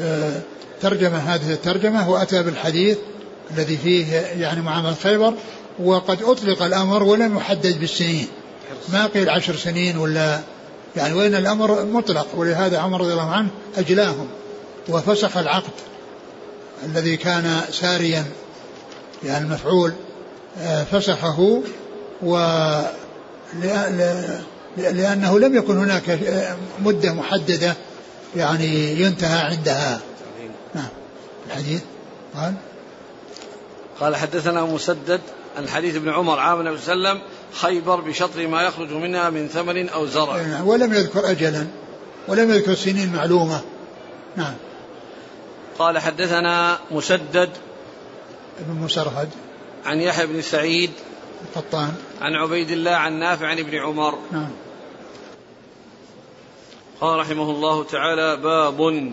آه، 0.00 0.40
ترجم 0.82 1.14
هذه 1.14 1.52
الترجمة 1.52 2.10
وأتى 2.10 2.42
بالحديث 2.42 2.98
الذي 3.50 3.76
فيه 3.76 4.12
يعني 4.16 4.60
معاملة 4.60 4.94
خيبر 4.94 5.34
وقد 5.78 6.22
أطلق 6.22 6.62
الأمر 6.62 7.02
ولم 7.02 7.36
يحدد 7.36 7.80
بالسنين. 7.80 8.26
ما 8.88 9.06
قيل 9.06 9.30
عشر 9.30 9.56
سنين 9.56 9.96
ولا 9.96 10.40
يعني 10.96 11.14
وين 11.14 11.34
الأمر 11.34 11.84
مطلق. 11.84 12.26
ولهذا 12.36 12.78
عمر 12.78 13.00
رضي 13.00 13.12
الله 13.12 13.30
عنه 13.30 13.48
أجلاهم 13.76 14.26
وفسخ 14.88 15.36
العقد 15.36 15.72
الذي 16.84 17.16
كان 17.16 17.60
ساريا 17.70 18.24
يعني 19.24 19.44
المفعول 19.44 19.92
آه، 20.58 20.84
فسخه 20.84 21.62
و 22.22 22.36
لأنه 24.76 25.38
لم 25.38 25.56
يكن 25.56 25.78
هناك 25.78 26.10
آه، 26.10 26.56
مدة 26.80 27.12
محددة 27.12 27.76
يعني 28.36 29.00
ينتهى 29.00 29.40
عندها. 29.40 30.00
نعم. 30.74 30.88
الحديث. 31.46 31.82
قال. 32.36 32.54
قال 34.00 34.16
حدثنا 34.16 34.64
مسدد 34.64 35.20
الحديث 35.58 35.96
ابن 35.96 36.08
عمر 36.08 36.38
عام 36.38 36.60
النبي 36.60 36.78
صلى 36.78 36.92
الله 36.92 37.08
عليه 37.08 37.20
وسلم 37.20 37.28
خيبر 37.52 38.00
بشطر 38.00 38.46
ما 38.46 38.62
يخرج 38.62 38.92
منها 38.92 39.30
من 39.30 39.48
ثمر 39.48 39.86
أو 39.94 40.06
زرع. 40.06 40.36
نعم، 40.36 40.68
ولم 40.68 40.94
يذكر 40.94 41.30
أجلا 41.30 41.66
ولم 42.28 42.50
يذكر 42.50 42.74
سنين 42.74 43.12
معلومة. 43.12 43.60
نعم. 44.36 44.54
قال 45.78 45.98
حدثنا 45.98 46.78
مسدد 46.90 47.50
ابن 48.60 48.80
مسرهد. 48.80 49.28
عن 49.86 50.00
يحيى 50.00 50.26
بن 50.26 50.42
سعيد 50.42 50.90
القطان 51.42 51.94
عن 52.20 52.34
عبيد 52.34 52.70
الله 52.70 52.90
عن 52.90 53.12
نافع 53.12 53.46
عن 53.46 53.58
ابن 53.58 53.78
عمر. 53.78 54.18
نعم. 54.32 54.50
قال 57.00 57.18
رحمه 57.18 57.50
الله 57.50 57.84
تعالى 57.84 58.36
باب. 58.36 59.12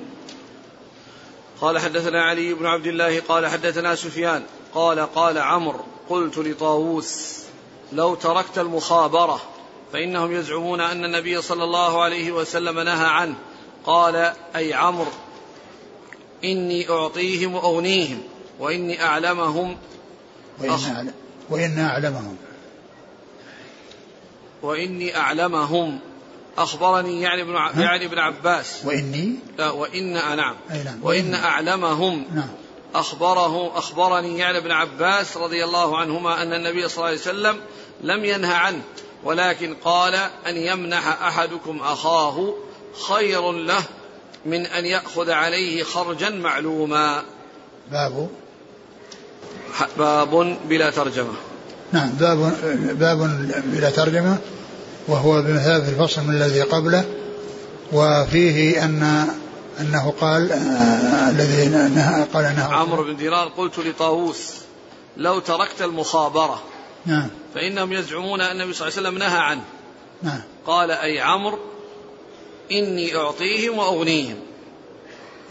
قال 1.62 1.80
حدثنا 1.80 2.24
علي 2.24 2.54
بن 2.54 2.66
عبد 2.66 2.88
الله 2.88 3.20
قال 3.20 3.48
حدثنا 3.48 3.96
سفيان 3.96 4.44
قال 4.74 5.00
قال 5.00 5.38
عمرو 5.38 5.80
قلت 6.10 6.38
لطاووس 6.38 7.44
لو 7.94 8.16
تركت 8.16 8.58
المخابرة 8.58 9.42
فإنهم 9.94 10.32
يزعمون 10.32 10.82
أن 10.82 11.06
النبي 11.06 11.42
صلى 11.42 11.64
الله 11.64 12.02
عليه 12.02 12.32
وسلم 12.32 12.80
نهى 12.80 13.06
عنه. 13.06 13.36
قال 13.86 14.34
أي 14.56 14.74
عمرو 14.74 15.12
إني 16.44 16.90
أعطيهم 16.90 17.56
وأغنيهم 17.56 18.24
وإني 18.60 19.04
أعلمهم. 19.04 19.78
وإن, 20.60 21.14
وإن 21.50 21.80
أعلمهم. 21.80 22.38
وإني 24.62 25.18
أعلمهم. 25.18 26.00
أخبرني 26.58 27.22
يعني 27.22 27.42
ابن 27.42 27.82
يعني 27.82 28.06
ابن 28.06 28.20
عباس. 28.20 28.86
وإني؟ 28.86 29.36
لا 29.58 29.70
وإن 29.70 30.14
نعم. 30.14 30.56
أي 30.72 30.84
نعم. 30.84 31.00
وإن 31.04 31.34
أعلمهم. 31.34 32.26
نعم. 32.36 32.50
أخبره 32.96 33.78
أخبرني 33.78 34.40
يعني 34.40 34.58
ابن 34.58 34.72
عباس 34.72 35.38
رضي 35.38 35.64
الله 35.64 35.98
عنهما 35.98 36.42
أن 36.42 36.54
النبي 36.54 36.88
صلى 36.88 36.98
الله 36.98 37.08
عليه 37.08 37.20
وسلم 37.20 37.58
لم 38.02 38.26
ينه 38.26 38.54
عنه 38.54 38.82
ولكن 39.24 39.76
قال 39.76 40.16
أن 40.48 40.58
يمنح 40.58 41.08
أحدكم 41.08 41.80
أخاه 41.80 42.54
خير 43.08 43.52
له 43.52 43.84
من 44.46 44.66
أن 44.66 44.86
يأخذ 44.86 45.30
عليه 45.30 45.84
خرجا 45.84 46.30
معلوما. 46.30 47.24
باب 47.92 48.30
باب 49.98 50.58
بلا 50.70 50.90
ترجمة. 50.90 51.34
نعم 51.92 52.10
باب 52.10 52.54
باب 53.00 53.18
بلا 53.66 53.90
ترجمة 53.90 54.38
وهو 55.08 55.42
بمثابة 55.42 55.90
الفصل 55.90 56.24
من 56.24 56.36
الذي 56.36 56.62
قبله 56.62 57.06
وفيه 57.94 58.86
أن 58.86 59.28
أنه 59.80 60.14
قال 60.22 60.52
آه 60.52 61.30
الذي 61.30 61.64
قال 62.34 62.46
أنه 62.46 62.64
عمرو 62.64 63.04
بن 63.04 63.16
دينار 63.16 63.48
قلت 63.48 63.80
لطاووس 63.80 64.54
لو 65.18 65.40
تركت 65.40 65.82
المخابرة 65.82 66.62
نعم. 67.06 67.28
فإنهم 67.56 67.94
يزعمون 67.94 68.42
أن 68.42 68.52
النبي 68.52 68.74
صلى 68.74 68.88
الله 68.88 68.98
عليه 68.98 69.10
وسلم 69.10 69.18
نهى 69.18 69.40
عنه. 69.40 69.64
نعم. 70.24 70.42
قال 70.66 70.92
أي 70.92 71.20
عمرو 71.20 71.60
إني 72.72 73.16
أعطيهم 73.16 73.78
وأغنيهم. 73.78 74.36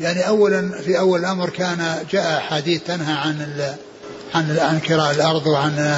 يعني 0.01 0.29
أولا 0.29 0.83
في 0.85 0.99
أول 0.99 1.21
الأمر 1.21 1.51
كان 1.51 2.07
جاء 2.11 2.41
حديث 2.41 2.83
تنهى 2.83 3.13
عن 3.13 3.43
عن 4.37 4.59
عن 4.59 4.81
كراء 4.81 5.11
الأرض 5.11 5.47
وعن 5.47 5.97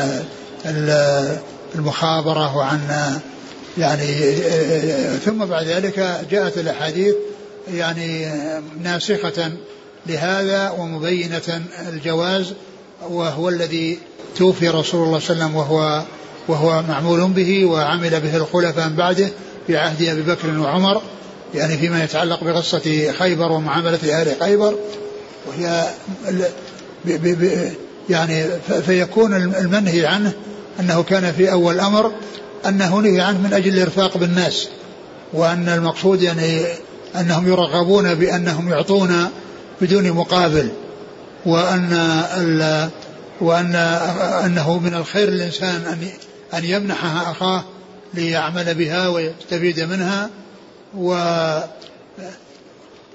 المخابرة 1.74 2.56
وعن 2.56 2.80
يعني 3.78 4.06
ثم 5.24 5.44
بعد 5.44 5.66
ذلك 5.66 6.20
جاءت 6.30 6.58
الأحاديث 6.58 7.14
يعني 7.74 8.28
ناسخة 8.82 9.52
لهذا 10.06 10.70
ومبينة 10.70 11.62
الجواز 11.88 12.52
وهو 13.10 13.48
الذي 13.48 13.98
توفي 14.36 14.68
رسول 14.68 15.06
الله 15.06 15.18
صلى 15.18 15.32
الله 15.32 15.44
عليه 15.44 15.54
وسلم 15.54 15.56
وهو 15.56 16.02
وهو 16.48 16.82
معمول 16.82 17.28
به 17.28 17.64
وعمل 17.64 18.20
به 18.20 18.36
الخلفاء 18.36 18.88
من 18.88 18.96
بعده 18.96 19.28
في 19.66 19.76
عهد 19.76 20.02
أبي 20.02 20.22
بكر 20.22 20.58
وعمر 20.58 21.02
يعني 21.54 21.78
فيما 21.78 22.04
يتعلق 22.04 22.44
بقصة 22.44 23.12
خيبر 23.12 23.52
ومعاملة 23.52 24.20
أهل 24.20 24.40
خيبر 24.40 24.74
وهي 25.46 25.88
يعني 28.10 28.44
فيكون 28.86 29.34
المنهي 29.34 30.06
عنه 30.06 30.32
أنه 30.80 31.02
كان 31.02 31.32
في 31.32 31.52
أول 31.52 31.74
الأمر 31.74 32.12
أنه 32.66 32.98
نهي 32.98 33.20
عنه 33.20 33.38
من 33.38 33.52
أجل 33.52 33.74
الإرفاق 33.74 34.18
بالناس 34.18 34.68
وأن 35.32 35.68
المقصود 35.68 36.22
يعني 36.22 36.64
أنهم 37.20 37.48
يرغبون 37.48 38.14
بأنهم 38.14 38.70
يعطون 38.70 39.30
بدون 39.80 40.12
مقابل 40.12 40.68
وأن 41.46 41.92
وأن 43.40 43.74
أنه 44.44 44.78
من 44.78 44.94
الخير 44.94 45.30
للإنسان 45.30 45.82
أن 45.86 46.08
أن 46.58 46.64
يمنحها 46.64 47.30
أخاه 47.30 47.64
ليعمل 48.14 48.74
بها 48.74 49.08
ويستفيد 49.08 49.80
منها 49.80 50.30
و 50.96 51.10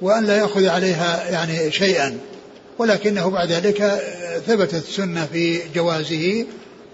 وأن 0.02 0.26
لا 0.26 0.38
يأخذ 0.38 0.68
عليها 0.68 1.30
يعني 1.30 1.72
شيئا. 1.72 2.18
ولكنه 2.84 3.30
بعد 3.30 3.52
ذلك 3.52 4.02
ثبتت 4.48 4.74
السنة 4.74 5.26
في 5.26 5.62
جوازه 5.76 6.46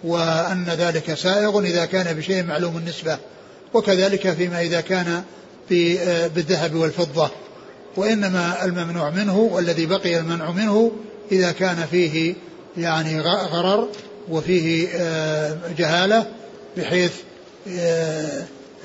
وأن 0.03 0.65
ذلك 0.65 1.13
سائغ 1.13 1.59
إذا 1.59 1.85
كان 1.85 2.17
بشيء 2.17 2.43
معلوم 2.43 2.77
النسبة 2.77 3.17
وكذلك 3.73 4.31
فيما 4.31 4.61
إذا 4.61 4.81
كان 4.81 5.23
في 5.69 5.97
بالذهب 6.35 6.75
والفضة 6.75 7.29
وإنما 7.95 8.65
الممنوع 8.65 9.09
منه 9.09 9.37
والذي 9.37 9.85
بقي 9.85 10.19
المنع 10.19 10.51
منه 10.51 10.91
إذا 11.31 11.51
كان 11.51 11.85
فيه 11.91 12.33
يعني 12.77 13.21
غرر 13.21 13.87
وفيه 14.29 14.87
جهالة 15.77 16.27
بحيث 16.77 17.11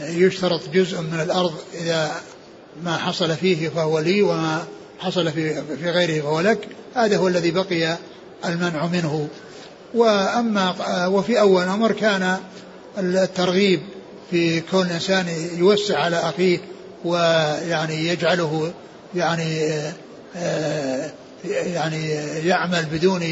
يشترط 0.00 0.68
جزء 0.68 1.00
من 1.00 1.20
الأرض 1.20 1.54
إذا 1.82 2.12
ما 2.82 2.96
حصل 2.96 3.36
فيه 3.36 3.68
فهو 3.68 3.98
لي 3.98 4.22
وما 4.22 4.64
حصل 5.04 5.32
في 5.32 5.62
في 5.76 5.90
غيره 5.90 6.22
فهو 6.22 6.40
لك 6.40 6.68
هذا 6.94 7.16
هو 7.16 7.28
الذي 7.28 7.50
بقي 7.50 7.96
المنع 8.44 8.86
منه. 8.86 9.28
وأما 9.94 10.74
وفي 11.06 11.40
أول 11.40 11.62
الأمر 11.64 11.92
كان 11.92 12.36
الترغيب 12.98 13.80
في 14.30 14.60
كون 14.60 14.86
الإنسان 14.86 15.26
يوسع 15.58 15.98
على 15.98 16.16
أخيه 16.16 16.58
ويعني 17.04 18.08
يجعله 18.08 18.72
يعني 19.14 19.70
يعني 21.44 22.08
يعمل 22.48 22.84
بدون 22.92 23.22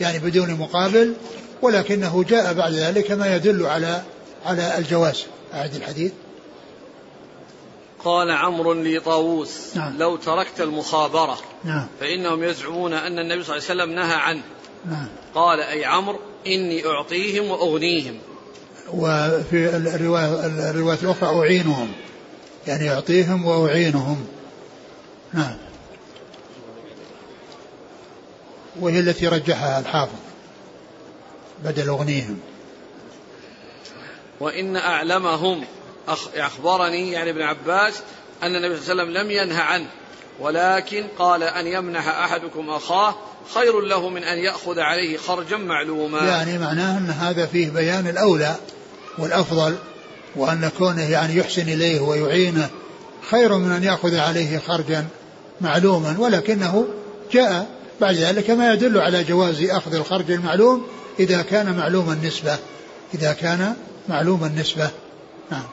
يعني 0.00 0.18
بدون 0.18 0.54
مقابل 0.54 1.14
ولكنه 1.62 2.24
جاء 2.28 2.52
بعد 2.52 2.72
ذلك 2.72 3.10
ما 3.10 3.36
يدل 3.36 3.66
على 3.66 4.02
على 4.46 4.78
الجواز. 4.78 5.24
أعد 5.54 5.74
الحديث. 5.74 6.12
قال 8.04 8.30
عمرو 8.30 8.72
لطاووس 8.72 9.76
نعم. 9.76 9.98
لو 9.98 10.16
تركت 10.16 10.60
المخابرة 10.60 11.38
نعم. 11.64 11.86
فإنهم 12.00 12.44
يزعمون 12.44 12.92
أن 12.92 13.18
النبي 13.18 13.44
صلى 13.44 13.56
الله 13.56 13.70
عليه 13.70 13.82
وسلم 13.82 13.94
نهى 13.94 14.14
عنه. 14.14 14.42
نعم. 14.86 15.06
قال 15.34 15.60
أي 15.60 15.84
عمرو 15.84 16.20
إني 16.46 16.86
أعطيهم 16.86 17.50
وأغنيهم. 17.50 18.18
وفي 18.92 19.76
الرواية 19.76 20.46
الرواية 20.70 20.98
الأخرى 21.02 21.38
أعينهم. 21.38 21.92
يعني 22.66 22.90
أعطيهم 22.90 23.46
وأعينهم. 23.46 24.26
نعم. 25.32 25.56
وهي 28.80 29.00
التي 29.00 29.28
رجحها 29.28 29.80
الحافظ 29.80 30.18
بدل 31.64 31.88
أغنيهم. 31.88 32.40
وإن 34.40 34.76
أعلمهم 34.76 35.64
أخبرني 36.36 37.12
يعني 37.12 37.30
ابن 37.30 37.42
عباس 37.42 37.94
أن 38.42 38.56
النبي 38.56 38.80
صلى 38.80 38.92
الله 38.92 39.02
عليه 39.02 39.12
وسلم 39.12 39.24
لم 39.24 39.30
ينهى 39.30 39.62
عنه 39.62 39.86
ولكن 40.40 41.04
قال 41.18 41.42
أن 41.42 41.66
يمنح 41.66 42.08
أحدكم 42.08 42.70
أخاه 42.70 43.14
خير 43.54 43.80
له 43.80 44.08
من 44.08 44.24
أن 44.24 44.38
يأخذ 44.38 44.78
عليه 44.78 45.16
خرجا 45.16 45.56
معلوما. 45.56 46.28
يعني 46.28 46.58
معناه 46.58 46.98
أن 46.98 47.10
هذا 47.10 47.46
فيه 47.46 47.70
بيان 47.70 48.06
الأولى 48.06 48.54
والأفضل 49.18 49.76
وأن 50.36 50.70
كونه 50.78 51.10
يعني 51.10 51.36
يحسن 51.36 51.62
إليه 51.62 52.00
ويعينه 52.00 52.70
خير 53.30 53.58
من 53.58 53.72
أن 53.72 53.84
يأخذ 53.84 54.16
عليه 54.16 54.58
خرجا 54.58 55.06
معلوما 55.60 56.16
ولكنه 56.18 56.88
جاء 57.32 57.66
بعد 58.00 58.14
ذلك 58.14 58.50
ما 58.50 58.72
يدل 58.72 58.98
على 58.98 59.24
جواز 59.24 59.62
أخذ 59.62 59.94
الخرج 59.94 60.30
المعلوم 60.30 60.86
إذا 61.18 61.42
كان 61.42 61.76
معلوم 61.76 62.12
النسبة 62.12 62.58
إذا 63.14 63.32
كان 63.32 63.76
معلوم 64.08 64.44
النسبة. 64.44 64.90
نعم. 65.50 65.64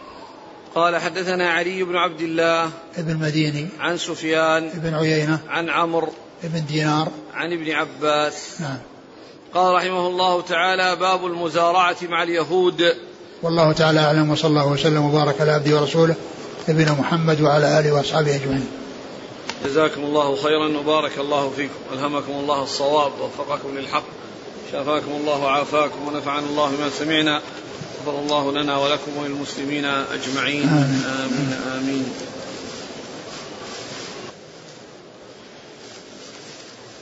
قال 0.76 0.98
حدثنا 0.98 1.50
علي 1.50 1.84
بن 1.84 1.96
عبد 1.96 2.22
الله 2.22 2.70
ابن 2.98 3.18
مديني 3.18 3.68
عن 3.80 3.98
سفيان 3.98 4.68
ابن 4.68 4.94
عيينة 4.94 5.40
عن 5.50 5.70
عمرو 5.70 6.10
ابن 6.44 6.66
دينار. 6.66 7.08
عن 7.34 7.54
ابن 7.54 7.72
عباس. 7.72 8.62
نعم. 8.62 8.78
قال 9.54 9.76
رحمه 9.76 10.08
الله 10.08 10.42
تعالى 10.42 10.96
باب 10.96 11.26
المزارعة 11.26 11.98
مع 12.02 12.24
اليهود. 12.24 12.96
والله 13.44 13.72
تعالى 13.72 14.00
أعلم 14.00 14.30
وصلى 14.30 14.50
الله 14.50 14.68
وسلم 14.68 15.06
وبارك 15.06 15.42
على 15.42 15.52
عبده 15.52 15.82
ورسوله 15.82 16.16
نبينا 16.70 16.92
محمد 16.92 17.42
وعلى 17.42 17.80
آله 17.80 17.92
وأصحابه 17.92 18.36
أجمعين. 18.36 18.68
جزاكم 19.66 20.02
الله 20.02 20.36
خيرا 20.36 20.78
وبارك 20.78 21.18
الله 21.18 21.50
فيكم. 21.56 21.74
ألهمكم 21.94 22.32
الله 22.32 22.64
الصواب 22.64 23.12
ووفقكم 23.22 23.78
للحق 23.78 24.04
شافاكم 24.72 25.12
الله 25.12 25.38
وعافاكم 25.40 26.08
ونفعنا 26.08 26.46
الله 26.46 26.72
بما 26.78 26.90
سمعنا. 26.90 27.42
غفر 28.02 28.20
الله 28.20 28.52
لنا 28.52 28.78
ولكم 28.78 29.18
وللمسلمين 29.18 29.86
أجمعين 29.86 30.70
آمين. 30.70 31.04
آمين, 31.06 31.54
آمين. 31.78 32.14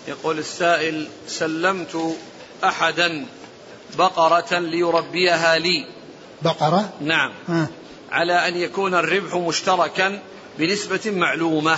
يقول 0.08 0.39
السائل 0.39 1.08
سلمت 1.28 2.18
أحدا 2.64 3.26
بقرة 3.97 4.60
ليربيها 4.60 5.58
لي 5.58 5.86
بقرة 6.41 6.89
نعم 7.02 7.34
آه. 7.50 7.68
على 8.12 8.47
أن 8.47 8.58
يكون 8.58 8.95
الربح 8.95 9.36
مشتركا 9.36 10.20
بنسبة 10.60 11.02
معلومة 11.06 11.78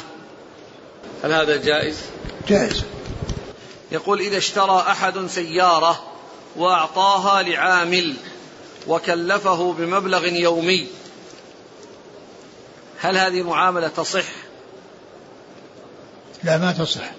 هل 1.24 1.32
هذا 1.34 1.58
جائز؟ 1.58 1.98
جائز 2.48 2.84
يقول 3.92 4.20
إذا 4.20 4.38
اشترى 4.38 4.86
أحد 4.88 5.28
سيارة 5.28 6.04
وأعطاها 6.56 7.42
لعامل 7.42 8.16
وكلفه 8.88 9.74
بمبلغ 9.74 10.26
يومي. 10.26 10.88
هل 13.00 13.18
هذه 13.18 13.42
المعاملة 13.42 13.88
تصح؟ 13.88 14.26
لا 16.44 16.58
ما 16.58 16.72
تصح 16.72 17.12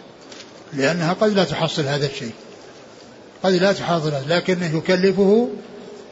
لأنها 0.73 1.13
قد 1.13 1.33
لا 1.33 1.45
تحصل 1.45 1.83
هذا 1.83 2.07
الشيء. 2.07 2.33
قد 3.43 3.53
لا 3.53 3.73
تحصل 3.73 4.13
لكنه 4.29 4.77
يكلفه 4.77 5.51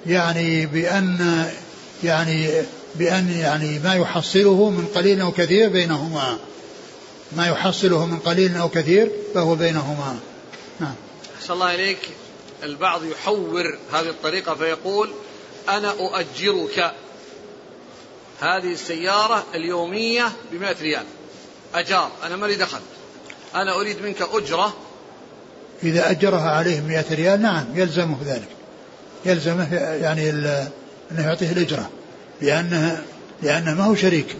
يعني 0.07 0.66
بأن 0.66 1.44
يعني 2.05 2.51
بأن 2.94 3.30
يعني 3.30 3.78
ما 3.78 3.94
يحصله 3.94 4.70
من 4.70 4.86
قليل 4.94 5.20
أو 5.20 5.32
كثير 5.32 5.68
بينهما. 5.68 6.38
ما 7.36 7.46
يحصله 7.46 8.07
من 8.07 8.18
قليل 8.18 8.57
أو 8.57 8.68
كثير 8.68 9.11
فهو 9.34 9.55
بينهما. 9.55 10.18
نعم. 10.80 10.94
الله 11.51 11.74
إليك. 11.74 11.98
البعض 12.62 13.05
يحور 13.05 13.78
هذه 13.92 14.09
الطريقة 14.09 14.55
فيقول 14.55 15.11
أنا 15.68 15.90
أؤجرك 15.90 16.92
هذه 18.40 18.72
السيارة 18.72 19.44
اليومية 19.54 20.32
بمئة 20.52 20.76
ريال. 20.82 21.04
أجار. 21.74 22.11
أنا 22.26 22.36
مالي 22.36 22.54
دخل 22.54 22.80
أنا 23.54 23.80
أريد 23.80 24.02
منك 24.02 24.22
أجرة. 24.22 24.74
إذا 25.82 26.11
أجرها 26.11 26.50
عليه 26.50 26.80
مئة 26.80 27.14
ريال 27.14 27.42
نعم 27.42 27.64
يلزمه 27.74 28.16
ذلك. 28.24 28.48
يلزمه 29.24 29.74
يعني 29.74 30.30
أنه 31.11 31.26
يعطيه 31.26 31.52
الأجرة. 31.52 31.90
لأنها 32.42 33.02
لأنه 33.42 33.74
ما 33.74 33.84
هو 33.84 33.94
شريك. 33.94 34.36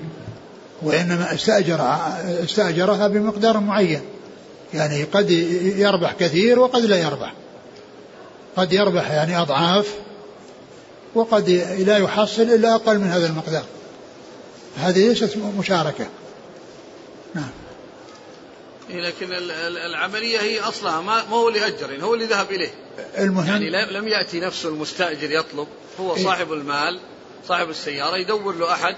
وإنما 0.83 1.35
استأجر 1.35 1.99
استأجرها 2.45 3.09
بمقدار 3.09 3.61
معين. 3.61 4.01
يعني 4.75 5.05
قد 5.05 5.31
يربح 5.31 6.13
كثير 6.13 6.59
وقد 6.59 6.85
لا 6.85 6.97
يربح. 6.97 7.33
قد 8.57 8.73
يربح 8.73 9.11
يعني 9.11 9.41
أضعاف. 9.41 9.95
وقد 11.15 11.51
لا 11.79 11.97
يحصل 11.99 12.43
إلا 12.43 12.75
أقل 12.75 12.99
من 12.99 13.07
هذا 13.07 13.27
المقدار 13.27 13.65
هذه 14.77 15.09
ليست 15.09 15.37
مشاركة 15.59 16.07
نعم 17.35 17.51
إيه، 18.91 19.01
لكن 19.01 19.33
ال- 19.33 19.51
ال- 19.51 19.79
العملية 19.79 20.41
هي 20.41 20.61
أصلها 20.61 21.01
ما 21.01 21.21
هو 21.21 21.49
اللي 21.49 21.61
يعني 21.61 22.03
هو 22.03 22.15
اللي 22.15 22.25
ذهب 22.25 22.51
إليه 22.51 22.71
المهم 23.19 23.47
يعني 23.47 23.71
لم 23.71 24.09
يأتي 24.09 24.41
نفسه 24.41 24.69
المستأجر 24.69 25.31
يطلب 25.31 25.67
هو 26.01 26.17
إيه. 26.17 26.25
صاحب 26.25 26.53
المال 26.53 27.01
صاحب 27.49 27.71
السيارة 27.71 28.17
يدور 28.17 28.55
له 28.55 28.73
أحد 28.73 28.97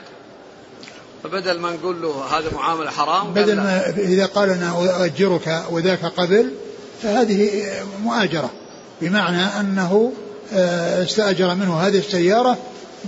فبدل 1.25 1.59
ما 1.59 1.71
نقول 1.71 2.03
له 2.03 2.25
هذا 2.25 2.55
معاملة 2.55 2.91
حرام 2.91 3.33
بدل. 3.35 3.57
ما 3.57 3.91
إذا 3.99 4.27
قال 4.27 4.51
أنا 4.51 4.97
أؤجرك 5.05 5.65
وذاك 5.71 6.05
قبل 6.05 6.51
فهذه 7.03 7.65
مؤاجرة 8.03 8.51
بمعنى 9.01 9.43
أنه 9.61 10.13
استأجر 11.03 11.55
منه 11.55 11.81
هذه 11.81 11.99
السيارة 11.99 12.59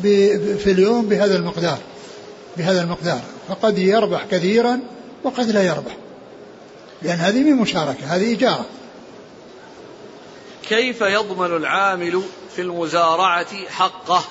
في 0.03 0.67
اليوم 0.67 1.07
بهذا 1.07 1.37
المقدار 1.37 1.79
بهذا 2.57 2.83
المقدار. 2.83 3.21
فقد 3.49 3.79
يربح 3.79 4.25
كثيرا 4.31 4.81
وقد 5.25 5.51
لا 5.51 5.63
يربح. 5.63 5.97
لأن 7.03 7.19
هذه 7.19 7.43
من 7.43 7.55
مشاركة 7.55 8.07
هذه 8.07 8.35
إجارة 8.35 8.67
كيف 10.69 11.01
يضمن 11.01 11.57
العامل 11.57 12.23
في 12.57 12.63
المزارعة 12.63 13.67
حقه 13.69 14.25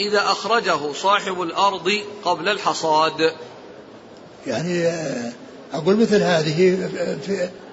إذا 0.00 0.18
أخرجه 0.18 0.92
صاحب 0.92 1.42
الأرض 1.42 1.90
قبل 2.24 2.48
الحصاد؟ 2.48 3.32
يعني 4.46 4.86
آه، 4.86 5.32
أقول 5.72 5.96
مثل 5.96 6.18
في 6.18 6.24
هذه 6.24 6.90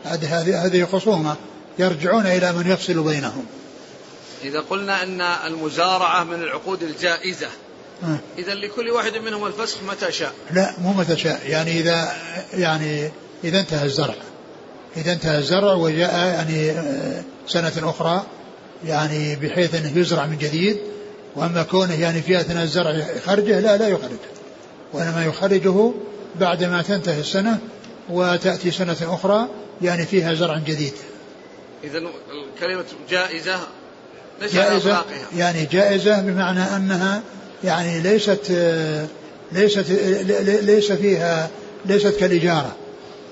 هذه 0.06 0.66
هذه 0.66 0.86
خصومة 0.92 1.36
يرجعون 1.80 2.26
إلى 2.26 2.54
من 2.54 2.72
يفصل 2.72 3.04
بينهم. 3.04 3.46
إذا 4.44 4.60
قلنا 4.60 5.04
أن 5.04 5.22
المزارعة 5.22 6.24
من 6.24 6.44
العقود 6.44 6.84
الجائزة 6.84 7.48
آه. 8.04 8.18
إذا 8.38 8.54
لكل 8.54 8.90
واحد 8.90 9.18
منهم 9.18 9.46
الفسخ 9.46 9.78
متى 9.84 10.12
شاء؟ 10.12 10.34
لا 10.52 10.74
مو 10.82 10.94
متى 10.94 11.18
شاء. 11.18 11.42
يعني 11.46 11.80
إذا 11.80 12.12
يعني 12.54 13.12
إذا 13.44 13.60
انتهى 13.60 13.86
الزرع. 13.86 14.16
إذا 14.98 15.14
انتهى 15.14 15.38
الزرع 15.38 15.74
وجاء 15.74 16.16
يعني 16.16 16.72
آه، 16.72 17.24
سنة 17.48 17.90
أخرى 17.90 18.24
يعني 18.86 19.36
بحيث 19.36 19.76
أنه 19.76 19.98
يزرع 19.98 20.26
من 20.26 20.38
جديد 20.38 20.78
وأما 21.36 21.64
كونه 21.64 22.02
يعني 22.02 22.22
في 22.22 22.40
أثناء 22.40 22.64
الزرع 22.64 22.92
يخرجه 22.92 23.60
لا 23.60 23.78
لا 23.78 23.88
يخرج. 23.88 24.20
وإنما 24.94 25.26
يخرجه 25.26 25.92
بعدما 26.36 26.82
تنتهي 26.82 27.20
السنة 27.20 27.60
وتأتي 28.10 28.72
سنة 28.72 28.98
أخرى 29.02 29.48
يعني 29.82 30.06
فيها 30.06 30.34
زرع 30.34 30.58
جديد. 30.58 30.94
إذا 31.84 31.98
الكلمة 31.98 32.86
جائزة 33.10 33.60
جائزة؟ 34.54 35.06
يعني 35.38 35.66
جائزة 35.66 36.22
بمعنى 36.22 36.64
أنها 36.76 37.22
يعني 37.64 38.00
ليست 38.00 38.52
ليست 39.52 39.86
ليس 40.62 40.92
فيها 40.92 41.50
ليست 41.86 42.16
كالإجارة 42.20 42.76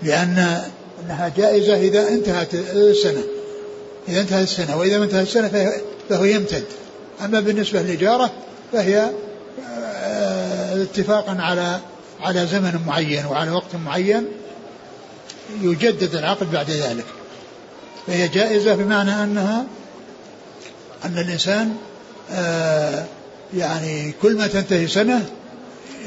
لأن 0.04 0.62
أنها 1.04 1.32
جائزة 1.38 1.76
إذا 1.76 2.08
انتهت 2.08 2.54
السنة. 2.54 3.24
إذا 4.08 4.22
انتهت 4.22 4.44
السنة 4.44 4.78
وإذا 4.78 4.98
ما 4.98 5.04
انتهت 5.04 5.28
السنة 5.28 5.72
فهو 6.10 6.24
يمتد. 6.24 6.64
أما 7.26 7.40
بالنسبة 7.40 7.82
للإجارة 7.82 8.32
فهي 8.74 9.10
آه، 9.70 10.84
اتفاقا 10.84 11.38
على 11.40 11.80
على 12.22 12.48
زمن 12.48 12.80
معين 12.88 13.26
وعلى 13.26 13.52
وقت 13.52 13.76
معين 13.86 14.26
يجدد 15.62 16.16
العقد 16.16 16.52
بعد 16.52 16.70
ذلك. 16.70 17.06
فهي 18.08 18.28
جائزة 18.28 18.76
بمعنى 18.76 19.24
أنها 19.24 19.66
أن 21.06 21.18
الإنسان 21.18 21.76
آه، 22.32 23.06
يعني 23.58 24.14
كل 24.22 24.38
ما 24.38 24.48
تنتهي 24.48 24.88
سنة 24.88 25.26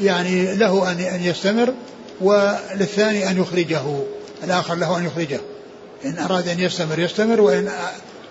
يعني 0.00 0.54
له 0.54 0.90
أن 0.90 1.22
يستمر 1.22 1.74
وللثاني 2.20 3.30
أن 3.30 3.40
يخرجه 3.40 3.82
الآخر 4.44 4.74
له 4.74 4.98
أن 4.98 5.06
يخرجه. 5.06 5.40
إن 6.04 6.18
أراد 6.18 6.48
أن 6.48 6.60
يستمر 6.60 6.98
يستمر 6.98 7.40
وإن 7.40 7.68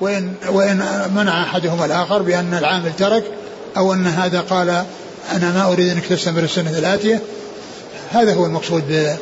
وإن 0.01 0.33
وإن 0.49 1.11
منع 1.15 1.43
أحدهما 1.43 1.85
الآخر 1.85 2.21
بأن 2.21 2.53
العامل 2.53 2.95
ترك 2.95 3.23
أو 3.77 3.93
أن 3.93 4.07
هذا 4.07 4.41
قال 4.41 4.69
أنا 5.31 5.51
ما 5.51 5.73
أريد 5.73 5.89
أنك 5.89 6.05
تستمر 6.05 6.43
السنة 6.43 6.77
الآتية. 6.77 7.21
هذا 8.11 8.33
هو 8.33 8.45
المقصود 8.45 9.17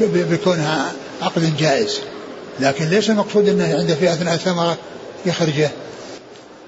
بكونها 0.00 0.92
عقد 1.22 1.56
جائز. 1.56 2.00
لكن 2.60 2.84
ليس 2.84 3.10
المقصود 3.10 3.48
أنه 3.48 3.74
عند 3.78 3.94
في 3.94 4.12
أثناء 4.12 4.34
الثمرة 4.34 4.76
يخرجه. 5.26 5.70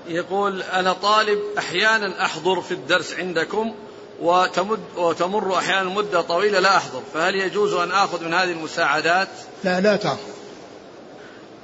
يقول 0.09 0.63
أنا 0.63 0.93
طالب 0.93 1.39
أحيانا 1.59 2.25
أحضر 2.25 2.61
في 2.61 2.73
الدرس 2.73 3.15
عندكم 3.15 3.75
وتمد 4.21 4.81
وتمر 4.97 5.59
أحيانا 5.59 5.91
مدة 5.91 6.21
طويلة 6.21 6.59
لا 6.59 6.77
أحضر 6.77 7.03
فهل 7.15 7.35
يجوز 7.35 7.75
أن 7.75 7.91
آخذ 7.91 8.25
من 8.25 8.35
هذه 8.35 8.51
المساعدات؟ 8.51 9.29
لا 9.65 9.81
لا 9.81 9.97
تأخذ. 9.97 10.19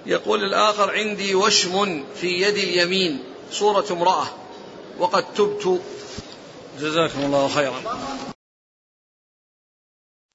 يقول 0.07 0.45
الآخر 0.45 0.91
عندي 0.91 1.35
وشم 1.35 2.05
في 2.21 2.27
يد 2.27 2.55
اليمين 2.55 3.25
صورة 3.53 3.85
امرأة 3.91 4.27
وقد 4.99 5.25
تبت. 5.35 5.81
جزاكم 6.81 7.21
الله 7.25 7.49
خيرا. 7.49 7.83